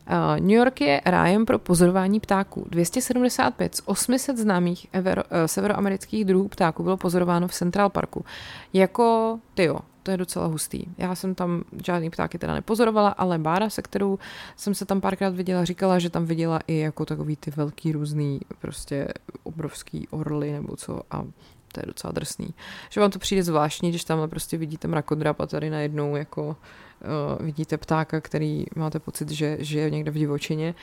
Uh, 0.10 0.40
New 0.40 0.58
York 0.58 0.82
je 0.82 1.02
rájem 1.06 1.46
pro 1.46 1.60
pozorování 1.60 2.20
ptáků. 2.20 2.68
275 2.70 3.76
z 3.76 3.82
800 3.86 4.38
známých 4.38 4.88
evero, 4.92 5.24
uh, 5.24 5.30
severoamerických 5.46 6.26
druhů 6.26 6.48
ptáků 6.48 6.84
bylo 6.84 6.98
pozorováno 6.98 7.48
v 7.48 7.54
Central 7.54 7.90
Parku. 7.90 8.26
Jako, 8.74 9.40
tyjo, 9.54 9.80
to 10.04 10.12
je 10.12 10.18
docela 10.18 10.46
hustý. 10.46 10.86
Já 10.98 11.16
jsem 11.16 11.36
tam 11.36 11.64
žádný 11.86 12.10
ptáky 12.10 12.38
teda 12.38 12.54
nepozorovala, 12.54 13.10
ale 13.10 13.38
Bára, 13.38 13.70
se 13.70 13.82
kterou 13.82 14.20
jsem 14.58 14.76
se 14.76 14.86
tam 14.86 15.02
párkrát 15.02 15.36
viděla, 15.36 15.66
říkala, 15.66 16.00
že 16.00 16.10
tam 16.10 16.26
viděla 16.26 16.60
i 16.68 16.78
jako 16.78 17.06
takový 17.06 17.36
ty 17.36 17.52
velký 17.52 17.92
různý, 17.92 18.40
prostě 18.60 19.08
obrovský 19.44 20.08
orly 20.08 20.52
nebo 20.52 20.76
co 20.76 21.02
a 21.12 21.26
to 21.72 21.80
je 21.80 21.86
docela 21.86 22.12
drsný. 22.12 22.54
Že 22.90 23.02
vám 23.02 23.12
to 23.12 23.20
přijde 23.20 23.44
zvláštní, 23.44 23.90
když 23.90 24.04
tam 24.04 24.30
prostě 24.30 24.58
vidíte 24.58 24.88
mrakodrap 24.88 25.42
a 25.42 25.48
tady 25.48 25.70
najednou 25.70 26.16
jako 26.16 26.48
uh, 26.48 27.46
vidíte 27.46 27.78
ptáka, 27.78 28.22
který 28.22 28.66
máte 28.76 29.00
pocit, 29.00 29.30
že 29.30 29.58
žije 29.60 29.90
někde 29.90 30.12
v 30.12 30.18
divočině. 30.18 30.76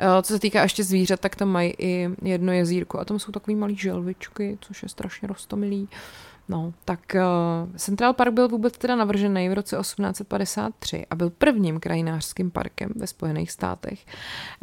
Uh, 0.00 0.22
co 0.22 0.32
se 0.32 0.38
týká 0.38 0.62
ještě 0.62 0.84
zvířat, 0.84 1.20
tak 1.20 1.36
tam 1.36 1.48
mají 1.48 1.74
i 1.78 2.10
jedno 2.22 2.52
jezírko 2.52 2.98
a 2.98 3.04
tam 3.04 3.18
jsou 3.18 3.32
takový 3.32 3.54
malý 3.54 3.76
želvičky, 3.76 4.58
což 4.60 4.82
je 4.82 4.88
strašně 4.88 5.28
rostomilý. 5.28 5.82
Uh, 5.82 5.88
No, 6.50 6.72
tak 6.84 7.00
uh, 7.14 7.76
Central 7.76 8.12
Park 8.12 8.32
byl 8.32 8.48
vůbec 8.48 8.78
teda 8.78 8.96
navržený 8.96 9.48
v 9.48 9.52
roce 9.52 9.76
1853 9.76 11.06
a 11.10 11.14
byl 11.14 11.30
prvním 11.30 11.80
krajinářským 11.80 12.50
parkem 12.50 12.90
ve 12.96 13.06
Spojených 13.06 13.50
státech. 13.50 14.06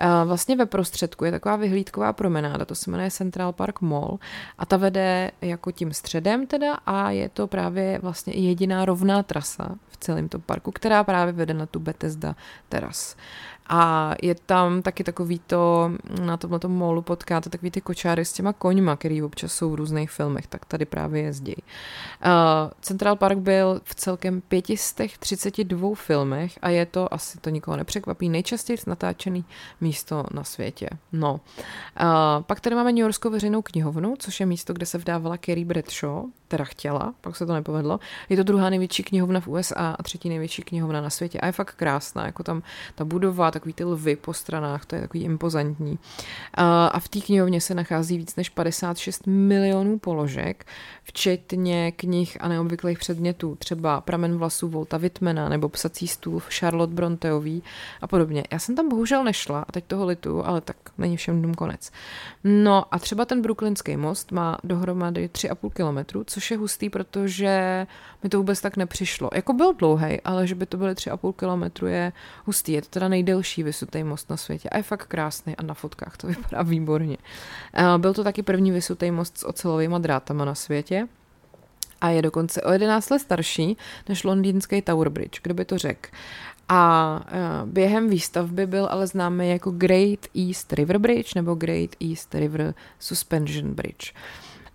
Uh, 0.03 0.27
vlastně 0.27 0.55
ve 0.55 0.65
prostředku 0.65 1.25
je 1.25 1.31
taková 1.31 1.55
vyhlídková 1.55 2.13
promenáda, 2.13 2.65
to 2.65 2.75
se 2.75 2.91
jmenuje 2.91 3.11
Central 3.11 3.53
Park 3.53 3.81
Mall 3.81 4.19
a 4.57 4.65
ta 4.65 4.77
vede 4.77 5.31
jako 5.41 5.71
tím 5.71 5.93
středem 5.93 6.47
teda 6.47 6.73
a 6.73 7.11
je 7.11 7.29
to 7.29 7.47
právě 7.47 7.99
vlastně 8.01 8.33
jediná 8.33 8.85
rovná 8.85 9.23
trasa 9.23 9.75
v 9.87 9.97
celém 9.97 10.29
tom 10.29 10.41
parku, 10.41 10.71
která 10.71 11.03
právě 11.03 11.33
vede 11.33 11.53
na 11.53 11.65
tu 11.65 11.79
Bethesda 11.79 12.35
teras. 12.69 13.15
A 13.69 14.13
je 14.21 14.35
tam 14.35 14.81
taky 14.81 15.03
takový 15.03 15.39
to, 15.39 15.91
na 16.21 16.37
tomhle 16.37 16.59
tom 16.59 16.71
molu 16.71 17.01
potkáte 17.01 17.49
takový 17.49 17.71
ty 17.71 17.81
kočáry 17.81 18.25
s 18.25 18.33
těma 18.33 18.53
koňma, 18.53 18.95
který 18.95 19.23
občas 19.23 19.53
jsou 19.53 19.71
v 19.71 19.75
různých 19.75 20.11
filmech, 20.11 20.47
tak 20.47 20.65
tady 20.65 20.85
právě 20.85 21.21
jezdí. 21.21 21.55
Uh, 21.55 22.31
Central 22.81 23.15
Park 23.15 23.37
byl 23.37 23.81
v 23.83 23.95
celkem 23.95 24.41
532 24.41 25.95
filmech 25.95 26.59
a 26.61 26.69
je 26.69 26.85
to, 26.85 27.13
asi 27.13 27.37
to 27.37 27.49
nikoho 27.49 27.77
nepřekvapí, 27.77 28.29
nejčastěji 28.29 28.77
natáčený 28.87 29.45
místo 29.81 30.23
na 30.31 30.43
světě. 30.43 30.89
No. 31.11 31.33
Uh, 31.33 31.39
pak 32.41 32.59
tady 32.59 32.75
máme 32.75 32.91
New 32.91 33.01
Yorkskou 33.01 33.29
veřejnou 33.29 33.61
knihovnu, 33.61 34.13
což 34.19 34.39
je 34.39 34.45
místo, 34.45 34.73
kde 34.73 34.85
se 34.85 34.97
vdávala 34.97 35.37
Carrie 35.37 35.65
Bradshaw, 35.65 36.23
teda 36.47 36.63
chtěla, 36.63 37.13
pak 37.21 37.35
se 37.35 37.45
to 37.45 37.53
nepovedlo. 37.53 37.99
Je 38.29 38.37
to 38.37 38.43
druhá 38.43 38.69
největší 38.69 39.03
knihovna 39.03 39.39
v 39.39 39.47
USA 39.47 39.95
a 39.99 40.03
třetí 40.03 40.29
největší 40.29 40.61
knihovna 40.61 41.01
na 41.01 41.09
světě 41.09 41.39
a 41.39 41.45
je 41.45 41.51
fakt 41.51 41.75
krásná, 41.75 42.25
jako 42.25 42.43
tam 42.43 42.63
ta 42.95 43.05
budova, 43.05 43.51
takový 43.51 43.73
ty 43.73 43.83
lvy 43.83 44.15
po 44.15 44.33
stranách, 44.33 44.85
to 44.85 44.95
je 44.95 45.01
takový 45.01 45.23
impozantní. 45.23 45.99
A 46.53 46.99
v 46.99 47.09
té 47.09 47.21
knihovně 47.21 47.61
se 47.61 47.75
nachází 47.75 48.17
víc 48.17 48.35
než 48.35 48.49
56 48.49 49.27
milionů 49.27 49.99
položek, 49.99 50.65
včetně 51.03 51.91
knih 51.91 52.37
a 52.41 52.47
neobvyklých 52.47 52.99
předmětů, 52.99 53.55
třeba 53.55 54.01
pramen 54.01 54.37
vlasů 54.37 54.69
Volta 54.69 54.97
Whitmana 54.97 55.49
nebo 55.49 55.69
psací 55.69 56.07
stůl 56.07 56.39
Charlotte 56.39 56.93
Bronteový 56.93 57.63
a 58.01 58.07
podobně. 58.07 58.43
Já 58.51 58.59
jsem 58.59 58.75
tam 58.75 58.89
bohužel 58.89 59.23
nešla 59.23 59.65
a 59.67 59.71
teď 59.71 59.85
toho 59.85 60.05
litu, 60.05 60.45
ale 60.45 60.61
tak 60.61 60.77
není 60.97 61.17
všem 61.17 61.41
dům 61.41 61.53
konec. 61.53 61.91
No 62.43 62.85
a 62.91 62.99
třeba 62.99 63.25
ten 63.25 63.41
Brooklynský 63.41 63.97
most 63.97 64.31
má 64.31 64.57
dohromady 64.63 65.29
3,5 65.33 65.69
kilometru, 65.69 66.23
což 66.35 66.51
je 66.51 66.57
hustý, 66.57 66.89
protože 66.89 67.87
mi 68.23 68.29
to 68.29 68.37
vůbec 68.37 68.61
tak 68.61 68.77
nepřišlo. 68.77 69.29
Jako 69.33 69.53
byl 69.53 69.73
dlouhý, 69.73 70.21
ale 70.21 70.47
že 70.47 70.55
by 70.55 70.65
to 70.65 70.77
byly 70.77 70.93
3,5 70.93 71.33
kilometru 71.33 71.87
je 71.87 72.11
hustý. 72.45 72.71
Je 72.71 72.81
to 72.81 72.87
teda 72.89 73.07
nejdelší 73.07 73.63
vysutý 73.63 74.03
most 74.03 74.29
na 74.29 74.37
světě 74.37 74.69
a 74.69 74.77
je 74.77 74.83
fakt 74.83 75.05
krásný 75.05 75.55
a 75.55 75.63
na 75.63 75.73
fotkách 75.73 76.17
to 76.17 76.27
vypadá 76.33 76.61
výborně. 76.61 77.17
Byl 77.97 78.13
to 78.13 78.23
taky 78.23 78.43
první 78.43 78.71
vysutý 78.71 79.11
most 79.11 79.37
s 79.37 79.47
ocelovými 79.47 79.95
drátama 79.99 80.45
na 80.45 80.55
světě 80.55 81.07
a 82.01 82.09
je 82.09 82.21
dokonce 82.21 82.61
o 82.61 82.71
11 82.71 83.09
let 83.09 83.19
starší 83.19 83.77
než 84.09 84.23
londýnský 84.23 84.81
Tower 84.81 85.09
Bridge, 85.09 85.39
kdo 85.43 85.53
by 85.53 85.65
to 85.65 85.77
řekl. 85.77 86.09
A 86.69 87.21
během 87.65 88.09
výstavby 88.09 88.67
byl 88.67 88.87
ale 88.91 89.07
známý 89.07 89.49
jako 89.49 89.71
Great 89.71 90.19
East 90.47 90.73
River 90.73 90.97
Bridge 90.97 91.35
nebo 91.35 91.55
Great 91.55 91.89
East 92.09 92.35
River 92.35 92.73
Suspension 92.99 93.73
Bridge. 93.73 94.13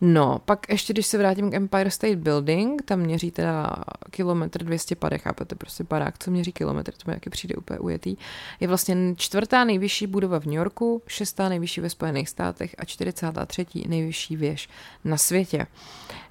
No, 0.01 0.41
pak 0.45 0.67
ještě, 0.69 0.93
když 0.93 1.07
se 1.07 1.19
vrátím 1.19 1.51
k 1.51 1.55
Empire 1.55 1.91
State 1.91 2.19
Building, 2.19 2.83
tam 2.83 3.01
měří 3.01 3.31
teda 3.31 3.71
kilometr 4.11 4.65
250, 4.65 5.23
chápete, 5.23 5.55
prostě 5.55 5.85
barák, 5.85 6.19
co 6.19 6.31
měří 6.31 6.53
kilometr, 6.53 6.93
to 6.93 7.11
mi 7.11 7.15
taky 7.15 7.31
přijde 7.31 7.55
úplně 7.55 7.79
ujetý. 7.79 8.17
Je 8.61 8.69
vlastně 8.69 8.97
čtvrtá 9.17 9.65
nejvyšší 9.65 10.07
budova 10.07 10.41
v 10.41 10.45
New 10.45 10.55
Yorku, 10.55 11.03
šestá 11.07 11.49
nejvyšší 11.49 11.81
ve 11.81 11.91
Spojených 11.91 12.29
státech 12.29 12.75
a 12.79 12.85
43. 12.85 13.67
nejvyšší 13.89 14.37
věž 14.37 14.69
na 15.05 15.17
světě. 15.17 15.67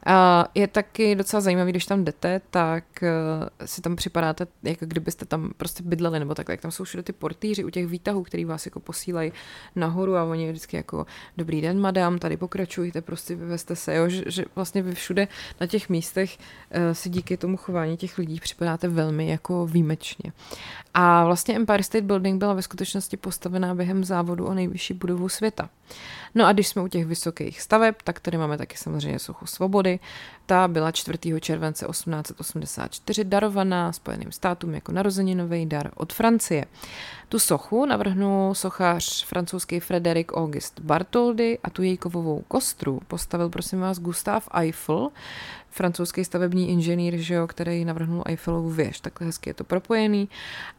A 0.05 0.45
je 0.55 0.67
taky 0.67 1.15
docela 1.15 1.41
zajímavý, 1.41 1.71
když 1.71 1.85
tam 1.85 2.03
jdete, 2.03 2.41
tak 2.49 2.83
uh, 3.01 3.67
si 3.67 3.81
tam 3.81 3.95
připadáte, 3.95 4.47
jako 4.63 4.85
kdybyste 4.85 5.25
tam 5.25 5.51
prostě 5.57 5.83
bydleli, 5.83 6.19
nebo 6.19 6.35
takhle, 6.35 6.53
jak 6.53 6.61
tam 6.61 6.71
jsou 6.71 6.83
všude 6.83 7.03
ty 7.03 7.13
portýři 7.13 7.63
u 7.63 7.69
těch 7.69 7.87
výtahů, 7.87 8.23
který 8.23 8.45
vás 8.45 8.65
jako 8.65 8.79
posílají 8.79 9.31
nahoru 9.75 10.15
a 10.15 10.23
oni 10.23 10.49
vždycky 10.49 10.77
jako 10.77 11.05
dobrý 11.37 11.61
den, 11.61 11.79
madam, 11.79 12.19
tady 12.19 12.37
pokračujte, 12.37 13.01
prostě 13.01 13.35
vyvezte 13.35 13.75
se, 13.75 13.95
jo, 13.95 14.09
že, 14.09 14.23
že 14.27 14.45
vlastně 14.55 14.81
vy 14.81 14.95
všude 14.95 15.27
na 15.61 15.67
těch 15.67 15.89
místech 15.89 16.37
uh, 16.37 16.93
si 16.93 17.09
díky 17.09 17.37
tomu 17.37 17.57
chování 17.57 17.97
těch 17.97 18.17
lidí 18.17 18.39
připadáte 18.39 18.87
velmi 18.87 19.29
jako 19.29 19.65
výjimečně. 19.65 20.31
A 20.93 21.25
vlastně 21.25 21.55
Empire 21.55 21.83
State 21.83 22.03
Building 22.03 22.39
byla 22.39 22.53
ve 22.53 22.61
skutečnosti 22.61 23.17
postavená 23.17 23.75
během 23.75 24.03
závodu 24.03 24.45
o 24.45 24.53
nejvyšší 24.53 24.93
budovu 24.93 25.29
světa. 25.29 25.69
No 26.35 26.45
a 26.45 26.53
když 26.53 26.67
jsme 26.67 26.81
u 26.81 26.87
těch 26.87 27.05
vysokých 27.05 27.61
staveb, 27.61 27.95
tak 28.03 28.19
tady 28.19 28.37
máme 28.37 28.57
taky 28.57 28.77
samozřejmě 28.77 29.19
sochu 29.19 29.45
svobody. 29.45 29.99
Ta 30.49 30.67
byla 30.67 30.91
4. 30.91 31.17
července 31.39 31.85
1884 31.85 33.23
darovaná 33.23 33.93
Spojeným 33.93 34.31
státům 34.31 34.73
jako 34.73 34.91
narozeninový 34.91 35.65
dar 35.65 35.91
od 35.95 36.13
Francie. 36.13 36.65
Tu 37.29 37.39
sochu 37.39 37.85
navrhnul 37.85 38.55
sochař 38.55 39.25
francouzský 39.25 39.79
Frederick 39.79 40.31
Auguste 40.33 40.81
Bartholdy 40.81 41.59
a 41.63 41.69
tu 41.69 41.83
její 41.83 41.97
kovovou 41.97 42.43
kostru 42.47 43.01
postavil 43.07 43.49
prosím 43.49 43.79
vás 43.79 43.99
Gustav 43.99 44.49
Eiffel, 44.53 45.09
francouzský 45.71 46.25
stavební 46.25 46.69
inženýr, 46.69 47.17
že 47.17 47.33
jo, 47.33 47.47
který 47.47 47.85
navrhnul 47.85 48.23
Eiffelovu 48.25 48.69
věž. 48.69 48.99
Takhle 48.99 49.27
hezky 49.27 49.49
je 49.49 49.53
to 49.53 49.63
propojený. 49.63 50.29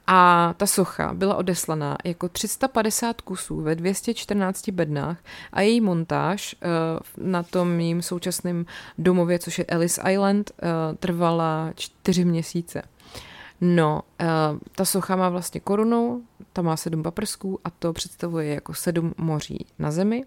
A 0.06 0.54
ta 0.56 0.66
socha 0.66 1.14
byla 1.14 1.36
odeslaná 1.36 1.96
jako 2.04 2.28
350 2.28 3.20
kusů 3.20 3.60
ve 3.60 3.74
214 3.74 4.68
bednách 4.68 5.18
a 5.52 5.60
její 5.60 5.80
montáž 5.80 6.54
uh, 6.54 7.26
na 7.26 7.42
tom 7.42 7.80
jím 7.80 8.02
současném 8.02 8.66
domově, 8.98 9.38
což 9.38 9.58
je 9.60 9.66
Ellis 9.66 9.98
Island, 10.10 10.50
uh, 10.62 10.96
trvala 10.96 11.72
čtyři 11.74 12.24
měsíce. 12.24 12.82
No, 13.60 14.02
uh, 14.20 14.26
ta 14.72 14.84
socha 14.84 15.16
má 15.16 15.28
vlastně 15.28 15.60
korunu, 15.60 16.22
ta 16.52 16.62
má 16.62 16.76
sedm 16.76 17.02
paprsků 17.02 17.60
a 17.64 17.70
to 17.70 17.92
představuje 17.92 18.54
jako 18.54 18.74
sedm 18.74 19.14
moří 19.18 19.66
na 19.78 19.90
zemi 19.90 20.24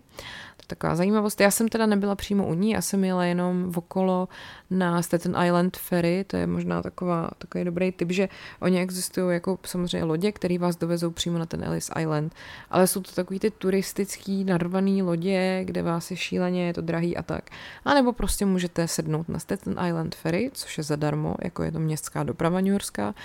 taková 0.68 0.96
zajímavost. 0.96 1.42
Já 1.42 1.52
jsem 1.52 1.68
teda 1.68 1.86
nebyla 1.86 2.16
přímo 2.16 2.48
u 2.48 2.54
ní, 2.54 2.72
já 2.72 2.82
jsem 2.82 3.04
jela 3.04 3.26
jenom 3.26 3.72
okolo 3.76 4.28
na 4.70 5.02
Staten 5.02 5.36
Island 5.46 5.78
Ferry, 5.78 6.24
to 6.28 6.38
je 6.38 6.48
možná 6.48 6.82
taková, 6.82 7.30
takový 7.38 7.64
dobrý 7.64 7.92
typ, 7.92 8.12
že 8.12 8.30
oni 8.60 8.82
existují 8.82 9.34
jako 9.34 9.60
samozřejmě 9.66 10.04
lodě, 10.04 10.32
které 10.32 10.58
vás 10.58 10.76
dovezou 10.76 11.12
přímo 11.12 11.38
na 11.38 11.46
ten 11.46 11.64
Ellis 11.64 11.90
Island, 12.00 12.34
ale 12.70 12.88
jsou 12.88 13.02
to 13.02 13.12
takový 13.12 13.40
ty 13.40 13.52
turistický 13.52 14.44
narvaný 14.44 15.04
lodě, 15.04 15.62
kde 15.64 15.82
vás 15.82 16.12
je 16.12 16.18
šíleně, 16.18 16.68
je 16.68 16.74
to 16.74 16.82
drahý 16.82 17.18
a 17.18 17.24
tak. 17.24 17.50
A 17.86 17.94
nebo 17.94 18.14
prostě 18.14 18.46
můžete 18.46 18.88
sednout 18.88 19.30
na 19.30 19.40
Staten 19.40 19.80
Island 19.88 20.16
Ferry, 20.16 20.52
což 20.54 20.78
je 20.78 20.84
zadarmo, 20.84 21.36
jako 21.44 21.64
je 21.64 21.72
to 21.72 21.80
městská 21.80 22.24
doprava 22.24 22.62
New 22.62 22.72
Yorkská, 22.72 23.16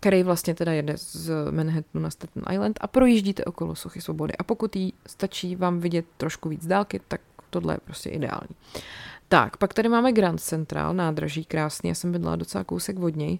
který 0.00 0.22
vlastně 0.22 0.54
teda 0.54 0.72
jede 0.72 0.96
z 0.96 1.30
Manhattanu 1.50 2.02
na 2.02 2.10
Staten 2.10 2.42
Island 2.52 2.78
a 2.80 2.86
projíždíte 2.86 3.44
okolo 3.44 3.74
Sochy 3.74 4.00
svobody. 4.00 4.36
A 4.36 4.42
pokud 4.42 4.76
jí 4.76 4.94
stačí 5.06 5.56
vám 5.56 5.80
vidět 5.80 6.04
trošku 6.16 6.48
víc 6.48 6.66
dálky, 6.66 7.00
tak 7.08 7.20
tohle 7.50 7.74
je 7.74 7.78
prostě 7.84 8.10
ideální. 8.10 8.56
Tak, 9.28 9.56
pak 9.56 9.74
tady 9.74 9.88
máme 9.88 10.12
Grand 10.12 10.40
Central, 10.40 10.94
nádraží 10.94 11.44
krásný, 11.44 11.88
já 11.88 11.94
jsem 11.94 12.12
bydlela 12.12 12.36
docela 12.36 12.64
kousek 12.64 12.98
od 12.98 13.16
něj. 13.16 13.38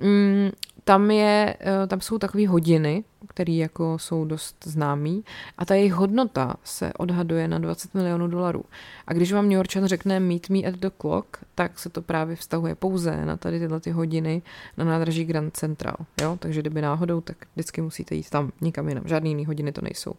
Mm, 0.00 0.50
tam, 0.84 1.10
je, 1.10 1.56
eh, 1.60 1.86
tam 1.86 2.00
jsou 2.00 2.18
takové 2.18 2.48
hodiny, 2.48 3.04
které 3.30 3.52
jako 3.52 3.98
jsou 3.98 4.24
dost 4.24 4.56
známý 4.64 5.24
a 5.58 5.64
ta 5.64 5.74
jejich 5.74 5.92
hodnota 5.92 6.54
se 6.64 6.92
odhaduje 6.92 7.48
na 7.48 7.58
20 7.58 7.94
milionů 7.94 8.28
dolarů. 8.28 8.64
A 9.06 9.12
když 9.12 9.32
vám 9.32 9.44
New 9.44 9.56
Yorkčan 9.56 9.86
řekne 9.86 10.20
meet 10.20 10.48
me 10.48 10.58
at 10.58 10.74
the 10.74 10.90
clock, 11.00 11.36
tak 11.54 11.78
se 11.78 11.88
to 11.88 12.02
právě 12.02 12.36
vztahuje 12.36 12.74
pouze 12.74 13.24
na 13.24 13.36
tady 13.36 13.58
tyhle 13.58 13.80
ty 13.80 13.90
hodiny 13.90 14.42
na 14.76 14.84
nádraží 14.84 15.24
Grand 15.24 15.56
Central. 15.56 15.96
Jo? 16.22 16.36
Takže 16.40 16.60
kdyby 16.60 16.82
náhodou, 16.82 17.20
tak 17.20 17.36
vždycky 17.54 17.80
musíte 17.80 18.14
jít 18.14 18.30
tam 18.30 18.52
nikam 18.60 18.88
jinam. 18.88 19.04
Žádný 19.06 19.30
jiný 19.30 19.46
hodiny 19.46 19.72
to 19.72 19.80
nejsou. 19.80 20.14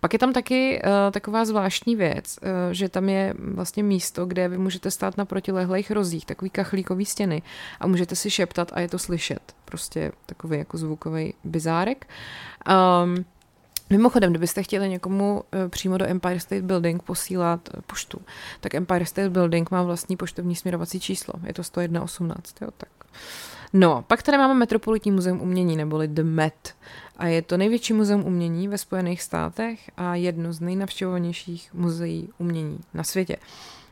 Pak 0.00 0.12
je 0.12 0.18
tam 0.18 0.32
taky 0.32 0.82
uh, 0.84 0.90
taková 1.10 1.44
zvláštní 1.44 1.96
věc, 1.96 2.38
uh, 2.42 2.48
že 2.72 2.88
tam 2.88 3.08
je 3.08 3.34
vlastně 3.38 3.82
místo, 3.82 4.26
kde 4.26 4.48
vy 4.48 4.58
můžete 4.58 4.90
stát 4.90 5.16
na 5.16 5.24
protilehlých 5.24 5.90
rozích, 5.90 6.26
takový 6.26 6.50
kachlíkový 6.50 7.04
stěny 7.04 7.42
a 7.80 7.86
můžete 7.86 8.16
si 8.16 8.30
šeptat 8.30 8.72
a 8.74 8.80
je 8.80 8.88
to 8.88 8.98
slyšet. 8.98 9.59
Prostě 9.70 10.12
takový 10.26 10.58
jako 10.58 10.78
zvukový 10.78 11.34
bizárek. 11.44 12.08
Um, 13.04 13.24
Mimochodem, 13.92 14.30
kdybyste 14.30 14.62
chtěli 14.62 14.88
někomu 14.88 15.42
eh, 15.52 15.68
přímo 15.68 15.98
do 15.98 16.06
Empire 16.06 16.40
State 16.40 16.64
Building 16.64 17.02
posílat 17.02 17.68
eh, 17.74 17.80
poštu, 17.86 18.20
tak 18.60 18.74
Empire 18.74 19.06
State 19.06 19.32
Building 19.32 19.70
má 19.70 19.82
vlastní 19.82 20.16
poštovní 20.16 20.56
směrovací 20.56 21.00
číslo. 21.00 21.34
Je 21.46 21.54
to 21.54 21.62
10118, 21.64 22.62
jo, 22.62 22.68
tak. 22.76 22.88
No, 23.72 24.04
pak 24.06 24.22
tady 24.22 24.38
máme 24.38 24.54
Metropolitní 24.54 25.10
muzeum 25.10 25.40
umění, 25.40 25.76
neboli 25.76 26.08
The 26.08 26.22
Met. 26.22 26.74
A 27.16 27.26
je 27.26 27.42
to 27.42 27.56
největší 27.56 27.92
muzeum 27.92 28.24
umění 28.24 28.68
ve 28.68 28.78
Spojených 28.78 29.22
státech 29.22 29.90
a 29.96 30.14
jedno 30.14 30.52
z 30.52 30.60
nejnavštěvovanějších 30.60 31.74
muzeí 31.74 32.28
umění 32.38 32.78
na 32.94 33.04
světě. 33.04 33.36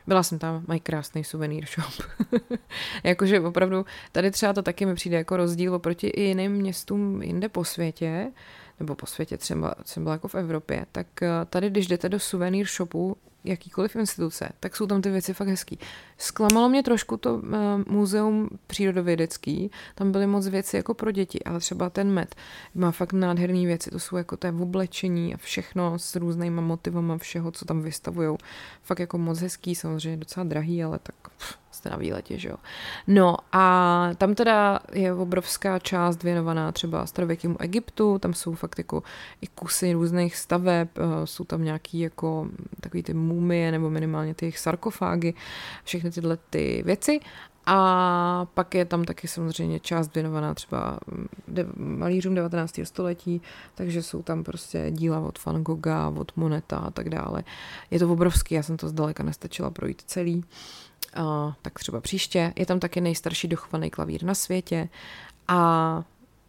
Byla 0.09 0.22
jsem 0.22 0.38
tam, 0.38 0.64
mají 0.66 0.80
krásný 0.80 1.24
suvenýr 1.24 1.66
shop. 1.66 2.09
Jakože 3.04 3.40
opravdu, 3.40 3.86
tady 4.12 4.30
třeba 4.30 4.52
to 4.52 4.62
taky 4.62 4.86
mi 4.86 4.94
přijde 4.94 5.16
jako 5.16 5.36
rozdíl 5.36 5.74
oproti 5.74 6.06
i 6.06 6.22
jiným 6.22 6.52
městům 6.52 7.22
jinde 7.22 7.48
po 7.48 7.64
světě, 7.64 8.32
nebo 8.80 8.94
po 8.94 9.06
světě 9.06 9.36
třeba, 9.36 9.74
třeba 9.82 10.12
jako 10.12 10.28
v 10.28 10.34
Evropě, 10.34 10.86
tak 10.92 11.22
eh, 11.22 11.28
tady, 11.50 11.70
když 11.70 11.86
jdete 11.86 12.09
do 12.09 12.18
suvenýr 12.18 12.66
shopu 12.66 13.16
jakýkoliv 13.49 13.96
instituce, 13.96 14.49
tak 14.61 14.76
jsou 14.76 14.86
tam 14.86 15.03
ty 15.03 15.11
věci 15.11 15.34
fakt 15.34 15.49
hezký. 15.49 15.78
Zklamalo 16.18 16.68
mě 16.68 16.82
trošku 16.82 17.16
to 17.16 17.34
uh, 17.34 17.42
muzeum 17.88 18.49
přírodovědecký, 18.66 19.70
tam 19.94 20.12
byly 20.12 20.26
moc 20.26 20.49
věci 20.49 20.76
jako 20.76 20.94
pro 20.94 21.11
děti, 21.11 21.44
ale 21.44 21.61
třeba 21.61 21.90
ten 21.90 22.11
med 22.11 22.34
má 22.74 22.90
fakt 22.90 23.12
nádherné 23.12 23.66
věci, 23.66 23.90
to 23.90 23.99
jsou 23.99 24.16
jako 24.16 24.36
té 24.36 24.53
oblečení 24.53 25.34
a 25.34 25.36
všechno 25.36 25.99
s 25.99 26.16
různýma 26.16 26.62
motivama 26.62 27.18
všeho, 27.18 27.51
co 27.51 27.64
tam 27.64 27.82
vystavujou. 27.82 28.38
Fakt 28.82 28.99
jako 28.99 29.18
moc 29.18 29.40
hezký, 29.40 29.74
samozřejmě 29.74 30.16
docela 30.16 30.44
drahý, 30.44 30.84
ale 30.84 30.99
tak 30.99 31.14
jste 31.70 31.90
na 31.90 31.96
výletě, 31.96 32.38
že 32.38 32.49
jo. 32.49 32.57
No 33.07 33.36
a 33.53 34.11
tam 34.18 34.34
teda 34.34 34.78
je 34.92 35.14
obrovská 35.14 35.78
část 35.78 36.22
věnovaná 36.22 36.72
třeba 36.72 37.07
starověkému 37.07 37.57
Egyptu, 37.61 38.18
tam 38.18 38.34
jsou 38.34 38.55
fakt 38.55 38.78
jako 38.78 39.03
i 39.40 39.46
kusy 39.46 39.92
různých 39.92 40.36
staveb, 40.36 40.88
eh, 40.96 41.26
jsou 41.26 41.44
tam 41.44 41.64
nějaký 41.64 42.01
jako 42.01 42.49
takový 42.80 43.03
ty 43.03 43.14
mumie 43.39 43.70
nebo 43.70 43.91
minimálně 43.91 44.34
ty 44.34 44.45
jejich 44.45 44.59
sarkofágy, 44.59 45.34
všechny 45.84 46.11
tyhle 46.11 46.39
ty 46.51 46.82
věci 46.86 47.20
a 47.70 48.47
pak 48.55 48.74
je 48.74 48.84
tam 48.84 49.05
taky 49.05 49.28
samozřejmě 49.28 49.80
část 49.80 50.14
věnovaná 50.14 50.55
třeba 50.55 50.99
de- 51.49 51.66
malířům 51.76 52.34
19. 52.34 52.80
století, 52.84 53.43
takže 53.74 54.03
jsou 54.03 54.22
tam 54.22 54.45
prostě 54.45 54.86
díla 54.91 55.20
od 55.20 55.45
Van 55.45 55.62
Gogha, 55.62 56.09
od 56.09 56.36
Moneta 56.36 56.76
a 56.76 56.91
tak 56.91 57.09
dále. 57.09 57.45
Je 57.91 57.99
to 57.99 58.12
obrovský, 58.12 58.55
já 58.55 58.62
jsem 58.62 58.76
to 58.76 58.89
zdaleka 58.89 59.22
nestačila 59.22 59.70
projít 59.70 60.03
celý. 60.07 60.45
Uh, 61.18 61.53
tak 61.62 61.78
třeba 61.78 62.01
příště. 62.01 62.53
Je 62.57 62.66
tam 62.66 62.80
taky 62.80 63.01
nejstarší 63.01 63.49
dochovaný 63.49 63.91
klavír 63.91 64.24
na 64.24 64.34
světě 64.34 64.89
a 65.49 66.03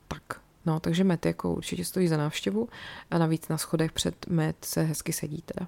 tak. 0.08 0.42
No, 0.70 0.80
takže 0.80 1.04
Met 1.04 1.26
jako 1.26 1.54
určitě 1.54 1.86
stojí 1.86 2.08
za 2.08 2.18
návštěvu 2.18 2.70
a 3.12 3.18
navíc 3.18 3.48
na 3.48 3.58
schodech 3.58 3.92
před 3.92 4.28
Met 4.28 4.56
se 4.66 4.82
hezky 4.82 5.14
sedí 5.14 5.42
teda. 5.42 5.68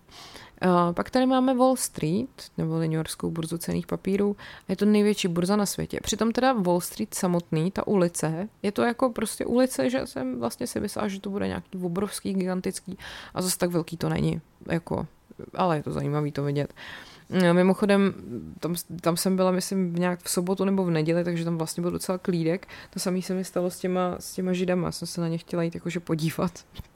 Uh, 0.66 0.94
pak 0.94 1.10
tady 1.10 1.26
máme 1.26 1.54
Wall 1.54 1.76
Street, 1.76 2.30
nebo 2.58 2.80
New 2.80 2.92
Yorkskou 2.92 3.32
burzu 3.32 3.58
cených 3.58 3.88
papírů. 3.88 4.36
Je 4.68 4.76
to 4.76 4.86
největší 4.86 5.28
burza 5.28 5.56
na 5.56 5.66
světě. 5.66 6.00
Přitom 6.04 6.32
teda 6.32 6.54
Wall 6.54 6.82
Street 6.82 7.14
samotný, 7.14 7.72
ta 7.72 7.88
ulice, 7.88 8.50
je 8.64 8.72
to 8.72 8.82
jako 8.82 9.10
prostě 9.10 9.46
ulice, 9.46 9.90
že 9.90 10.08
jsem 10.08 10.40
vlastně 10.40 10.68
si 10.68 10.80
myslela, 10.80 11.08
že 11.08 11.22
to 11.22 11.30
bude 11.30 11.48
nějaký 11.48 11.78
obrovský, 11.78 12.34
gigantický 12.34 12.98
a 13.34 13.42
zase 13.42 13.58
tak 13.58 13.70
velký 13.70 13.98
to 13.98 14.10
není. 14.10 14.42
Jako, 14.70 15.08
ale 15.54 15.78
je 15.78 15.84
to 15.84 15.92
zajímavé 15.92 16.32
to 16.32 16.44
vidět. 16.44 16.74
Uh, 16.74 17.11
No, 17.32 17.54
mimochodem, 17.54 18.14
tam, 18.60 18.76
tam 19.02 19.18
jsem 19.18 19.36
byla, 19.36 19.52
myslím, 19.52 19.94
v 19.94 20.00
nějak 20.00 20.20
v 20.24 20.30
sobotu 20.30 20.66
nebo 20.66 20.86
v 20.86 20.92
neděli, 20.92 21.24
takže 21.24 21.46
tam 21.46 21.58
vlastně 21.58 21.82
byl 21.82 21.92
docela 21.92 22.18
klídek. 22.18 22.68
To 22.90 23.00
samé 23.00 23.22
se 23.22 23.34
mi 23.34 23.44
stalo 23.44 23.72
s 23.72 23.80
těma, 23.80 24.16
s 24.20 24.34
těma 24.34 24.54
židama. 24.54 24.92
Jsem 24.92 25.08
se 25.08 25.22
na 25.22 25.28
ně 25.28 25.38
chtěla 25.38 25.64
jít 25.64 25.76
jakože 25.76 26.00
podívat. 26.00 26.52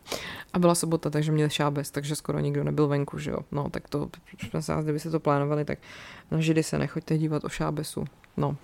A 0.54 0.60
byla 0.60 0.76
sobota, 0.76 1.10
takže 1.10 1.32
měl 1.32 1.50
šábes, 1.50 1.92
takže 1.92 2.16
skoro 2.16 2.40
nikdo 2.40 2.64
nebyl 2.64 2.88
venku, 2.88 3.18
že 3.20 3.32
jo. 3.32 3.38
No, 3.52 3.70
tak 3.70 3.90
to, 3.90 4.10
kdyby 4.82 5.00
se 5.00 5.10
to 5.10 5.20
plánovali, 5.20 5.66
tak 5.66 5.80
na 6.32 6.42
židy 6.42 6.64
se 6.64 6.80
nechoďte 6.80 7.18
dívat 7.18 7.44
o 7.44 7.50
šábesu. 7.50 8.06
No, 8.38 8.58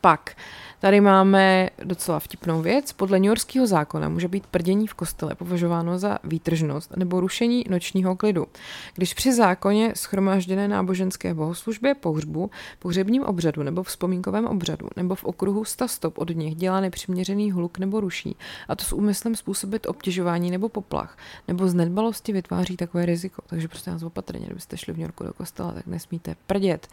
pak 0.00 0.36
tady 0.80 1.00
máme 1.00 1.70
docela 1.84 2.20
vtipnou 2.20 2.62
věc. 2.62 2.92
Podle 2.92 3.18
New 3.18 3.28
Yorkského 3.28 3.66
zákona 3.66 4.08
může 4.08 4.28
být 4.28 4.46
prdění 4.46 4.86
v 4.86 4.94
kostele 4.94 5.34
považováno 5.34 5.98
za 5.98 6.18
výtržnost 6.24 6.96
nebo 6.96 7.20
rušení 7.20 7.64
nočního 7.70 8.16
klidu. 8.16 8.46
Když 8.94 9.14
při 9.14 9.34
zákoně 9.34 9.92
schromážděné 9.96 10.68
náboženské 10.68 11.34
bohoslužbě, 11.34 11.94
pohřbu, 11.94 12.50
pohřebním 12.78 13.22
obřadu 13.22 13.62
nebo 13.62 13.82
vzpomínkovém 13.82 14.46
obřadu 14.46 14.88
nebo 14.96 15.14
v 15.14 15.24
okruhu 15.24 15.64
100 15.64 15.88
stop 15.88 16.18
od 16.18 16.30
nich 16.30 16.54
dělá 16.54 16.80
nepřiměřený 16.80 17.52
hluk 17.52 17.78
nebo 17.78 18.00
ruší, 18.00 18.36
a 18.68 18.76
to 18.76 18.84
s 18.84 18.92
úmyslem 18.92 19.36
způsobit 19.36 19.86
obtěžování 19.86 20.50
nebo 20.50 20.68
poplach, 20.68 21.18
nebo 21.48 21.68
z 21.68 21.74
nedbalosti 21.74 22.32
vytváří 22.32 22.76
takové 22.76 23.06
riziko. 23.06 23.42
Takže 23.46 23.68
prostě 23.68 23.90
nás 23.90 24.02
opatrně, 24.02 24.46
kdybyste 24.46 24.76
šli 24.76 24.92
v 24.92 24.96
New 24.96 25.02
Yorku 25.02 25.24
do 25.24 25.32
kostela, 25.32 25.72
tak 25.72 25.86
nesmíte 25.86 26.36
prdět. 26.46 26.88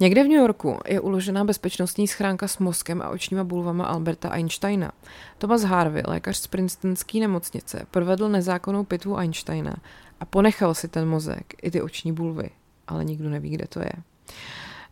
Někde 0.00 0.24
v 0.24 0.28
New 0.28 0.38
Yorku 0.38 0.78
je 0.86 1.00
uložená 1.00 1.44
bezpečnostní 1.44 2.08
schránka 2.08 2.48
s 2.48 2.58
mozkem 2.58 3.02
a 3.02 3.08
očníma 3.08 3.44
bulvama 3.44 3.84
Alberta 3.84 4.28
Einsteina. 4.28 4.92
Thomas 5.38 5.62
Harvey, 5.62 6.02
lékař 6.06 6.36
z 6.36 6.46
Princetonské 6.46 7.20
nemocnice, 7.20 7.86
provedl 7.90 8.28
nezákonnou 8.28 8.84
pitvu 8.84 9.16
Einsteina 9.16 9.76
a 10.20 10.24
ponechal 10.24 10.74
si 10.74 10.88
ten 10.88 11.08
mozek 11.08 11.54
i 11.62 11.70
ty 11.70 11.82
oční 11.82 12.12
bulvy, 12.12 12.50
ale 12.86 13.04
nikdo 13.04 13.28
neví, 13.30 13.50
kde 13.50 13.66
to 13.66 13.80
je. 13.80 13.92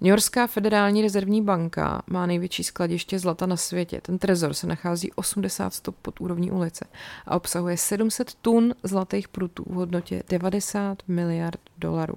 New 0.01 0.11
Yorkská 0.11 0.47
federální 0.47 1.03
rezervní 1.03 1.43
banka 1.43 2.03
má 2.07 2.27
největší 2.27 2.65
skladiště 2.65 3.19
zlata 3.19 3.47
na 3.47 3.57
světě. 3.57 4.01
Ten 4.01 4.19
trezor 4.19 4.55
se 4.55 4.67
nachází 4.67 5.13
80 5.13 5.75
stop 5.75 5.97
pod 6.03 6.21
úrovní 6.21 6.51
ulice 6.51 6.85
a 7.27 7.37
obsahuje 7.37 7.77
700 7.77 8.35
tun 8.35 8.75
zlatých 8.83 9.29
prutů 9.29 9.65
v 9.67 9.75
hodnotě 9.75 10.23
90 10.29 11.03
miliard 11.09 11.61
dolarů. 11.79 12.17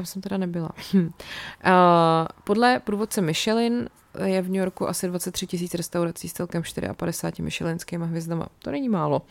Tam 0.00 0.06
jsem 0.06 0.22
teda 0.22 0.36
nebyla. 0.36 0.70
uh, 0.94 1.02
podle 2.44 2.80
průvodce 2.80 3.20
Michelin 3.20 3.88
je 4.24 4.42
v 4.42 4.46
New 4.46 4.56
Yorku 4.56 4.88
asi 4.88 5.08
23 5.08 5.46
tisíc 5.46 5.74
restaurací 5.74 6.28
s 6.28 6.32
celkem 6.32 6.62
54 6.96 7.42
Michelinskými 7.42 8.06
hvězdama. 8.06 8.46
To 8.58 8.70
není 8.70 8.88
málo. 8.88 9.22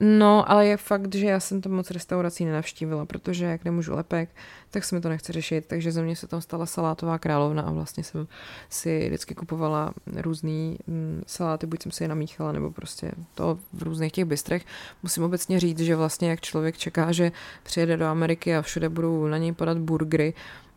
No, 0.00 0.50
ale 0.50 0.66
je 0.66 0.76
fakt, 0.76 1.14
že 1.14 1.26
já 1.26 1.40
jsem 1.40 1.60
tam 1.60 1.72
moc 1.72 1.90
restaurací 1.90 2.44
nenavštívila, 2.44 3.06
protože 3.06 3.44
jak 3.44 3.64
nemůžu 3.64 3.94
lepek, 3.94 4.30
tak 4.70 4.84
se 4.84 4.94
mi 4.94 5.00
to 5.00 5.08
nechce 5.08 5.32
řešit, 5.32 5.66
takže 5.66 5.92
ze 5.92 6.02
mě 6.02 6.16
se 6.16 6.26
tam 6.26 6.40
stala 6.40 6.66
salátová 6.66 7.18
královna 7.18 7.62
a 7.62 7.70
vlastně 7.70 8.04
jsem 8.04 8.26
si 8.70 9.06
vždycky 9.06 9.34
kupovala 9.34 9.94
různý 10.16 10.78
mm, 10.86 11.22
saláty, 11.26 11.66
buď 11.66 11.82
jsem 11.82 11.92
si 11.92 12.04
je 12.04 12.08
namíchala, 12.08 12.52
nebo 12.52 12.70
prostě 12.70 13.12
to 13.34 13.58
v 13.72 13.82
různých 13.82 14.12
těch 14.12 14.24
bystrech. 14.24 14.64
Musím 15.02 15.22
obecně 15.22 15.60
říct, 15.60 15.80
že 15.80 15.96
vlastně 15.96 16.30
jak 16.30 16.40
člověk 16.40 16.78
čeká, 16.78 17.12
že 17.12 17.32
přijede 17.62 17.96
do 17.96 18.06
Ameriky 18.06 18.56
a 18.56 18.62
všude 18.62 18.88
budou 18.88 19.26
na 19.26 19.38
něj 19.38 19.52
podat 19.52 19.78
burgery, 19.78 20.34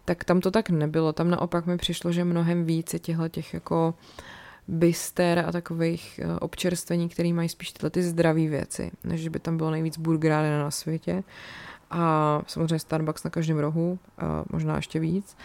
tak 0.09 0.23
tam 0.23 0.41
to 0.41 0.51
tak 0.51 0.69
nebylo. 0.69 1.13
Tam 1.13 1.29
naopak 1.29 1.65
mi 1.65 1.77
přišlo, 1.77 2.11
že 2.11 2.23
mnohem 2.23 2.65
více 2.65 2.99
těchto 2.99 3.29
těch 3.29 3.53
jako 3.53 3.93
byster 4.67 5.39
a 5.47 5.51
takových 5.51 6.19
eh, 6.23 6.39
občerstvení, 6.39 7.09
které 7.09 7.33
mají 7.33 7.49
spíš 7.49 7.71
tyhle 7.71 7.89
ty 7.89 8.03
zdravé 8.03 8.47
věci, 8.47 8.91
než 9.03 9.27
by 9.27 9.39
tam 9.39 9.57
bylo 9.57 9.71
nejvíc 9.71 9.97
burgeráren 9.97 10.59
na 10.59 10.71
světě. 10.71 11.23
A 11.91 12.41
samozřejmě 12.47 12.79
Starbucks 12.79 13.23
na 13.23 13.29
každém 13.29 13.57
rohu, 13.57 13.99
možná 14.51 14.75
ještě 14.75 14.99
víc. 14.99 15.37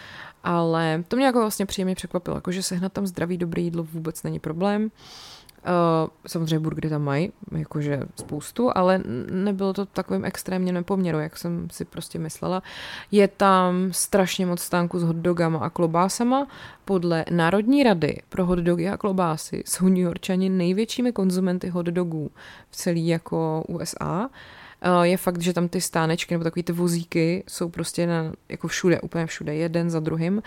Ale 0.45 1.05
to 1.09 1.17
mě 1.17 1.27
jako 1.27 1.41
vlastně 1.41 1.67
příjemně 1.67 1.95
překvapilo, 1.95 2.37
jakože 2.37 2.63
sehnat 2.63 2.93
tam 2.93 3.07
zdravý, 3.07 3.39
dobrý 3.39 3.65
jídlo 3.65 3.85
vůbec 3.85 4.23
není 4.23 4.39
problém. 4.39 4.91
Uh, 5.65 6.09
samozřejmě 6.27 6.59
burgery 6.59 6.89
tam 6.89 7.03
mají, 7.03 7.33
jakože 7.59 8.01
spoustu, 8.17 8.71
ale 8.75 9.01
nebylo 9.31 9.73
to 9.73 9.87
takovým 9.87 10.25
extrémně 10.25 10.73
nepoměru, 10.73 11.19
jak 11.19 11.37
jsem 11.37 11.69
si 11.71 11.85
prostě 11.85 12.19
myslela. 12.19 12.63
Je 13.11 13.29
tam 13.29 13.89
strašně 13.93 14.47
moc 14.47 14.61
stánků 14.61 14.99
s 14.99 15.03
hotdogama 15.03 15.59
a 15.59 15.71
klobásama. 15.71 16.47
Podle 16.85 17.25
Národní 17.31 17.83
rady 17.83 18.23
pro 18.29 18.47
hotdogy 18.47 18.89
a 18.89 18.97
klobásy 18.97 19.63
jsou 19.67 19.85
New 19.85 19.99
Yorkčani 19.99 20.49
největšími 20.49 21.13
konzumenty 21.13 21.69
hotdogů 21.69 22.31
v 22.71 22.77
celý 22.77 23.09
jako 23.09 23.65
USA. 23.69 24.31
Eh, 24.33 24.64
je 25.03 25.17
fakt, 25.17 25.43
že 25.43 25.53
tam 25.53 25.69
ty 25.69 25.81
stánečky 25.81 26.35
nebo 26.35 26.45
takový 26.45 26.63
ty 26.63 26.73
vozíky 26.73 27.45
jsou 27.49 27.69
prostě 27.69 28.07
na, 28.07 28.33
jako 28.49 28.69
všude, 28.69 29.01
úplně 29.01 29.27
všude, 29.27 29.55
jeden 29.55 29.91
za 29.91 30.01
druhým. 30.01 30.43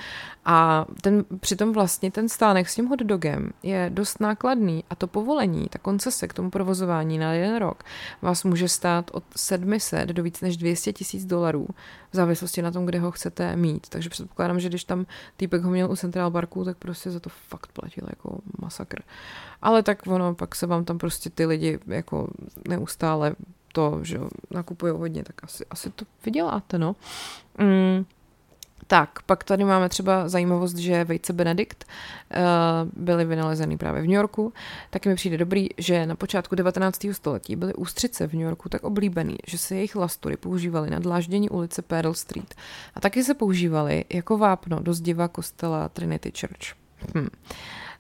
A 0.46 0.86
ten, 1.02 1.26
přitom 1.40 1.74
vlastně 1.74 2.12
ten 2.12 2.30
stánek 2.30 2.70
s 2.70 2.76
tím 2.76 2.88
hotdogem 2.88 3.50
je 3.64 3.90
dost 3.94 4.20
nákladný 4.20 4.84
a 4.90 4.96
to 4.96 5.08
povolení, 5.08 5.68
ta 5.70 5.80
koncese 5.80 6.28
k 6.28 6.34
tomu 6.34 6.50
provozování 6.50 7.18
na 7.18 7.34
jeden 7.34 7.56
rok 7.56 7.84
vás 8.22 8.44
může 8.44 8.70
stát 8.70 9.12
od 9.14 9.24
700 9.36 10.10
do 10.10 10.24
víc 10.24 10.42
než 10.42 10.58
200 10.58 10.94
tisíc 10.94 11.26
dolarů 11.26 11.68
v 12.12 12.16
závislosti 12.16 12.62
na 12.62 12.72
tom, 12.72 12.86
kde 12.86 13.00
ho 13.00 13.12
chcete 13.12 13.56
mít. 13.56 13.90
Takže 13.90 14.10
předpokládám, 14.10 14.60
že 14.60 14.70
když 14.70 14.84
tam 14.84 15.06
týpek 15.38 15.62
ho 15.62 15.72
měl 15.72 15.92
u 15.92 15.96
Central 15.96 16.32
Parku, 16.32 16.66
tak 16.66 16.78
prostě 16.78 17.12
za 17.12 17.20
to 17.20 17.30
fakt 17.30 17.72
platil 17.72 18.04
jako 18.10 18.40
masakr. 18.62 19.02
Ale 19.62 19.84
tak 19.84 20.08
ono, 20.08 20.36
pak 20.36 20.56
se 20.56 20.68
vám 20.68 20.86
tam 20.86 20.98
prostě 20.98 21.30
ty 21.30 21.46
lidi 21.46 21.80
jako 21.88 22.28
neustále 22.68 23.36
to, 23.78 24.00
že 24.04 24.20
nakupují 24.52 24.94
hodně, 24.98 25.24
tak 25.24 25.44
asi, 25.44 25.66
asi 25.70 25.90
to 25.90 26.06
vyděláte, 26.26 26.78
no. 26.78 26.96
Mm, 27.58 28.06
tak, 28.88 29.22
pak 29.26 29.44
tady 29.44 29.64
máme 29.64 29.90
třeba 29.90 30.30
zajímavost, 30.30 30.76
že 30.76 31.04
vejce 31.04 31.34
Benedikt 31.34 31.86
uh, 31.86 33.04
byly 33.04 33.26
vynalezeny 33.26 33.78
právě 33.78 34.02
v 34.02 34.06
New 34.06 34.16
Yorku. 34.16 34.54
Taky 34.90 35.10
mi 35.10 35.16
přijde 35.16 35.38
dobrý, 35.38 35.70
že 35.78 36.06
na 36.06 36.16
počátku 36.16 36.56
19. 36.56 37.08
století 37.12 37.56
byly 37.56 37.74
ústřice 37.74 38.28
v 38.28 38.34
New 38.34 38.42
Yorku 38.42 38.70
tak 38.70 38.84
oblíbený, 38.84 39.38
že 39.48 39.58
se 39.58 39.76
jejich 39.76 39.96
lastury 39.96 40.38
používaly 40.38 40.90
na 40.90 41.00
dláždění 41.00 41.50
ulice 41.50 41.82
Pearl 41.82 42.14
Street. 42.14 42.56
A 42.96 43.00
taky 43.00 43.24
se 43.24 43.34
používaly 43.34 44.06
jako 44.14 44.38
vápno 44.38 44.80
do 44.80 44.94
zdiva 44.94 45.28
kostela 45.28 45.90
Trinity 45.90 46.32
Church. 46.40 46.76
Hm. 47.16 47.28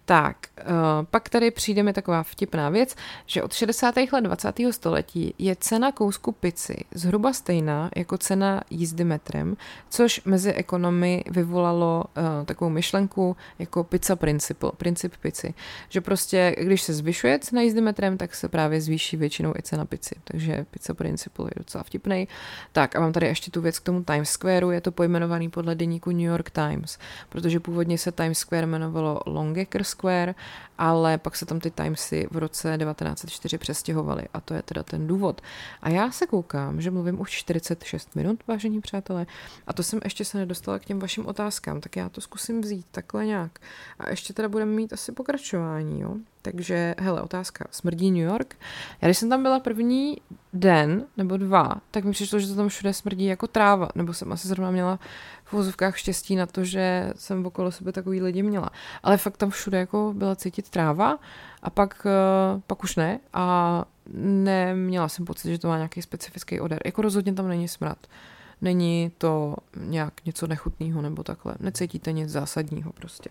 Tak, 0.09 0.37
uh, 0.59 0.73
pak 1.11 1.29
tady 1.29 1.51
přijde 1.51 1.83
mi 1.83 1.93
taková 1.93 2.23
vtipná 2.23 2.69
věc, 2.69 2.95
že 3.25 3.43
od 3.43 3.53
60. 3.53 3.95
let 3.97 4.21
20. 4.21 4.55
století 4.71 5.33
je 5.37 5.55
cena 5.55 5.91
kousku 5.91 6.31
pici 6.31 6.75
zhruba 6.95 7.33
stejná 7.33 7.89
jako 7.95 8.17
cena 8.17 8.61
jízdy 8.69 9.03
metrem, 9.03 9.57
což 9.89 10.21
mezi 10.25 10.53
ekonomy 10.53 11.23
vyvolalo 11.29 12.03
uh, 12.17 12.45
takovou 12.45 12.71
myšlenku 12.71 13.37
jako 13.59 13.83
pizza 13.83 14.15
principle, 14.15 14.71
princip 14.77 15.13
pici. 15.21 15.53
Že 15.89 16.01
prostě, 16.01 16.55
když 16.59 16.81
se 16.81 16.93
zvyšuje 16.93 17.39
cena 17.39 17.61
jízdy 17.61 17.81
metrem, 17.81 18.17
tak 18.17 18.35
se 18.35 18.47
právě 18.47 18.81
zvýší 18.81 19.17
většinou 19.17 19.53
i 19.59 19.61
cena 19.61 19.85
pici. 19.85 20.15
Takže 20.23 20.65
pizza 20.71 20.93
principle 20.93 21.45
je 21.45 21.53
docela 21.57 21.83
vtipný. 21.83 22.27
Tak 22.71 22.95
a 22.95 22.99
mám 22.99 23.13
tady 23.13 23.27
ještě 23.27 23.51
tu 23.51 23.61
věc 23.61 23.79
k 23.79 23.83
tomu 23.83 24.03
Times 24.03 24.29
Squareu, 24.29 24.69
je 24.69 24.81
to 24.81 24.91
pojmenovaný 24.91 25.49
podle 25.49 25.75
deníku 25.75 26.11
New 26.11 26.21
York 26.21 26.49
Times, 26.49 26.97
protože 27.29 27.59
původně 27.59 27.97
se 27.97 28.11
Times 28.11 28.37
Square 28.37 28.67
jmenovalo 28.67 29.19
Longacre 29.25 29.83
Square, 29.97 30.35
ale 30.77 31.17
pak 31.17 31.35
se 31.35 31.45
tam 31.45 31.59
ty 31.59 31.71
Timesy 31.71 32.27
v 32.31 32.37
roce 32.37 32.77
1904 32.77 33.57
přestěhovaly 33.57 34.23
a 34.33 34.41
to 34.41 34.53
je 34.53 34.61
teda 34.61 34.83
ten 34.83 35.07
důvod. 35.07 35.41
A 35.81 35.89
já 35.89 36.11
se 36.11 36.27
koukám, 36.27 36.81
že 36.81 36.91
mluvím 36.91 37.21
už 37.21 37.31
46 37.31 38.15
minut, 38.15 38.39
vážení 38.47 38.81
přátelé, 38.81 39.25
a 39.67 39.73
to 39.73 39.83
jsem 39.83 39.99
ještě 40.03 40.25
se 40.25 40.37
nedostala 40.37 40.79
k 40.79 40.85
těm 40.85 40.99
vašim 40.99 41.25
otázkám, 41.25 41.81
tak 41.81 41.95
já 41.95 42.09
to 42.09 42.21
zkusím 42.21 42.61
vzít 42.61 42.85
takhle 42.91 43.25
nějak. 43.25 43.59
A 43.99 44.09
ještě 44.09 44.33
teda 44.33 44.49
budeme 44.49 44.71
mít 44.71 44.93
asi 44.93 45.11
pokračování, 45.11 46.01
jo? 46.01 46.15
Takže, 46.41 46.95
hele, 46.99 47.21
otázka. 47.21 47.65
Smrdí 47.71 48.11
New 48.11 48.23
York? 48.23 48.55
Já 49.01 49.07
když 49.07 49.17
jsem 49.17 49.29
tam 49.29 49.43
byla 49.43 49.59
první 49.59 50.17
den 50.53 51.05
nebo 51.17 51.37
dva, 51.37 51.75
tak 51.91 52.03
mi 52.03 52.11
přišlo, 52.11 52.39
že 52.39 52.47
to 52.47 52.55
tam 52.55 52.69
všude 52.69 52.93
smrdí 52.93 53.25
jako 53.25 53.47
tráva, 53.47 53.89
nebo 53.95 54.13
jsem 54.13 54.31
asi 54.31 54.47
zrovna 54.47 54.71
měla 54.71 54.99
v 55.45 55.53
vozovkách 55.53 55.97
štěstí 55.97 56.35
na 56.35 56.45
to, 56.45 56.63
že 56.63 57.13
jsem 57.15 57.45
okolo 57.45 57.71
sebe 57.71 57.91
takový 57.91 58.21
lidi 58.21 58.43
měla. 58.43 58.69
Ale 59.03 59.17
fakt 59.17 59.37
tam 59.37 59.49
všude 59.49 59.77
jako 59.77 60.13
byla 60.15 60.35
cítit 60.35 60.66
tráva 60.69 61.19
a 61.63 61.69
pak, 61.69 62.07
eh, 62.07 62.61
pak 62.67 62.83
už 62.83 62.95
ne 62.95 63.19
a 63.33 63.85
neměla 64.13 65.09
jsem 65.09 65.25
pocit, 65.25 65.51
že 65.51 65.57
to 65.57 65.67
má 65.67 65.77
nějaký 65.77 66.01
specifický 66.01 66.59
odor. 66.59 66.79
Jako 66.85 67.01
rozhodně 67.01 67.33
tam 67.33 67.47
není 67.47 67.67
smrad. 67.67 67.97
Není 68.61 69.11
to 69.17 69.55
nějak 69.75 70.25
něco 70.25 70.47
nechutného 70.47 71.01
nebo 71.01 71.23
takhle. 71.23 71.55
Necítíte 71.59 72.11
nic 72.11 72.29
zásadního 72.29 72.91
prostě. 72.91 73.29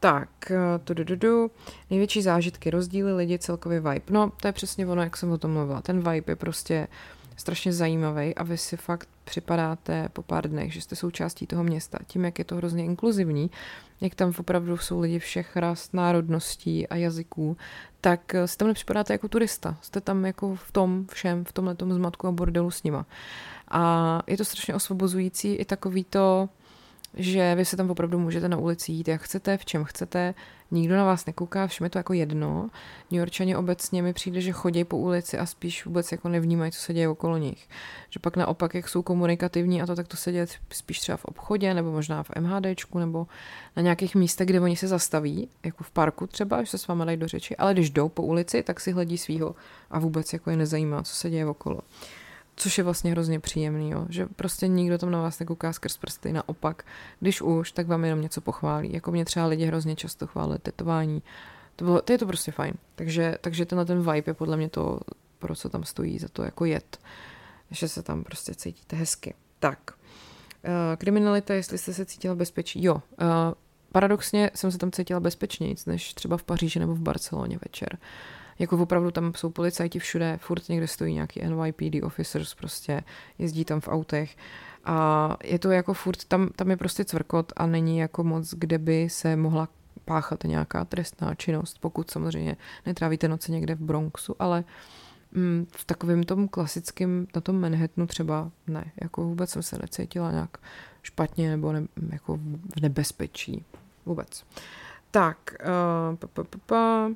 Tak, 0.00 0.50
eh, 0.50 0.78
tudududu. 0.84 1.50
největší 1.90 2.22
zážitky, 2.22 2.70
rozdíly 2.70 3.12
lidi, 3.12 3.38
celkový 3.38 3.76
vibe. 3.76 4.02
No, 4.10 4.32
to 4.40 4.48
je 4.48 4.52
přesně 4.52 4.86
ono, 4.86 5.02
jak 5.02 5.16
jsem 5.16 5.30
o 5.30 5.38
tom 5.38 5.52
mluvila. 5.52 5.82
Ten 5.82 5.98
vibe 5.98 6.32
je 6.32 6.36
prostě 6.36 6.88
strašně 7.36 7.72
zajímavý 7.72 8.34
a 8.34 8.42
vy 8.42 8.58
si 8.58 8.76
fakt 8.76 9.08
připadáte 9.24 10.08
po 10.12 10.22
pár 10.22 10.48
dnech, 10.48 10.72
že 10.72 10.80
jste 10.80 10.96
součástí 10.96 11.46
toho 11.46 11.64
města. 11.64 11.98
Tím, 12.06 12.24
jak 12.24 12.38
je 12.38 12.44
to 12.44 12.56
hrozně 12.56 12.84
inkluzivní, 12.84 13.50
jak 14.00 14.14
tam 14.14 14.32
opravdu 14.38 14.76
jsou 14.76 15.00
lidi 15.00 15.18
všech 15.18 15.56
ras, 15.56 15.92
národností 15.92 16.88
a 16.88 16.96
jazyků, 16.96 17.56
tak 18.00 18.34
si 18.46 18.56
tam 18.56 18.68
nepřipadáte 18.68 19.14
jako 19.14 19.28
turista. 19.28 19.76
Jste 19.82 20.00
tam 20.00 20.26
jako 20.26 20.54
v 20.54 20.72
tom 20.72 21.06
všem, 21.12 21.44
v 21.44 21.52
tomhle 21.52 21.76
zmatku 21.78 22.26
a 22.26 22.32
bordelu 22.32 22.70
s 22.70 22.82
nima. 22.82 23.06
A 23.70 24.22
je 24.26 24.36
to 24.36 24.44
strašně 24.44 24.74
osvobozující 24.74 25.54
i 25.54 25.64
takový 25.64 26.04
to, 26.04 26.48
že 27.14 27.54
vy 27.54 27.64
se 27.64 27.76
tam 27.76 27.90
opravdu 27.90 28.18
můžete 28.18 28.48
na 28.48 28.56
ulici 28.56 28.92
jít, 28.92 29.08
jak 29.08 29.22
chcete, 29.22 29.56
v 29.58 29.64
čem 29.64 29.84
chcete, 29.84 30.34
nikdo 30.70 30.96
na 30.96 31.04
vás 31.04 31.26
nekouká, 31.26 31.66
všem 31.66 31.84
je 31.84 31.90
to 31.90 31.98
jako 31.98 32.12
jedno. 32.12 32.70
New 33.10 33.18
Yorkčani 33.18 33.56
obecně 33.56 34.02
mi 34.02 34.12
přijde, 34.12 34.40
že 34.40 34.52
chodí 34.52 34.84
po 34.84 34.98
ulici 34.98 35.38
a 35.38 35.46
spíš 35.46 35.86
vůbec 35.86 36.12
jako 36.12 36.28
nevnímají, 36.28 36.72
co 36.72 36.80
se 36.80 36.94
děje 36.94 37.08
okolo 37.08 37.36
nich. 37.36 37.68
Že 38.10 38.20
pak 38.20 38.36
naopak, 38.36 38.74
jak 38.74 38.88
jsou 38.88 39.02
komunikativní 39.02 39.82
a 39.82 39.86
to, 39.86 39.96
tak 39.96 40.08
to 40.08 40.16
se 40.16 40.32
děje 40.32 40.46
spíš 40.72 41.00
třeba 41.00 41.16
v 41.16 41.24
obchodě, 41.24 41.74
nebo 41.74 41.92
možná 41.92 42.22
v 42.22 42.30
MHDčku, 42.40 42.98
nebo 42.98 43.26
na 43.76 43.82
nějakých 43.82 44.14
místech, 44.14 44.46
kde 44.46 44.60
oni 44.60 44.76
se 44.76 44.88
zastaví, 44.88 45.48
jako 45.64 45.84
v 45.84 45.90
parku 45.90 46.26
třeba, 46.26 46.62
že 46.62 46.70
se 46.70 46.78
s 46.78 46.86
váma 46.86 47.04
dají 47.04 47.16
do 47.16 47.28
řeči, 47.28 47.56
ale 47.56 47.74
když 47.74 47.90
jdou 47.90 48.08
po 48.08 48.22
ulici, 48.22 48.62
tak 48.62 48.80
si 48.80 48.92
hledí 48.92 49.18
svýho 49.18 49.54
a 49.90 49.98
vůbec 49.98 50.32
jako 50.32 50.50
je 50.50 50.56
nezajímá, 50.56 51.02
co 51.02 51.14
se 51.14 51.30
děje 51.30 51.46
okolo. 51.46 51.80
Což 52.58 52.78
je 52.78 52.84
vlastně 52.84 53.10
hrozně 53.10 53.40
příjemný, 53.40 53.90
jo? 53.90 54.06
že 54.08 54.26
prostě 54.26 54.68
nikdo 54.68 54.98
tam 54.98 55.10
na 55.10 55.22
vás 55.22 55.38
nekouká 55.38 55.72
skrz 55.72 55.96
prsty, 55.96 56.32
naopak, 56.32 56.84
když 57.20 57.42
už, 57.42 57.72
tak 57.72 57.86
vám 57.86 58.04
jenom 58.04 58.20
něco 58.20 58.40
pochválí. 58.40 58.92
Jako 58.92 59.10
mě 59.10 59.24
třeba 59.24 59.46
lidi 59.46 59.64
hrozně 59.66 59.96
často 59.96 60.26
chválí 60.26 60.58
tetování, 60.62 61.22
to, 61.76 61.84
bylo, 61.84 62.02
to 62.02 62.12
je 62.12 62.18
to 62.18 62.26
prostě 62.26 62.52
fajn. 62.52 62.74
Takže, 62.94 63.38
takže 63.40 63.66
tenhle 63.66 63.84
ten 63.84 63.98
vibe 63.98 64.22
je 64.26 64.34
podle 64.34 64.56
mě 64.56 64.68
to, 64.68 65.00
pro 65.38 65.56
co 65.56 65.68
tam 65.68 65.84
stojí, 65.84 66.18
za 66.18 66.28
to 66.28 66.42
jako 66.42 66.64
jet, 66.64 66.98
že 67.70 67.88
se 67.88 68.02
tam 68.02 68.24
prostě 68.24 68.54
cítíte 68.54 68.96
hezky. 68.96 69.34
Tak, 69.58 69.78
kriminalita, 70.98 71.54
jestli 71.54 71.78
jste 71.78 71.94
se 71.94 72.04
cítila 72.04 72.34
bezpečí. 72.34 72.84
Jo, 72.84 72.94
uh, 72.94 73.00
paradoxně 73.92 74.50
jsem 74.54 74.72
se 74.72 74.78
tam 74.78 74.90
cítila 74.90 75.20
bezpečnějc, 75.20 75.86
než 75.86 76.14
třeba 76.14 76.36
v 76.36 76.42
Paříži 76.42 76.78
nebo 76.78 76.94
v 76.94 77.00
Barceloně 77.00 77.58
večer. 77.64 77.98
Jako 78.58 78.78
opravdu 78.78 79.10
tam 79.10 79.32
jsou 79.34 79.50
policajti 79.50 79.98
všude, 79.98 80.38
furt 80.42 80.68
někde 80.68 80.86
stojí 80.86 81.14
nějaký 81.14 81.40
NYPD 81.42 82.02
officers, 82.02 82.54
prostě 82.54 83.02
jezdí 83.38 83.64
tam 83.64 83.80
v 83.80 83.88
autech. 83.88 84.36
A 84.84 85.36
je 85.44 85.58
to 85.58 85.70
jako 85.70 85.94
furt, 85.94 86.24
tam, 86.24 86.48
tam 86.56 86.70
je 86.70 86.76
prostě 86.76 87.04
cvrkot 87.04 87.52
a 87.56 87.66
není 87.66 87.98
jako 87.98 88.24
moc, 88.24 88.54
kde 88.54 88.78
by 88.78 89.08
se 89.10 89.36
mohla 89.36 89.68
páchat 90.04 90.44
nějaká 90.44 90.84
trestná 90.84 91.34
činnost, 91.34 91.78
pokud 91.80 92.10
samozřejmě 92.10 92.56
netrávíte 92.86 93.28
noce 93.28 93.52
někde 93.52 93.74
v 93.74 93.80
Bronxu, 93.80 94.34
ale 94.38 94.64
mm, 95.32 95.66
v 95.70 95.84
takovém 95.84 96.22
tom 96.22 96.48
klasickém, 96.48 97.26
na 97.34 97.40
tom 97.40 97.60
Manhattanu 97.60 98.06
třeba 98.06 98.50
ne, 98.66 98.92
jako 99.00 99.24
vůbec 99.24 99.50
jsem 99.50 99.62
se 99.62 99.78
necítila 99.82 100.32
nějak 100.32 100.56
špatně 101.02 101.50
nebo 101.50 101.72
ne, 101.72 101.82
jako 102.12 102.36
v 102.76 102.80
nebezpečí. 102.82 103.64
Vůbec. 104.06 104.44
Tak, 105.10 105.54
uh, 106.10 107.14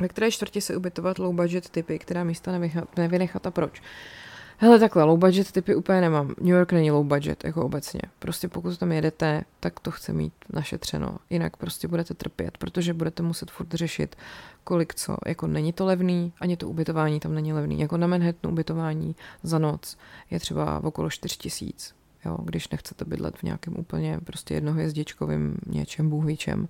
ve 0.00 0.08
které 0.08 0.30
čtvrti 0.30 0.60
se 0.60 0.76
ubytovat 0.76 1.18
low 1.18 1.34
budget 1.34 1.68
typy, 1.68 1.98
která 1.98 2.24
místa 2.24 2.52
nevynechat 2.96 3.46
a 3.46 3.50
proč? 3.50 3.82
Hele, 4.58 4.78
takhle, 4.78 5.04
low 5.04 5.18
budget 5.18 5.52
typy 5.52 5.74
úplně 5.74 6.00
nemám. 6.00 6.28
New 6.40 6.54
York 6.54 6.72
není 6.72 6.90
low 6.90 7.06
budget, 7.06 7.44
jako 7.44 7.64
obecně. 7.64 8.00
Prostě 8.18 8.48
pokud 8.48 8.78
tam 8.78 8.92
jedete, 8.92 9.44
tak 9.60 9.80
to 9.80 9.90
chce 9.90 10.12
mít 10.12 10.32
našetřeno. 10.52 11.16
Jinak 11.30 11.56
prostě 11.56 11.88
budete 11.88 12.14
trpět, 12.14 12.58
protože 12.58 12.94
budete 12.94 13.22
muset 13.22 13.50
furt 13.50 13.74
řešit, 13.74 14.16
kolik 14.64 14.94
co. 14.94 15.16
Jako 15.26 15.46
není 15.46 15.72
to 15.72 15.86
levný, 15.86 16.32
ani 16.40 16.56
to 16.56 16.68
ubytování 16.68 17.20
tam 17.20 17.34
není 17.34 17.52
levný. 17.52 17.80
Jako 17.80 17.96
na 17.96 18.06
Manhattanu 18.06 18.52
ubytování 18.52 19.16
za 19.42 19.58
noc 19.58 19.96
je 20.30 20.40
třeba 20.40 20.84
okolo 20.84 21.10
4 21.10 21.36
tisíc. 21.36 21.94
Jo, 22.24 22.36
když 22.42 22.68
nechcete 22.68 23.04
bydlet 23.04 23.38
v 23.38 23.42
nějakém 23.42 23.74
úplně 23.78 24.20
prostě 24.24 24.54
jednohvězdičkovým 24.54 25.56
něčem, 25.66 26.10
bůhvíčem. 26.10 26.68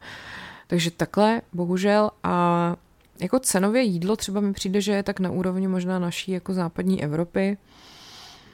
Takže 0.66 0.90
takhle, 0.90 1.42
bohužel. 1.52 2.10
A 2.22 2.76
jako 3.22 3.38
cenově 3.38 3.82
jídlo 3.82 4.16
třeba 4.16 4.40
mi 4.40 4.52
přijde, 4.52 4.80
že 4.80 4.92
je 4.92 5.02
tak 5.02 5.20
na 5.20 5.30
úrovni 5.30 5.68
možná 5.68 5.98
naší 5.98 6.32
jako 6.32 6.54
západní 6.54 7.04
Evropy. 7.04 7.58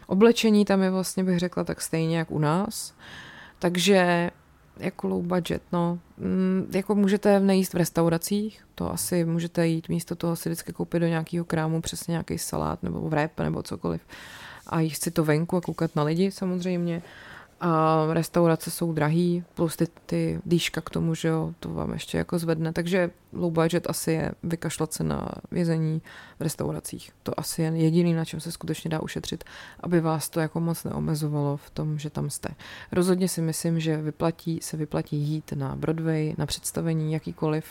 Oblečení 0.07 0.65
tam 0.65 0.83
je 0.83 0.91
vlastně, 0.91 1.25
bych 1.25 1.39
řekla, 1.39 1.65
tak 1.65 1.81
stejně 1.81 2.19
jak 2.19 2.31
u 2.31 2.39
nás. 2.39 2.95
Takže 3.59 4.31
jako 4.79 5.09
low 5.09 5.23
budget, 5.23 5.63
no. 5.73 5.99
Mm, 6.19 6.71
jako 6.75 6.95
můžete 6.95 7.41
nejíst 7.41 7.75
v 7.75 7.77
restauracích, 7.77 8.65
to 8.75 8.93
asi 8.93 9.25
můžete 9.25 9.67
jít 9.67 9.89
místo 9.89 10.17
toho 10.17 10.37
si 10.37 10.49
vždycky 10.49 10.73
koupit 10.73 11.01
do 11.01 11.07
nějakého 11.07 11.45
krámu 11.45 11.81
přesně 11.81 12.13
nějaký 12.13 12.39
salát 12.39 12.83
nebo 12.83 13.09
vrep 13.09 13.41
nebo 13.41 13.63
cokoliv 13.63 14.01
a 14.67 14.81
jíst 14.81 15.03
si 15.03 15.11
to 15.11 15.25
venku 15.25 15.57
a 15.57 15.61
koukat 15.61 15.97
na 15.97 16.03
lidi 16.03 16.31
samozřejmě. 16.31 17.03
A 17.61 18.07
restaurace 18.11 18.71
jsou 18.71 18.93
drahý, 18.93 19.45
plus 19.55 19.77
ty, 19.77 19.87
ty 20.07 20.41
dýška 20.47 20.81
k 20.81 20.91
tomu, 20.91 21.15
že 21.15 21.29
jo, 21.29 21.55
to 21.61 21.69
vám 21.69 21.93
ještě 21.93 22.19
jako 22.19 22.39
zvedne. 22.39 22.73
Takže 22.73 23.11
low 23.33 23.53
budget 23.53 23.91
asi 23.91 24.13
je 24.13 24.33
vykašlat 24.43 24.93
se 24.93 25.05
na 25.05 25.29
vězení 25.51 26.03
v 26.39 26.43
restauracích. 26.43 27.11
To 27.23 27.41
asi 27.41 27.63
je 27.63 27.69
jediný, 27.69 28.15
na 28.15 28.25
čem 28.25 28.41
se 28.41 28.53
skutečně 28.53 28.91
dá 28.91 29.01
ušetřit, 29.01 29.45
aby 29.81 30.01
vás 30.01 30.29
to 30.29 30.41
jako 30.41 30.61
moc 30.61 30.85
neomezovalo 30.85 31.57
v 31.57 31.71
tom, 31.71 31.99
že 31.99 32.11
tam 32.11 32.31
jste. 32.31 32.49
Rozhodně 32.93 33.29
si 33.29 33.41
myslím, 33.41 33.81
že 33.81 33.97
vyplatí, 33.97 34.59
se 34.63 34.77
vyplatí 34.77 35.17
jít 35.17 35.53
na 35.53 35.77
Broadway, 35.77 36.35
na 36.39 36.47
představení 36.47 37.13
jakýkoliv, 37.13 37.65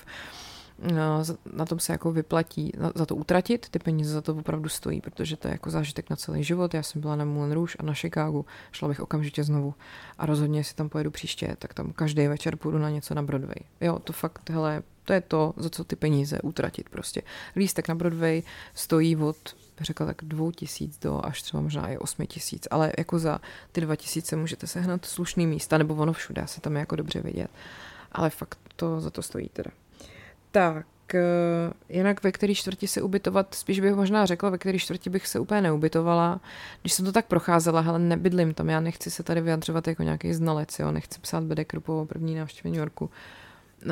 na 1.54 1.66
tom 1.66 1.80
se 1.80 1.92
jako 1.92 2.12
vyplatí 2.12 2.72
za 2.96 3.06
to 3.06 3.16
utratit, 3.16 3.70
ty 3.70 3.80
peníze 3.80 4.14
za 4.14 4.22
to 4.22 4.36
opravdu 4.36 4.70
stojí, 4.70 5.02
protože 5.02 5.38
to 5.38 5.48
je 5.48 5.52
jako 5.52 5.70
zážitek 5.70 6.10
na 6.10 6.16
celý 6.16 6.44
život. 6.44 6.74
Já 6.74 6.84
jsem 6.84 7.02
byla 7.02 7.16
na 7.16 7.26
Moulin 7.26 7.52
Rouge 7.52 7.76
a 7.80 7.84
na 7.84 7.94
Chicagu, 7.94 8.46
šla 8.72 8.88
bych 8.88 9.00
okamžitě 9.00 9.44
znovu 9.44 9.74
a 10.18 10.26
rozhodně, 10.26 10.64
si 10.64 10.76
tam 10.76 10.90
pojedu 10.90 11.12
příště, 11.12 11.56
tak 11.60 11.74
tam 11.74 11.94
každý 11.94 12.28
večer 12.28 12.56
půjdu 12.56 12.78
na 12.78 12.90
něco 12.90 13.14
na 13.14 13.22
Broadway. 13.22 13.60
Jo, 13.82 14.00
to 14.00 14.14
fakt, 14.14 14.50
hele, 14.50 14.84
to 15.06 15.14
je 15.14 15.22
to, 15.22 15.54
za 15.58 15.70
co 15.70 15.84
ty 15.84 15.96
peníze 15.96 16.40
utratit 16.42 16.90
prostě. 16.90 17.22
Lístek 17.56 17.88
na 17.88 17.96
Broadway 17.96 18.42
stojí 18.74 19.16
od 19.16 19.56
řekla 19.82 20.06
tak 20.06 20.18
dvou 20.22 20.52
tisíc 20.52 21.00
do 21.00 21.26
až 21.26 21.42
třeba 21.42 21.62
možná 21.62 21.88
i 21.88 21.98
osmi 21.98 22.28
tisíc, 22.28 22.68
ale 22.72 22.92
jako 22.98 23.20
za 23.20 23.40
ty 23.72 23.82
dva 23.82 23.96
tisíce 23.96 24.36
můžete 24.36 24.68
sehnat 24.68 25.06
slušný 25.06 25.48
místa, 25.48 25.78
nebo 25.78 25.96
ono 25.96 26.14
všude, 26.14 26.44
se 26.46 26.62
tam 26.62 26.76
jako 26.76 26.96
dobře 26.96 27.22
vidět. 27.22 27.52
Ale 28.12 28.30
fakt 28.30 28.60
to 28.76 29.02
za 29.02 29.10
to 29.10 29.22
stojí 29.22 29.50
teda. 29.50 29.72
Tak, 30.58 31.16
eh, 31.16 31.74
jinak 31.90 32.24
ve 32.24 32.32
který 32.32 32.56
čtvrti 32.56 32.88
se 32.88 33.02
ubytovat, 33.02 33.54
spíš 33.54 33.80
bych 33.80 33.96
možná 33.96 34.26
řekla, 34.26 34.50
ve 34.50 34.58
který 34.58 34.80
čtvrti 34.80 35.10
bych 35.10 35.28
se 35.28 35.40
úplně 35.40 35.62
neubytovala. 35.62 36.42
Když 36.82 36.94
jsem 36.94 37.06
to 37.06 37.12
tak 37.12 37.26
procházela, 37.26 37.86
ale 37.88 38.00
nebydlím 38.00 38.54
tam, 38.54 38.70
já 38.70 38.80
nechci 38.80 39.12
se 39.12 39.24
tady 39.24 39.42
vyjadřovat 39.42 39.88
jako 39.88 40.04
nějaký 40.04 40.34
znalec, 40.34 40.80
jo, 40.80 40.92
nechci 40.92 41.20
psát 41.20 41.44
Bedekru 41.44 41.82
po 41.82 42.06
první 42.10 42.36
návštěvě 42.36 42.72
New 42.72 42.80
Yorku. 42.80 43.10
Eh, 43.84 43.88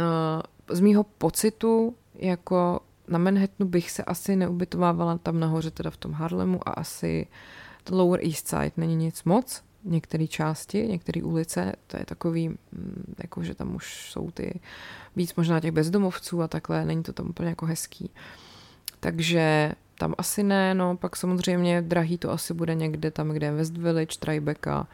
z 0.76 0.80
mýho 0.80 1.04
pocitu, 1.04 1.96
jako 2.16 2.80
na 3.08 3.20
Manhattanu 3.20 3.70
bych 3.70 3.92
se 3.92 4.04
asi 4.04 4.36
neubytovávala 4.36 5.18
tam 5.18 5.40
nahoře, 5.40 5.72
teda 5.72 5.90
v 5.90 5.98
tom 5.98 6.12
Harlemu 6.12 6.70
a 6.70 6.72
asi 6.72 7.28
to 7.84 7.96
Lower 7.96 8.20
East 8.24 8.48
Side 8.48 8.72
není 8.78 8.96
nic 8.96 9.24
moc, 9.24 9.64
některé 9.86 10.28
části, 10.28 10.88
některé 10.88 11.24
ulice, 11.24 11.74
to 11.88 11.98
je 11.98 12.06
takový, 12.06 12.50
mm, 12.50 13.14
jako 13.24 13.44
že 13.44 13.56
tam 13.56 13.76
už 13.76 14.12
jsou 14.12 14.32
ty 14.32 14.60
víc 15.16 15.36
možná 15.36 15.60
těch 15.60 15.72
bezdomovců 15.72 16.42
a 16.42 16.48
takhle, 16.48 16.86
není 16.86 17.04
to 17.04 17.14
tam 17.14 17.30
úplně 17.30 17.50
jako 17.50 17.66
hezký. 17.66 18.12
Takže 19.00 19.72
tam 19.98 20.14
asi 20.18 20.44
ne, 20.44 20.74
no 20.74 20.98
pak 20.98 21.16
samozřejmě 21.16 21.82
drahý 21.82 22.18
to 22.18 22.32
asi 22.32 22.54
bude 22.54 22.76
někde 22.76 23.12
tam, 23.12 23.30
kde 23.30 23.48
je 23.48 23.52
West 23.52 23.78
Village, 23.78 24.20
Tribeca, 24.20 24.88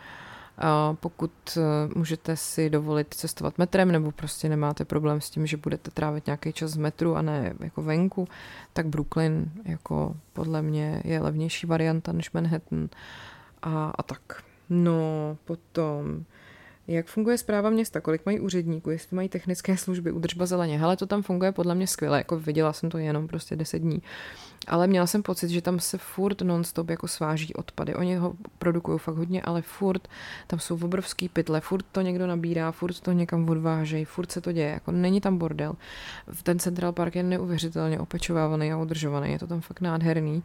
a 0.57 0.93
pokud 0.99 1.31
eh, 1.57 1.61
můžete 1.95 2.37
si 2.37 2.69
dovolit 2.69 3.13
cestovat 3.13 3.57
metrem 3.57 3.91
nebo 3.91 4.11
prostě 4.11 4.49
nemáte 4.49 4.85
problém 4.85 5.21
s 5.21 5.29
tím, 5.29 5.47
že 5.47 5.57
budete 5.57 5.91
trávit 5.91 6.25
nějaký 6.25 6.53
čas 6.53 6.71
z 6.71 6.77
metru 6.77 7.15
a 7.15 7.21
ne 7.21 7.53
jako 7.59 7.81
venku, 7.81 8.27
tak 8.73 8.87
Brooklyn 8.87 9.51
jako 9.65 10.15
podle 10.33 10.61
mě 10.61 11.01
je 11.05 11.19
levnější 11.19 11.67
varianta 11.67 12.11
než 12.11 12.31
Manhattan 12.31 12.89
a, 13.61 13.91
a 13.95 14.03
tak. 14.03 14.43
No, 14.71 15.35
potom, 15.43 16.23
jak 16.93 17.07
funguje 17.07 17.37
zpráva 17.37 17.69
města, 17.69 18.01
kolik 18.01 18.25
mají 18.25 18.39
úředníků, 18.39 18.89
jestli 18.89 19.15
mají 19.15 19.29
technické 19.29 19.77
služby, 19.77 20.11
udržba 20.11 20.45
zeleně. 20.45 20.79
Hele, 20.79 20.97
to 20.97 21.05
tam 21.05 21.23
funguje 21.23 21.51
podle 21.51 21.75
mě 21.75 21.87
skvěle, 21.87 22.17
jako 22.17 22.39
viděla 22.39 22.73
jsem 22.73 22.89
to 22.89 22.97
jenom 22.97 23.27
prostě 23.27 23.55
10 23.55 23.79
dní. 23.79 24.01
Ale 24.67 24.87
měla 24.87 25.07
jsem 25.07 25.23
pocit, 25.23 25.49
že 25.49 25.61
tam 25.61 25.79
se 25.79 25.97
furt 25.97 26.41
nonstop 26.41 26.89
jako 26.89 27.07
sváží 27.07 27.53
odpady. 27.53 27.95
Oni 27.95 28.15
ho 28.15 28.33
produkují 28.59 28.99
fakt 28.99 29.15
hodně, 29.15 29.41
ale 29.41 29.61
furt 29.61 30.07
tam 30.47 30.59
jsou 30.59 30.75
obrovský 30.75 31.29
pytle, 31.29 31.61
furt 31.61 31.85
to 31.91 32.01
někdo 32.01 32.27
nabírá, 32.27 32.71
furt 32.71 32.99
to 32.99 33.11
někam 33.11 33.49
odvážejí, 33.49 34.05
furt 34.05 34.31
se 34.31 34.41
to 34.41 34.51
děje. 34.51 34.69
Jako 34.69 34.91
není 34.91 35.21
tam 35.21 35.37
bordel. 35.37 35.73
Ten 36.43 36.59
Central 36.59 36.91
Park 36.91 37.15
je 37.15 37.23
neuvěřitelně 37.23 37.99
opečovávaný 37.99 38.71
a 38.71 38.77
udržovaný, 38.77 39.31
je 39.31 39.39
to 39.39 39.47
tam 39.47 39.61
fakt 39.61 39.81
nádherný. 39.81 40.43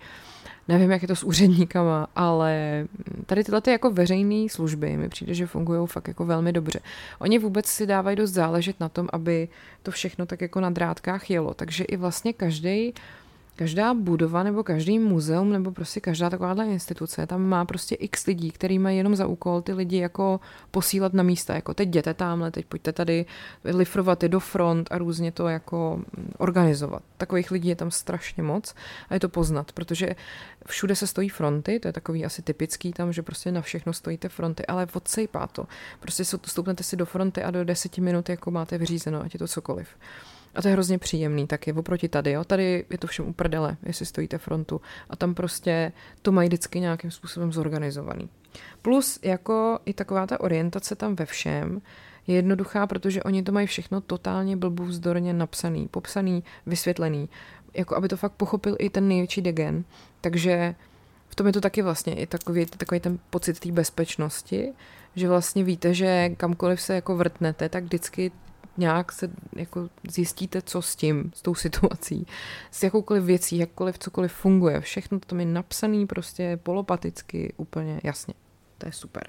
Nevím, 0.69 0.91
jak 0.91 1.03
je 1.03 1.09
to 1.09 1.17
s 1.17 1.25
úředníkama, 1.25 2.07
ale 2.17 2.85
tady 3.27 3.45
tyhle 3.45 3.61
ty 3.61 3.71
jako 3.71 3.91
veřejné 3.91 4.49
služby 4.49 4.97
mi 4.97 5.09
přijde, 5.09 5.35
že 5.35 5.47
fungují 5.47 5.87
fakt 5.87 6.09
jako 6.09 6.27
velmi 6.27 6.36
dobře. 6.53 6.81
Oni 7.19 7.39
vůbec 7.39 7.67
si 7.67 7.87
dávají 7.87 8.17
dost 8.17 8.31
záležet 8.31 8.81
na 8.81 8.89
tom, 8.89 9.09
aby 9.13 9.49
to 9.83 9.91
všechno 9.91 10.27
tak 10.27 10.41
jako 10.41 10.61
na 10.61 10.71
drátkách 10.71 11.31
jelo, 11.31 11.55
takže 11.55 11.85
i 11.85 11.97
vlastně 11.97 12.33
každý 12.33 12.95
každá 13.57 13.95
budova 13.95 14.43
nebo 14.43 14.63
každý 14.63 14.99
muzeum 14.99 15.53
nebo 15.53 15.73
prostě 15.73 16.01
každá 16.01 16.31
takováhle 16.31 16.67
instituce 16.67 17.27
tam 17.27 17.43
má 17.43 17.65
prostě 17.65 17.95
x 17.95 18.27
lidí, 18.27 18.51
který 18.51 18.79
mají 18.79 18.97
jenom 18.97 19.17
za 19.17 19.27
úkol 19.27 19.63
ty 19.63 19.73
lidi 19.73 19.99
jako 19.99 20.41
posílat 20.71 21.13
na 21.13 21.23
místa, 21.23 21.55
jako 21.55 21.75
teď 21.75 21.89
jděte 21.89 22.15
tamhle, 22.15 22.51
teď 22.51 22.67
pojďte 22.67 22.93
tady 22.93 23.27
lifrovat 23.65 24.23
je 24.23 24.29
do 24.29 24.41
front 24.41 24.89
a 24.91 24.99
různě 24.99 25.33
to 25.33 25.49
jako 25.49 26.01
organizovat. 26.39 27.03
Takových 27.17 27.51
lidí 27.51 27.69
je 27.69 27.77
tam 27.77 27.91
strašně 27.91 28.43
moc 28.43 28.75
a 29.09 29.15
je 29.15 29.21
to 29.21 29.29
poznat, 29.29 29.73
protože 29.73 30.17
všude 30.67 30.97
se 30.97 31.07
stojí 31.07 31.29
fronty, 31.29 31.81
to 31.81 31.89
je 31.89 31.93
takový 31.93 32.25
asi 32.25 32.43
typický 32.43 32.93
tam, 32.93 33.13
že 33.13 33.23
prostě 33.23 33.53
na 33.53 33.61
všechno 33.61 33.93
stojíte 33.93 34.29
fronty, 34.29 34.67
ale 34.67 34.87
odsejpá 34.93 35.47
to. 35.47 35.67
Prostě 36.01 36.25
stoupnete 36.25 36.83
si 36.83 36.97
do 36.97 37.07
fronty 37.07 37.43
a 37.43 37.51
do 37.51 37.65
deseti 37.65 38.01
minut 38.01 38.29
jako 38.29 38.51
máte 38.51 38.79
vyřízeno, 38.79 39.23
ať 39.23 39.35
je 39.35 39.39
to 39.39 39.49
cokoliv. 39.49 39.89
A 40.57 40.63
to 40.63 40.69
je 40.69 40.73
hrozně 40.73 40.99
příjemný, 40.99 41.47
tak 41.47 41.67
je 41.67 41.73
oproti 41.73 42.09
tady, 42.09 42.33
jo. 42.33 42.45
Tady 42.45 42.85
je 42.91 42.99
to 42.99 43.07
všem 43.07 43.29
uprdele, 43.29 43.77
jestli 43.83 44.07
stojíte 44.07 44.39
frontu. 44.39 44.81
A 45.11 45.17
tam 45.17 45.35
prostě 45.35 45.93
to 46.23 46.33
mají 46.33 46.49
vždycky 46.49 46.81
nějakým 46.81 47.11
způsobem 47.11 47.53
zorganizovaný. 47.53 48.29
Plus 48.83 49.19
jako 49.23 49.79
i 49.85 49.93
taková 49.93 50.27
ta 50.27 50.41
orientace 50.41 50.97
tam 50.97 51.17
ve 51.17 51.27
všem 51.27 51.81
je 52.27 52.37
jednoduchá, 52.37 52.87
protože 52.87 53.23
oni 53.23 53.43
to 53.43 53.53
mají 53.53 53.67
všechno 53.67 54.01
totálně 54.01 54.57
blbůvzdorně 54.57 55.33
napsaný, 55.33 55.89
popsaný, 55.89 56.45
vysvětlený. 56.67 57.29
Jako 57.75 57.97
aby 57.97 58.09
to 58.09 58.17
fakt 58.17 58.33
pochopil 58.33 58.77
i 58.79 58.91
ten 58.91 59.09
největší 59.09 59.43
degen. 59.43 59.85
Takže 60.21 60.75
v 61.29 61.35
tom 61.35 61.47
je 61.47 61.53
to 61.53 61.61
taky 61.61 61.83
vlastně 61.83 62.15
i 62.15 62.27
takový, 62.27 62.67
takový 62.67 63.01
ten 63.01 63.19
pocit 63.31 63.61
té 63.61 63.73
bezpečnosti, 63.73 64.73
že 65.17 65.29
vlastně 65.29 65.65
víte, 65.65 65.95
že 65.95 66.29
kamkoliv 66.29 66.81
se 66.81 66.95
jako 66.95 67.17
vrtnete, 67.17 67.69
tak 67.69 67.85
vždycky 67.85 68.33
nějak 68.79 69.13
se 69.13 69.31
jako 69.57 69.89
zjistíte, 70.09 70.63
co 70.63 70.83
s 70.83 70.97
tím, 70.97 71.33
s 71.35 71.43
tou 71.43 71.55
situací, 71.55 72.27
s 72.71 72.83
jakoukoliv 72.83 73.25
věcí, 73.25 73.59
jakkoliv 73.59 73.99
cokoliv 73.99 74.33
funguje. 74.33 74.81
Všechno 74.81 75.21
to 75.21 75.27
tam 75.27 75.41
je 75.41 75.47
napsané 75.47 76.07
prostě 76.07 76.59
polopaticky 76.63 77.53
úplně 77.57 78.01
jasně. 78.05 78.35
To 78.79 78.87
je 78.87 78.93
super. 78.93 79.27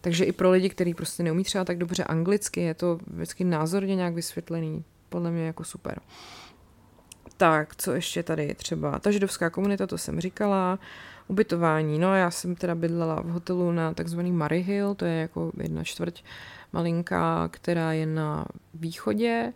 Takže 0.00 0.24
i 0.24 0.32
pro 0.32 0.50
lidi, 0.50 0.68
kteří 0.68 0.94
prostě 0.94 1.22
neumí 1.22 1.44
třeba 1.44 1.64
tak 1.64 1.78
dobře 1.78 2.04
anglicky, 2.04 2.60
je 2.60 2.74
to 2.74 2.98
vždycky 3.06 3.44
názorně 3.44 3.96
nějak 3.96 4.14
vysvětlený. 4.14 4.84
Podle 5.08 5.30
mě 5.30 5.46
jako 5.46 5.64
super. 5.64 6.00
Tak, 7.36 7.76
co 7.76 7.92
ještě 7.92 8.22
tady 8.22 8.54
třeba? 8.54 8.98
Ta 8.98 9.10
židovská 9.10 9.50
komunita, 9.50 9.86
to 9.86 9.98
jsem 9.98 10.20
říkala. 10.20 10.78
Ubytování, 11.28 11.98
no 11.98 12.14
já 12.14 12.30
jsem 12.30 12.54
teda 12.54 12.74
bydlela 12.74 13.22
v 13.22 13.26
hotelu 13.26 13.72
na 13.72 13.94
takzvaný 13.94 14.32
Murray 14.32 14.60
Hill, 14.60 14.94
to 14.94 15.04
je 15.04 15.14
jako 15.20 15.52
jedna 15.62 15.84
čtvrť 15.84 16.22
malinká, 16.72 17.48
která 17.48 17.92
je 17.92 18.06
na 18.06 18.44
východě 18.74 19.52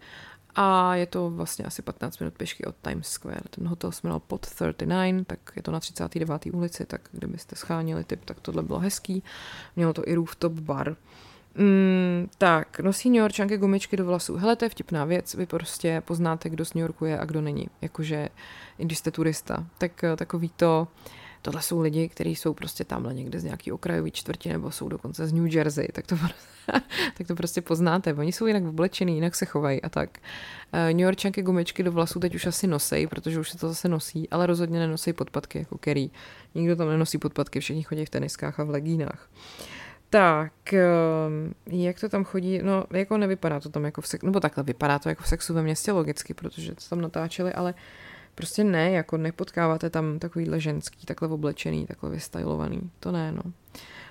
a 0.55 0.95
je 0.95 1.07
to 1.07 1.31
vlastně 1.31 1.64
asi 1.64 1.83
15 1.83 2.19
minut 2.19 2.35
pěšky 2.35 2.64
od 2.64 2.75
Times 2.83 3.09
Square. 3.09 3.41
Ten 3.51 3.69
hotel 3.69 3.93
jsme 3.93 4.11
měl 4.11 4.21
pod 4.21 4.41
39, 4.41 5.27
tak 5.27 5.39
je 5.57 5.62
to 5.62 5.71
na 5.71 5.81
39. 5.81 6.47
ulici, 6.53 6.87
tak 6.87 7.01
kdybyste 7.12 7.57
schánili 7.57 8.05
typ, 8.05 8.25
tak 8.25 8.41
tohle 8.41 8.62
bylo 8.62 8.79
hezký. 8.79 9.23
Mělo 9.77 9.93
to 9.93 10.09
i 10.09 10.14
rooftop 10.14 10.53
bar. 10.53 10.97
Mm, 11.55 12.29
tak, 12.39 12.81
nosí 12.81 13.11
New 13.11 13.21
Yorkčanky 13.21 13.57
gumičky 13.57 13.97
do 13.97 14.05
vlasů. 14.05 14.37
Hele, 14.37 14.57
to 14.57 14.64
je 14.64 14.69
vtipná 14.69 15.05
věc, 15.05 15.35
vy 15.35 15.47
prostě 15.47 16.03
poznáte, 16.05 16.51
kdo 16.51 16.64
z 16.64 16.75
New 16.75 16.83
Yorku 16.83 17.05
je 17.05 17.19
a 17.19 17.25
kdo 17.25 17.41
není. 17.41 17.67
Jakože, 17.83 18.29
i 18.79 18.85
když 18.85 18.99
jste 18.99 19.11
turista, 19.11 19.67
tak 19.79 20.05
eh, 20.05 20.17
takový 20.17 20.51
to, 20.57 20.89
tohle 21.47 21.62
jsou 21.62 21.80
lidi, 21.80 22.09
kteří 22.09 22.36
jsou 22.36 22.55
prostě 22.55 22.84
tamhle 22.84 23.14
někde 23.14 23.40
z 23.40 23.44
nějaký 23.44 23.72
okrajový 23.72 24.11
čtvrti 24.11 24.49
nebo 24.49 24.70
jsou 24.70 24.88
dokonce 24.88 25.26
z 25.26 25.32
New 25.32 25.55
Jersey, 25.55 25.88
tak 25.92 26.07
to, 26.07 26.16
tak 27.18 27.26
to 27.26 27.34
prostě 27.34 27.62
poznáte. 27.62 28.14
Oni 28.14 28.32
jsou 28.32 28.47
jinak 28.47 28.64
oblečený, 28.64 29.14
jinak 29.14 29.34
se 29.34 29.47
chovají 29.47 29.82
a 29.82 29.88
tak. 29.88 30.18
Eh, 30.72 30.92
New 30.92 31.01
Yorkčanky 31.01 31.42
gumičky 31.42 31.82
do 31.82 31.92
vlasů 31.92 32.20
teď 32.20 32.34
už 32.34 32.47
asi 32.47 32.66
nosej, 32.66 33.07
protože 33.07 33.40
už 33.40 33.51
se 33.51 33.59
to 33.59 33.68
zase 33.68 33.88
nosí, 33.88 34.28
ale 34.30 34.47
rozhodně 34.47 34.78
nenosí 34.78 35.12
podpatky 35.12 35.59
jako 35.59 35.78
Kerry. 35.78 36.11
Nikdo 36.55 36.76
tam 36.76 36.88
nenosí 36.88 37.18
podpatky, 37.18 37.61
všichni 37.61 37.82
chodí 37.82 38.05
v 38.05 38.11
teniskách 38.11 38.61
a 38.61 38.64
v 38.64 38.70
legínách. 38.70 39.30
Tak, 40.11 40.72
ehm, 40.72 41.55
jak 41.66 42.01
to 42.01 42.09
tam 42.09 42.24
chodí? 42.24 42.59
No, 42.62 42.84
jako 42.90 43.18
nevypadá 43.18 43.61
to 43.61 43.68
tam 43.68 43.84
jako 43.84 44.01
v 44.01 44.07
sexu, 44.07 44.26
nebo 44.26 44.40
takhle 44.40 44.64
vypadá 44.64 44.99
to 44.99 45.09
jako 45.09 45.22
v 45.22 45.28
sexu 45.28 45.55
ve 45.55 45.62
městě 45.62 45.92
logicky, 45.92 46.34
protože 46.34 46.74
to 46.74 46.80
tam 46.90 47.01
natáčeli, 47.01 47.53
ale 47.53 47.74
prostě 48.37 48.64
ne, 48.64 48.91
jako 48.91 49.16
nepotkáváte 49.16 49.91
tam 49.91 50.18
takovýhle 50.18 50.61
ženský, 50.61 51.07
takhle 51.07 51.28
oblečený, 51.28 51.87
takhle 51.87 52.11
vystylovaný, 52.11 52.91
to 53.01 53.12
ne, 53.12 53.32
no. 53.32 53.43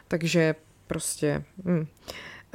Takže 0.08 0.56
prostě, 0.88 1.44
hm. 1.66 1.86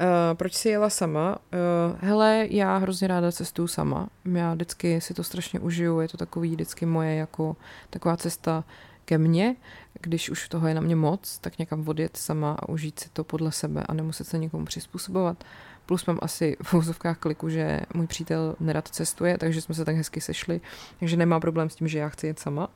Uh, 0.01 0.07
proč 0.35 0.55
jsi 0.55 0.69
jela 0.69 0.91
sama? 0.91 1.37
Uh, 1.37 1.99
hele, 2.01 2.47
já 2.51 2.77
hrozně 2.77 3.09
ráda 3.09 3.33
cestuju 3.33 3.69
sama. 3.69 4.09
Já 4.35 4.55
vždycky 4.55 5.01
si 5.01 5.15
to 5.15 5.25
strašně 5.25 5.61
užiju, 5.61 6.01
je 6.01 6.09
to 6.09 6.17
takový 6.17 6.51
vždycky 6.51 6.87
moje 6.87 7.15
jako 7.15 7.57
taková 7.91 8.17
cesta 8.17 8.65
ke 9.05 9.19
mně, 9.19 9.57
když 10.01 10.31
už 10.31 10.49
toho 10.49 10.69
je 10.69 10.75
na 10.75 10.81
mě 10.81 10.97
moc, 10.97 11.39
tak 11.39 11.59
někam 11.59 11.89
odjet 11.89 12.17
sama 12.17 12.53
a 12.53 12.69
užít 12.69 13.01
si 13.01 13.09
to 13.09 13.25
podle 13.25 13.53
sebe 13.53 13.85
a 13.89 13.95
nemuset 13.95 14.27
se 14.27 14.39
někomu 14.39 14.65
přizpůsobovat. 14.65 15.45
Plus 15.91 16.07
mám 16.07 16.19
asi 16.23 16.57
v 16.63 16.73
vozovkách 16.73 17.19
kliku, 17.19 17.49
že 17.49 17.81
můj 17.95 18.07
přítel 18.07 18.57
nerad 18.61 18.89
cestuje, 18.89 19.39
takže 19.39 19.61
jsme 19.61 19.75
se 19.75 19.85
tak 19.85 19.97
hezky 19.97 20.21
sešli, 20.21 20.61
takže 20.99 21.17
nemá 21.17 21.41
problém 21.41 21.71
s 21.71 21.75
tím, 21.75 21.89
že 21.89 21.99
já 21.99 22.09
chci 22.09 22.27
jet 22.27 22.39
sama 22.39 22.69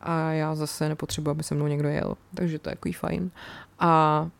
a 0.00 0.32
já 0.32 0.54
zase 0.54 0.88
nepotřebuji, 0.88 1.30
aby 1.30 1.42
se 1.42 1.54
mnou 1.54 1.66
někdo 1.66 1.88
jel, 1.88 2.14
takže 2.34 2.58
to 2.58 2.70
je 2.70 2.76
takový 2.76 2.92
fajn. 2.92 3.30
A 3.78 4.30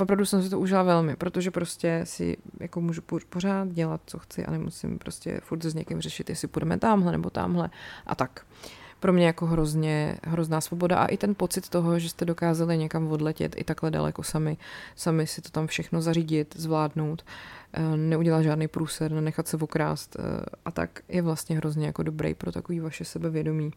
opravdu 0.00 0.26
jsem 0.26 0.42
si 0.42 0.50
to 0.50 0.60
užila 0.60 0.82
velmi, 0.82 1.16
protože 1.16 1.50
prostě 1.50 2.00
si 2.04 2.36
jako 2.60 2.80
můžu 2.80 3.02
pořád 3.28 3.68
dělat, 3.68 4.00
co 4.06 4.18
chci 4.18 4.46
a 4.46 4.50
nemusím 4.50 4.98
prostě 4.98 5.40
furt 5.42 5.62
s 5.62 5.74
někým 5.74 6.00
řešit, 6.00 6.30
jestli 6.30 6.48
půjdeme 6.48 6.78
tamhle 6.78 7.12
nebo 7.12 7.30
tamhle 7.30 7.70
a 8.06 8.14
tak. 8.14 8.46
Uh, 8.62 8.81
pro 9.02 9.12
mě 9.12 9.26
jako 9.26 9.46
hrozně, 9.46 10.16
hrozná 10.24 10.60
svoboda 10.60 10.98
a 10.98 11.06
i 11.06 11.16
ten 11.16 11.34
pocit 11.34 11.68
toho, 11.68 11.98
že 11.98 12.08
jste 12.08 12.24
dokázali 12.24 12.78
někam 12.78 13.08
odletět 13.08 13.54
i 13.56 13.64
takhle 13.64 13.90
daleko 13.90 14.22
sami, 14.22 14.56
sami 14.96 15.26
si 15.26 15.42
to 15.42 15.50
tam 15.50 15.66
všechno 15.66 16.02
zařídit, 16.02 16.54
zvládnout, 16.58 17.24
eh, 17.72 17.96
neudělat 17.96 18.42
žádný 18.42 18.68
průser, 18.68 19.12
nenechat 19.12 19.48
se 19.48 19.56
okrást 19.56 20.16
eh, 20.18 20.44
a 20.64 20.70
tak 20.70 21.02
je 21.08 21.22
vlastně 21.22 21.56
hrozně 21.56 21.86
jako 21.86 22.02
dobrý 22.02 22.34
pro 22.34 22.52
takový 22.52 22.80
vaše 22.80 23.04
sebevědomí. 23.04 23.70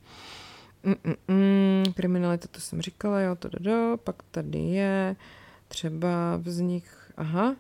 Mm-mm, 0.83 1.93
kriminalita, 1.93 2.47
to 2.51 2.59
jsem 2.59 2.81
říkala, 2.81 3.19
jo, 3.21 3.35
to 3.35 3.49
do, 3.59 3.97
pak 4.03 4.15
tady 4.31 4.59
je 4.59 5.15
třeba 5.67 6.37
vznik, 6.37 6.85
aha, 7.17 7.55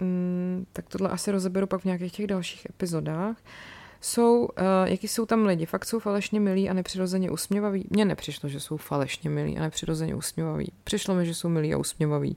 mm, 0.00 0.66
tak 0.72 0.84
tohle 0.88 1.10
asi 1.10 1.30
rozeberu 1.30 1.66
pak 1.66 1.80
v 1.80 1.84
nějakých 1.84 2.12
těch 2.12 2.26
dalších 2.26 2.66
epizodách. 2.70 3.36
Uh, 3.36 3.79
jsou, 4.00 4.40
uh, 4.40 4.48
jaký 4.84 5.08
jsou 5.08 5.26
tam 5.26 5.46
lidi, 5.46 5.66
fakt 5.66 5.84
jsou 5.84 5.98
falešně 5.98 6.40
milí 6.40 6.70
a 6.70 6.72
nepřirozeně 6.72 7.30
usměvaví. 7.30 7.86
Mně 7.90 8.04
nepřišlo, 8.04 8.48
že 8.48 8.60
jsou 8.60 8.76
falešně 8.76 9.30
milí 9.30 9.58
a 9.58 9.60
nepřirozeně 9.60 10.14
usměvaví. 10.14 10.72
Přišlo 10.84 11.14
mi, 11.14 11.26
že 11.26 11.34
jsou 11.34 11.48
milí 11.48 11.74
a 11.74 11.78
usměvaví. 11.78 12.36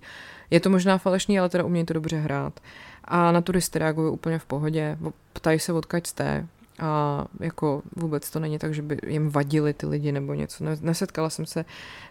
Je 0.50 0.60
to 0.60 0.70
možná 0.70 0.98
falešný, 0.98 1.40
ale 1.40 1.50
teda 1.50 1.64
umějí 1.64 1.86
to 1.86 1.94
dobře 1.94 2.18
hrát. 2.18 2.60
A 3.04 3.32
na 3.32 3.42
turisty 3.42 3.80
reagují 3.80 4.12
úplně 4.12 4.40
v 4.40 4.46
pohodě. 4.46 4.98
Ptají 5.34 5.60
se, 5.60 5.74
odkaď 5.74 6.08
jste, 6.08 6.48
a 6.80 7.26
jako 7.40 7.82
vůbec 7.96 8.30
to 8.30 8.40
není 8.40 8.60
tak, 8.60 8.74
že 8.74 8.82
by 8.82 8.98
jim 9.08 9.30
vadili 9.30 9.74
ty 9.74 9.86
lidi 9.86 10.12
nebo 10.12 10.34
něco. 10.34 10.64
Nesetkala 10.82 11.30
jsem 11.30 11.46
se 11.46 11.66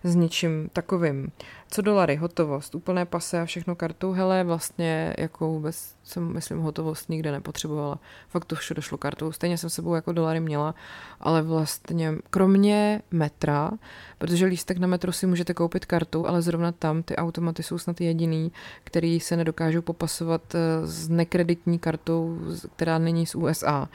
s 0.05 0.15
ničím 0.15 0.69
takovým. 0.73 1.33
Co 1.71 1.83
dolary, 1.83 2.17
hotovost, 2.17 2.75
úplné 2.75 3.05
pase 3.05 3.41
a 3.41 3.45
všechno 3.45 3.75
kartou, 3.75 4.13
hele, 4.13 4.45
vlastně 4.45 5.15
jako 5.19 5.49
vůbec 5.49 5.95
jsem, 6.05 6.33
myslím, 6.33 6.59
hotovost 6.59 7.09
nikde 7.09 7.33
nepotřebovala. 7.33 7.99
Fakt 8.29 8.45
to 8.45 8.57
všude 8.57 8.83
šlo 8.83 8.99
kartou. 8.99 9.33
Stejně 9.33 9.59
jsem 9.59 9.71
sebou 9.71 9.95
jako 9.95 10.13
dolary 10.13 10.41
měla, 10.41 10.75
ale 11.21 11.43
vlastně 11.43 12.15
kromě 12.31 13.03
metra, 13.11 13.71
protože 14.19 14.47
lístek 14.47 14.79
na 14.79 14.87
metro 14.87 15.13
si 15.13 15.27
můžete 15.27 15.55
koupit 15.55 15.85
kartou, 15.85 16.27
ale 16.27 16.43
zrovna 16.43 16.73
tam 16.73 17.03
ty 17.03 17.17
automaty 17.17 17.63
jsou 17.63 17.79
snad 17.79 18.01
jediný, 18.01 18.53
který 18.85 19.21
se 19.21 19.37
nedokážou 19.37 19.83
popasovat 19.83 20.55
eh, 20.55 20.87
s 20.87 21.09
nekreditní 21.09 21.79
kartou, 21.79 22.39
která 22.77 22.99
není 22.99 23.27
z 23.27 23.35
USA. 23.35 23.89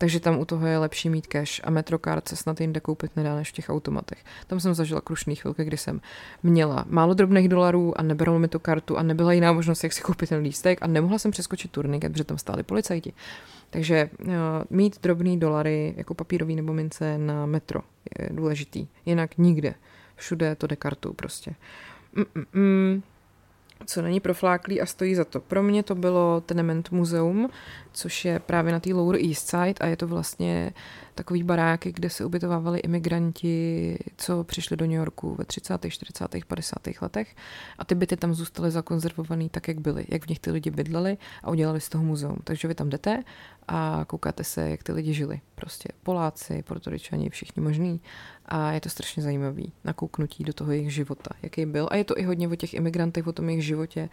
Takže 0.00 0.20
tam 0.20 0.38
u 0.38 0.44
toho 0.44 0.66
je 0.66 0.78
lepší 0.78 1.10
mít 1.10 1.26
cash 1.26 1.60
a 1.64 1.70
Metrocard 1.70 2.28
se 2.28 2.36
snad 2.36 2.60
jinde 2.60 2.80
koupit 2.80 3.16
nedá 3.16 3.34
než 3.34 3.50
v 3.50 3.52
těch 3.52 3.68
automatech. 3.68 4.24
Tam 4.46 4.60
jsem 4.60 4.74
zažila 4.74 5.00
krušný 5.00 5.36
chvilky, 5.36 5.64
kdy 5.64 5.76
jsem 5.76 6.00
měla 6.42 6.84
málo 6.88 7.14
drobných 7.14 7.48
dolarů 7.48 8.00
a 8.00 8.02
nebralo 8.02 8.38
mi 8.38 8.48
to 8.48 8.58
kartu 8.58 8.98
a 8.98 9.02
nebyla 9.02 9.32
jiná 9.32 9.52
možnost, 9.52 9.84
jak 9.84 9.92
si 9.92 10.02
koupit 10.02 10.28
ten 10.28 10.42
lístek 10.42 10.78
a 10.82 10.86
nemohla 10.86 11.18
jsem 11.18 11.30
přeskočit 11.30 11.70
turniket, 11.70 12.12
protože 12.12 12.24
tam 12.24 12.38
stáli 12.38 12.62
policajti. 12.62 13.12
Takže 13.70 14.10
uh, 14.20 14.32
mít 14.70 15.02
drobný 15.02 15.40
dolary 15.40 15.94
jako 15.96 16.14
papírový 16.14 16.56
nebo 16.56 16.72
mince 16.72 17.18
na 17.18 17.46
metro 17.46 17.80
je 18.18 18.28
důležitý. 18.32 18.86
Jinak 19.06 19.38
nikde. 19.38 19.74
Všude 20.16 20.56
to 20.56 20.66
jde 20.66 20.76
kartou 20.76 21.12
prostě. 21.12 21.54
Mm-mm 22.16 23.02
co 23.86 24.02
není 24.02 24.20
profláklý 24.20 24.80
a 24.80 24.86
stojí 24.86 25.14
za 25.14 25.24
to. 25.24 25.40
Pro 25.40 25.62
mě 25.62 25.82
to 25.82 25.94
bylo 25.94 26.40
Tenement 26.40 26.90
Museum, 26.90 27.50
což 27.92 28.24
je 28.24 28.38
právě 28.38 28.72
na 28.72 28.80
té 28.80 28.94
Lower 28.94 29.20
East 29.24 29.48
Side 29.48 29.74
a 29.80 29.86
je 29.86 29.96
to 29.96 30.06
vlastně 30.06 30.72
takový 31.20 31.42
baráky, 31.42 31.92
kde 31.92 32.10
se 32.10 32.24
ubytovávali 32.24 32.78
imigranti, 32.78 33.98
co 34.16 34.44
přišli 34.44 34.76
do 34.76 34.84
New 34.86 34.94
Yorku 34.94 35.34
ve 35.34 35.44
30., 35.44 35.86
40., 35.88 36.44
50. 36.46 36.78
letech 37.02 37.36
a 37.78 37.84
ty 37.84 37.94
byty 37.94 38.16
tam 38.16 38.34
zůstaly 38.34 38.70
zakonzervovaný 38.70 39.48
tak, 39.48 39.68
jak 39.68 39.80
byly, 39.80 40.04
jak 40.08 40.24
v 40.24 40.28
nich 40.28 40.38
ty 40.38 40.50
lidi 40.50 40.70
bydleli 40.70 41.18
a 41.42 41.50
udělali 41.50 41.80
z 41.80 41.88
toho 41.88 42.04
muzeum. 42.04 42.36
Takže 42.44 42.68
vy 42.68 42.74
tam 42.74 42.90
jdete 42.90 43.22
a 43.68 44.04
koukáte 44.06 44.44
se, 44.44 44.70
jak 44.70 44.82
ty 44.82 44.92
lidi 44.92 45.14
žili. 45.14 45.40
Prostě 45.54 45.88
Poláci, 46.02 46.62
Portoričani, 46.62 47.30
všichni 47.30 47.62
možný. 47.62 48.00
A 48.46 48.72
je 48.72 48.80
to 48.80 48.88
strašně 48.88 49.22
zajímavý 49.22 49.72
nakouknutí 49.84 50.44
do 50.44 50.52
toho 50.52 50.72
jejich 50.72 50.94
života, 50.94 51.30
jaký 51.42 51.66
byl. 51.66 51.88
A 51.90 51.96
je 51.96 52.04
to 52.04 52.18
i 52.18 52.22
hodně 52.22 52.48
o 52.48 52.56
těch 52.56 52.74
imigrantech, 52.74 53.26
o 53.26 53.32
tom 53.32 53.48
jejich 53.48 53.64
životě 53.64 54.08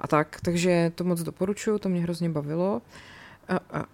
a 0.00 0.08
tak. 0.08 0.40
Takže 0.42 0.92
to 0.94 1.04
moc 1.04 1.22
doporučuju, 1.22 1.78
to 1.78 1.88
mě 1.88 2.00
hrozně 2.00 2.30
bavilo. 2.30 2.82
A, 3.48 3.56
a, 3.56 3.80
a, 3.80 3.86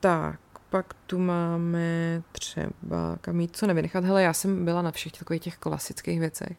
tak, 0.00 0.40
pak 0.72 0.94
tu 1.06 1.18
máme 1.18 2.22
třeba 2.32 3.18
kam 3.20 3.40
jít, 3.40 3.56
co 3.56 3.66
nevynechat. 3.66 4.04
Hele, 4.04 4.22
já 4.22 4.32
jsem 4.32 4.64
byla 4.64 4.82
na 4.82 4.90
všech 4.90 5.12
takových 5.12 5.42
těch 5.42 5.58
klasických 5.58 6.20
věcech. 6.20 6.56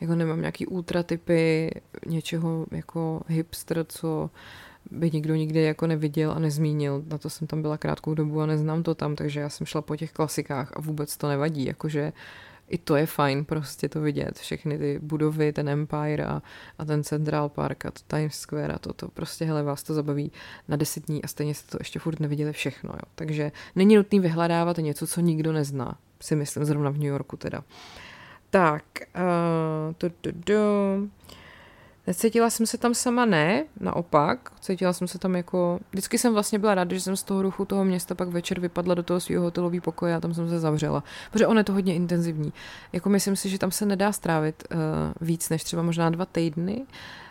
Jako 0.00 0.14
nemám 0.14 0.40
nějaký 0.40 0.66
ultratypy 0.66 1.70
něčeho 2.06 2.66
jako 2.70 3.22
hipster, 3.26 3.84
co 3.88 4.30
by 4.90 5.10
nikdo 5.10 5.34
nikdy 5.34 5.62
jako 5.62 5.86
neviděl 5.86 6.32
a 6.32 6.38
nezmínil. 6.38 7.02
Na 7.06 7.18
to 7.18 7.30
jsem 7.30 7.46
tam 7.46 7.62
byla 7.62 7.78
krátkou 7.78 8.14
dobu 8.14 8.40
a 8.40 8.46
neznám 8.46 8.82
to 8.82 8.94
tam, 8.94 9.16
takže 9.16 9.40
já 9.40 9.48
jsem 9.48 9.66
šla 9.66 9.82
po 9.82 9.96
těch 9.96 10.12
klasikách 10.12 10.72
a 10.76 10.80
vůbec 10.80 11.16
to 11.16 11.28
nevadí. 11.28 11.64
Jakože 11.64 12.12
i 12.68 12.78
to 12.78 12.96
je 12.96 13.06
fajn 13.06 13.44
prostě 13.44 13.88
to 13.88 14.00
vidět. 14.00 14.38
Všechny 14.38 14.78
ty 14.78 14.98
budovy, 15.02 15.52
ten 15.52 15.68
Empire 15.68 16.24
a, 16.24 16.42
a 16.78 16.84
ten 16.84 17.04
Central 17.04 17.48
Park 17.48 17.86
a 17.86 17.90
to 17.90 18.00
Times 18.06 18.34
Square 18.34 18.74
a 18.74 18.78
to, 18.78 18.92
to 18.92 19.08
prostě, 19.08 19.44
hele, 19.44 19.62
vás 19.62 19.82
to 19.82 19.94
zabaví 19.94 20.32
na 20.68 20.76
deset 20.76 21.06
dní 21.06 21.24
a 21.24 21.26
stejně 21.26 21.54
jste 21.54 21.70
to 21.70 21.78
ještě 21.80 21.98
furt 21.98 22.20
neviděli 22.20 22.52
všechno, 22.52 22.90
jo. 22.92 23.12
Takže 23.14 23.52
není 23.76 23.96
nutný 23.96 24.20
vyhledávat 24.20 24.78
něco, 24.78 25.06
co 25.06 25.20
nikdo 25.20 25.52
nezná, 25.52 25.98
si 26.20 26.36
myslím, 26.36 26.64
zrovna 26.64 26.90
v 26.90 26.98
New 26.98 27.08
Yorku 27.08 27.36
teda. 27.36 27.64
Tak, 28.50 28.84
uh, 29.16 29.94
to, 29.98 30.10
to, 30.10 30.30
to. 30.44 30.54
Necítila 32.06 32.50
jsem 32.50 32.66
se 32.66 32.78
tam 32.78 32.94
sama 32.94 33.24
ne, 33.24 33.64
naopak, 33.80 34.50
cítila 34.60 34.92
jsem 34.92 35.08
se 35.08 35.18
tam 35.18 35.36
jako, 35.36 35.80
vždycky 35.90 36.18
jsem 36.18 36.32
vlastně 36.32 36.58
byla 36.58 36.74
ráda, 36.74 36.94
že 36.94 37.00
jsem 37.00 37.16
z 37.16 37.22
toho 37.22 37.42
ruchu 37.42 37.64
toho 37.64 37.84
města 37.84 38.14
pak 38.14 38.28
večer 38.28 38.60
vypadla 38.60 38.94
do 38.94 39.02
toho 39.02 39.20
svého 39.20 39.42
hotelového 39.42 39.82
pokoje 39.82 40.14
a 40.14 40.20
tam 40.20 40.34
jsem 40.34 40.48
se 40.48 40.60
zavřela, 40.60 41.04
protože 41.30 41.46
ono 41.46 41.60
je 41.60 41.64
to 41.64 41.72
hodně 41.72 41.94
intenzivní. 41.94 42.52
Jako 42.92 43.08
myslím 43.08 43.36
si, 43.36 43.48
že 43.48 43.58
tam 43.58 43.70
se 43.70 43.86
nedá 43.86 44.12
strávit 44.12 44.64
uh, 44.70 44.78
víc 45.20 45.48
než 45.48 45.64
třeba 45.64 45.82
možná 45.82 46.10
dva 46.10 46.26
týdny, 46.26 46.86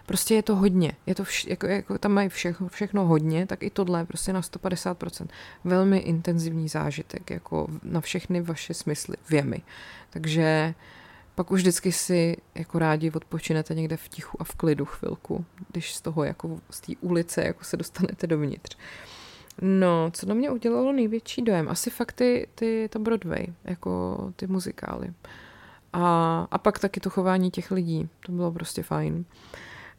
prostě 0.06 0.36
je 0.36 0.44
to 0.44 0.56
hodně, 0.56 0.92
je 1.06 1.16
to 1.16 1.24
vš, 1.24 1.46
jako, 1.46 1.68
jako 1.68 1.98
tam 1.98 2.12
mají 2.12 2.30
všechno, 2.30 2.68
všechno 2.68 3.06
hodně, 3.06 3.48
tak 3.48 3.64
i 3.64 3.70
tohle 3.70 4.06
prostě 4.06 4.34
na 4.34 4.42
150%. 4.42 5.28
Velmi 5.64 5.98
intenzivní 5.98 6.68
zážitek, 6.68 7.30
jako 7.30 7.68
na 7.84 8.02
všechny 8.02 8.42
vaše 8.42 8.74
smysly, 8.74 9.16
věmy. 9.30 9.62
Takže 10.10 10.74
pak 11.36 11.52
už 11.52 11.60
vždycky 11.60 11.92
si 11.92 12.38
jako 12.56 12.80
rádi 12.80 13.12
odpočinete 13.12 13.76
někde 13.76 13.98
v 13.98 14.10
tichu 14.10 14.42
a 14.42 14.44
v 14.44 14.56
klidu 14.56 14.86
chvilku, 14.86 15.46
když 15.72 15.96
z 15.96 16.02
toho 16.02 16.24
jako 16.24 16.60
z 16.70 16.82
té 16.82 16.94
ulice 17.02 17.44
jako 17.44 17.64
se 17.64 17.78
dostanete 17.78 18.28
dovnitř. 18.28 18.78
No, 19.62 20.12
co 20.12 20.26
na 20.26 20.34
mě 20.34 20.52
udělalo 20.52 20.92
největší 20.92 21.42
dojem? 21.42 21.70
Asi 21.70 21.90
fakt 21.90 22.12
ty, 22.12 22.48
ty 22.56 22.90
to 22.92 23.00
Broadway, 23.00 23.48
jako 23.64 24.18
ty 24.36 24.48
muzikály. 24.48 25.14
A, 25.94 26.48
a 26.52 26.58
pak 26.58 26.80
taky 26.80 27.00
to 27.00 27.10
chování 27.10 27.52
těch 27.52 27.72
lidí, 27.72 28.10
to 28.26 28.32
bylo 28.32 28.52
prostě 28.52 28.84
fajn. 28.84 29.14
Uh, 29.14 29.26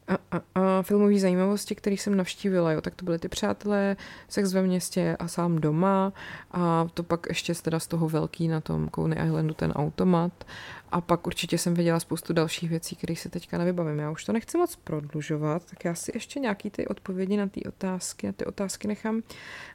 a, 0.08 0.14
a, 0.36 0.40
a 0.54 0.82
filmové 0.82 1.18
zajímavosti, 1.18 1.74
které 1.74 1.96
jsem 1.96 2.16
navštívila, 2.16 2.72
jo, 2.72 2.80
tak 2.80 2.94
to 2.94 3.04
byly 3.04 3.18
ty 3.18 3.28
přátelé, 3.28 3.96
sex 4.28 4.52
ve 4.52 4.62
městě 4.62 5.16
a 5.18 5.28
sám 5.28 5.58
doma. 5.58 6.12
A 6.50 6.86
to 6.94 7.02
pak 7.02 7.26
ještě 7.28 7.54
teda 7.54 7.80
z 7.80 7.86
toho 7.86 8.08
velký 8.08 8.48
na 8.48 8.60
tom 8.60 8.90
Coney 8.94 9.26
Islandu 9.26 9.54
ten 9.54 9.72
automat. 9.72 10.44
A 10.92 11.00
pak 11.00 11.26
určitě 11.26 11.58
jsem 11.58 11.74
viděla 11.74 12.00
spoustu 12.00 12.32
dalších 12.32 12.70
věcí, 12.70 12.96
které 12.96 13.16
se 13.16 13.28
teďka 13.28 13.58
nevybavím. 13.58 13.98
Já 13.98 14.10
už 14.10 14.24
to 14.24 14.32
nechci 14.32 14.58
moc 14.58 14.76
prodlužovat, 14.76 15.64
tak 15.64 15.84
já 15.84 15.94
si 15.94 16.12
ještě 16.14 16.40
nějaký 16.40 16.70
ty 16.70 16.86
odpovědi 16.86 17.36
na 17.36 17.46
ty 17.46 17.64
otázky, 17.64 18.26
na 18.26 18.32
ty 18.32 18.44
otázky 18.44 18.88
nechám 18.88 19.22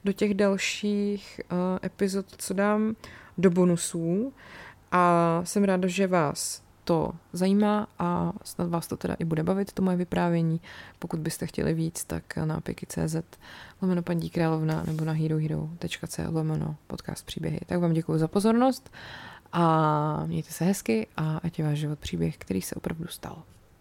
do 0.06 0.14
těch 0.14 0.34
dalších 0.34 1.42
uh, 1.52 1.58
epizod, 1.84 2.26
co 2.38 2.54
dám 2.54 2.96
do 3.38 3.50
bonusů. 3.50 4.34
A 4.92 5.42
jsem 5.46 5.64
ráda, 5.64 5.88
že 5.88 6.08
vás 6.08 6.64
to 6.84 7.12
zajímá 7.34 7.88
a 8.00 8.34
snad 8.44 8.70
vás 8.70 8.88
to 8.88 8.98
teda 8.98 9.14
i 9.14 9.26
bude 9.26 9.44
bavit, 9.44 9.74
to 9.74 9.82
moje 9.82 9.98
vyprávění. 9.98 10.62
Pokud 11.00 11.20
byste 11.20 11.48
chtěli 11.48 11.74
víc, 11.74 12.04
tak 12.04 12.36
na 12.38 12.62
piky.cz 12.62 13.16
lomeno 13.82 14.02
paní 14.02 14.30
královna 14.30 14.84
nebo 14.88 15.06
na 15.06 15.14
herohero.cz 15.14 16.20
lomeno 16.30 16.76
podcast 16.88 17.26
příběhy. 17.26 17.60
Tak 17.66 17.80
vám 17.80 17.94
děkuji 17.94 18.18
za 18.18 18.28
pozornost 18.28 18.92
a 19.54 20.26
mějte 20.26 20.52
se 20.52 20.66
hezky 20.66 21.08
a 21.18 21.38
ať 21.38 21.60
je 21.60 21.66
váš 21.66 21.78
život 21.78 22.00
příběh, 22.00 22.38
který 22.38 22.62
se 22.62 22.76
opravdu 22.76 23.08
stal. 23.08 23.44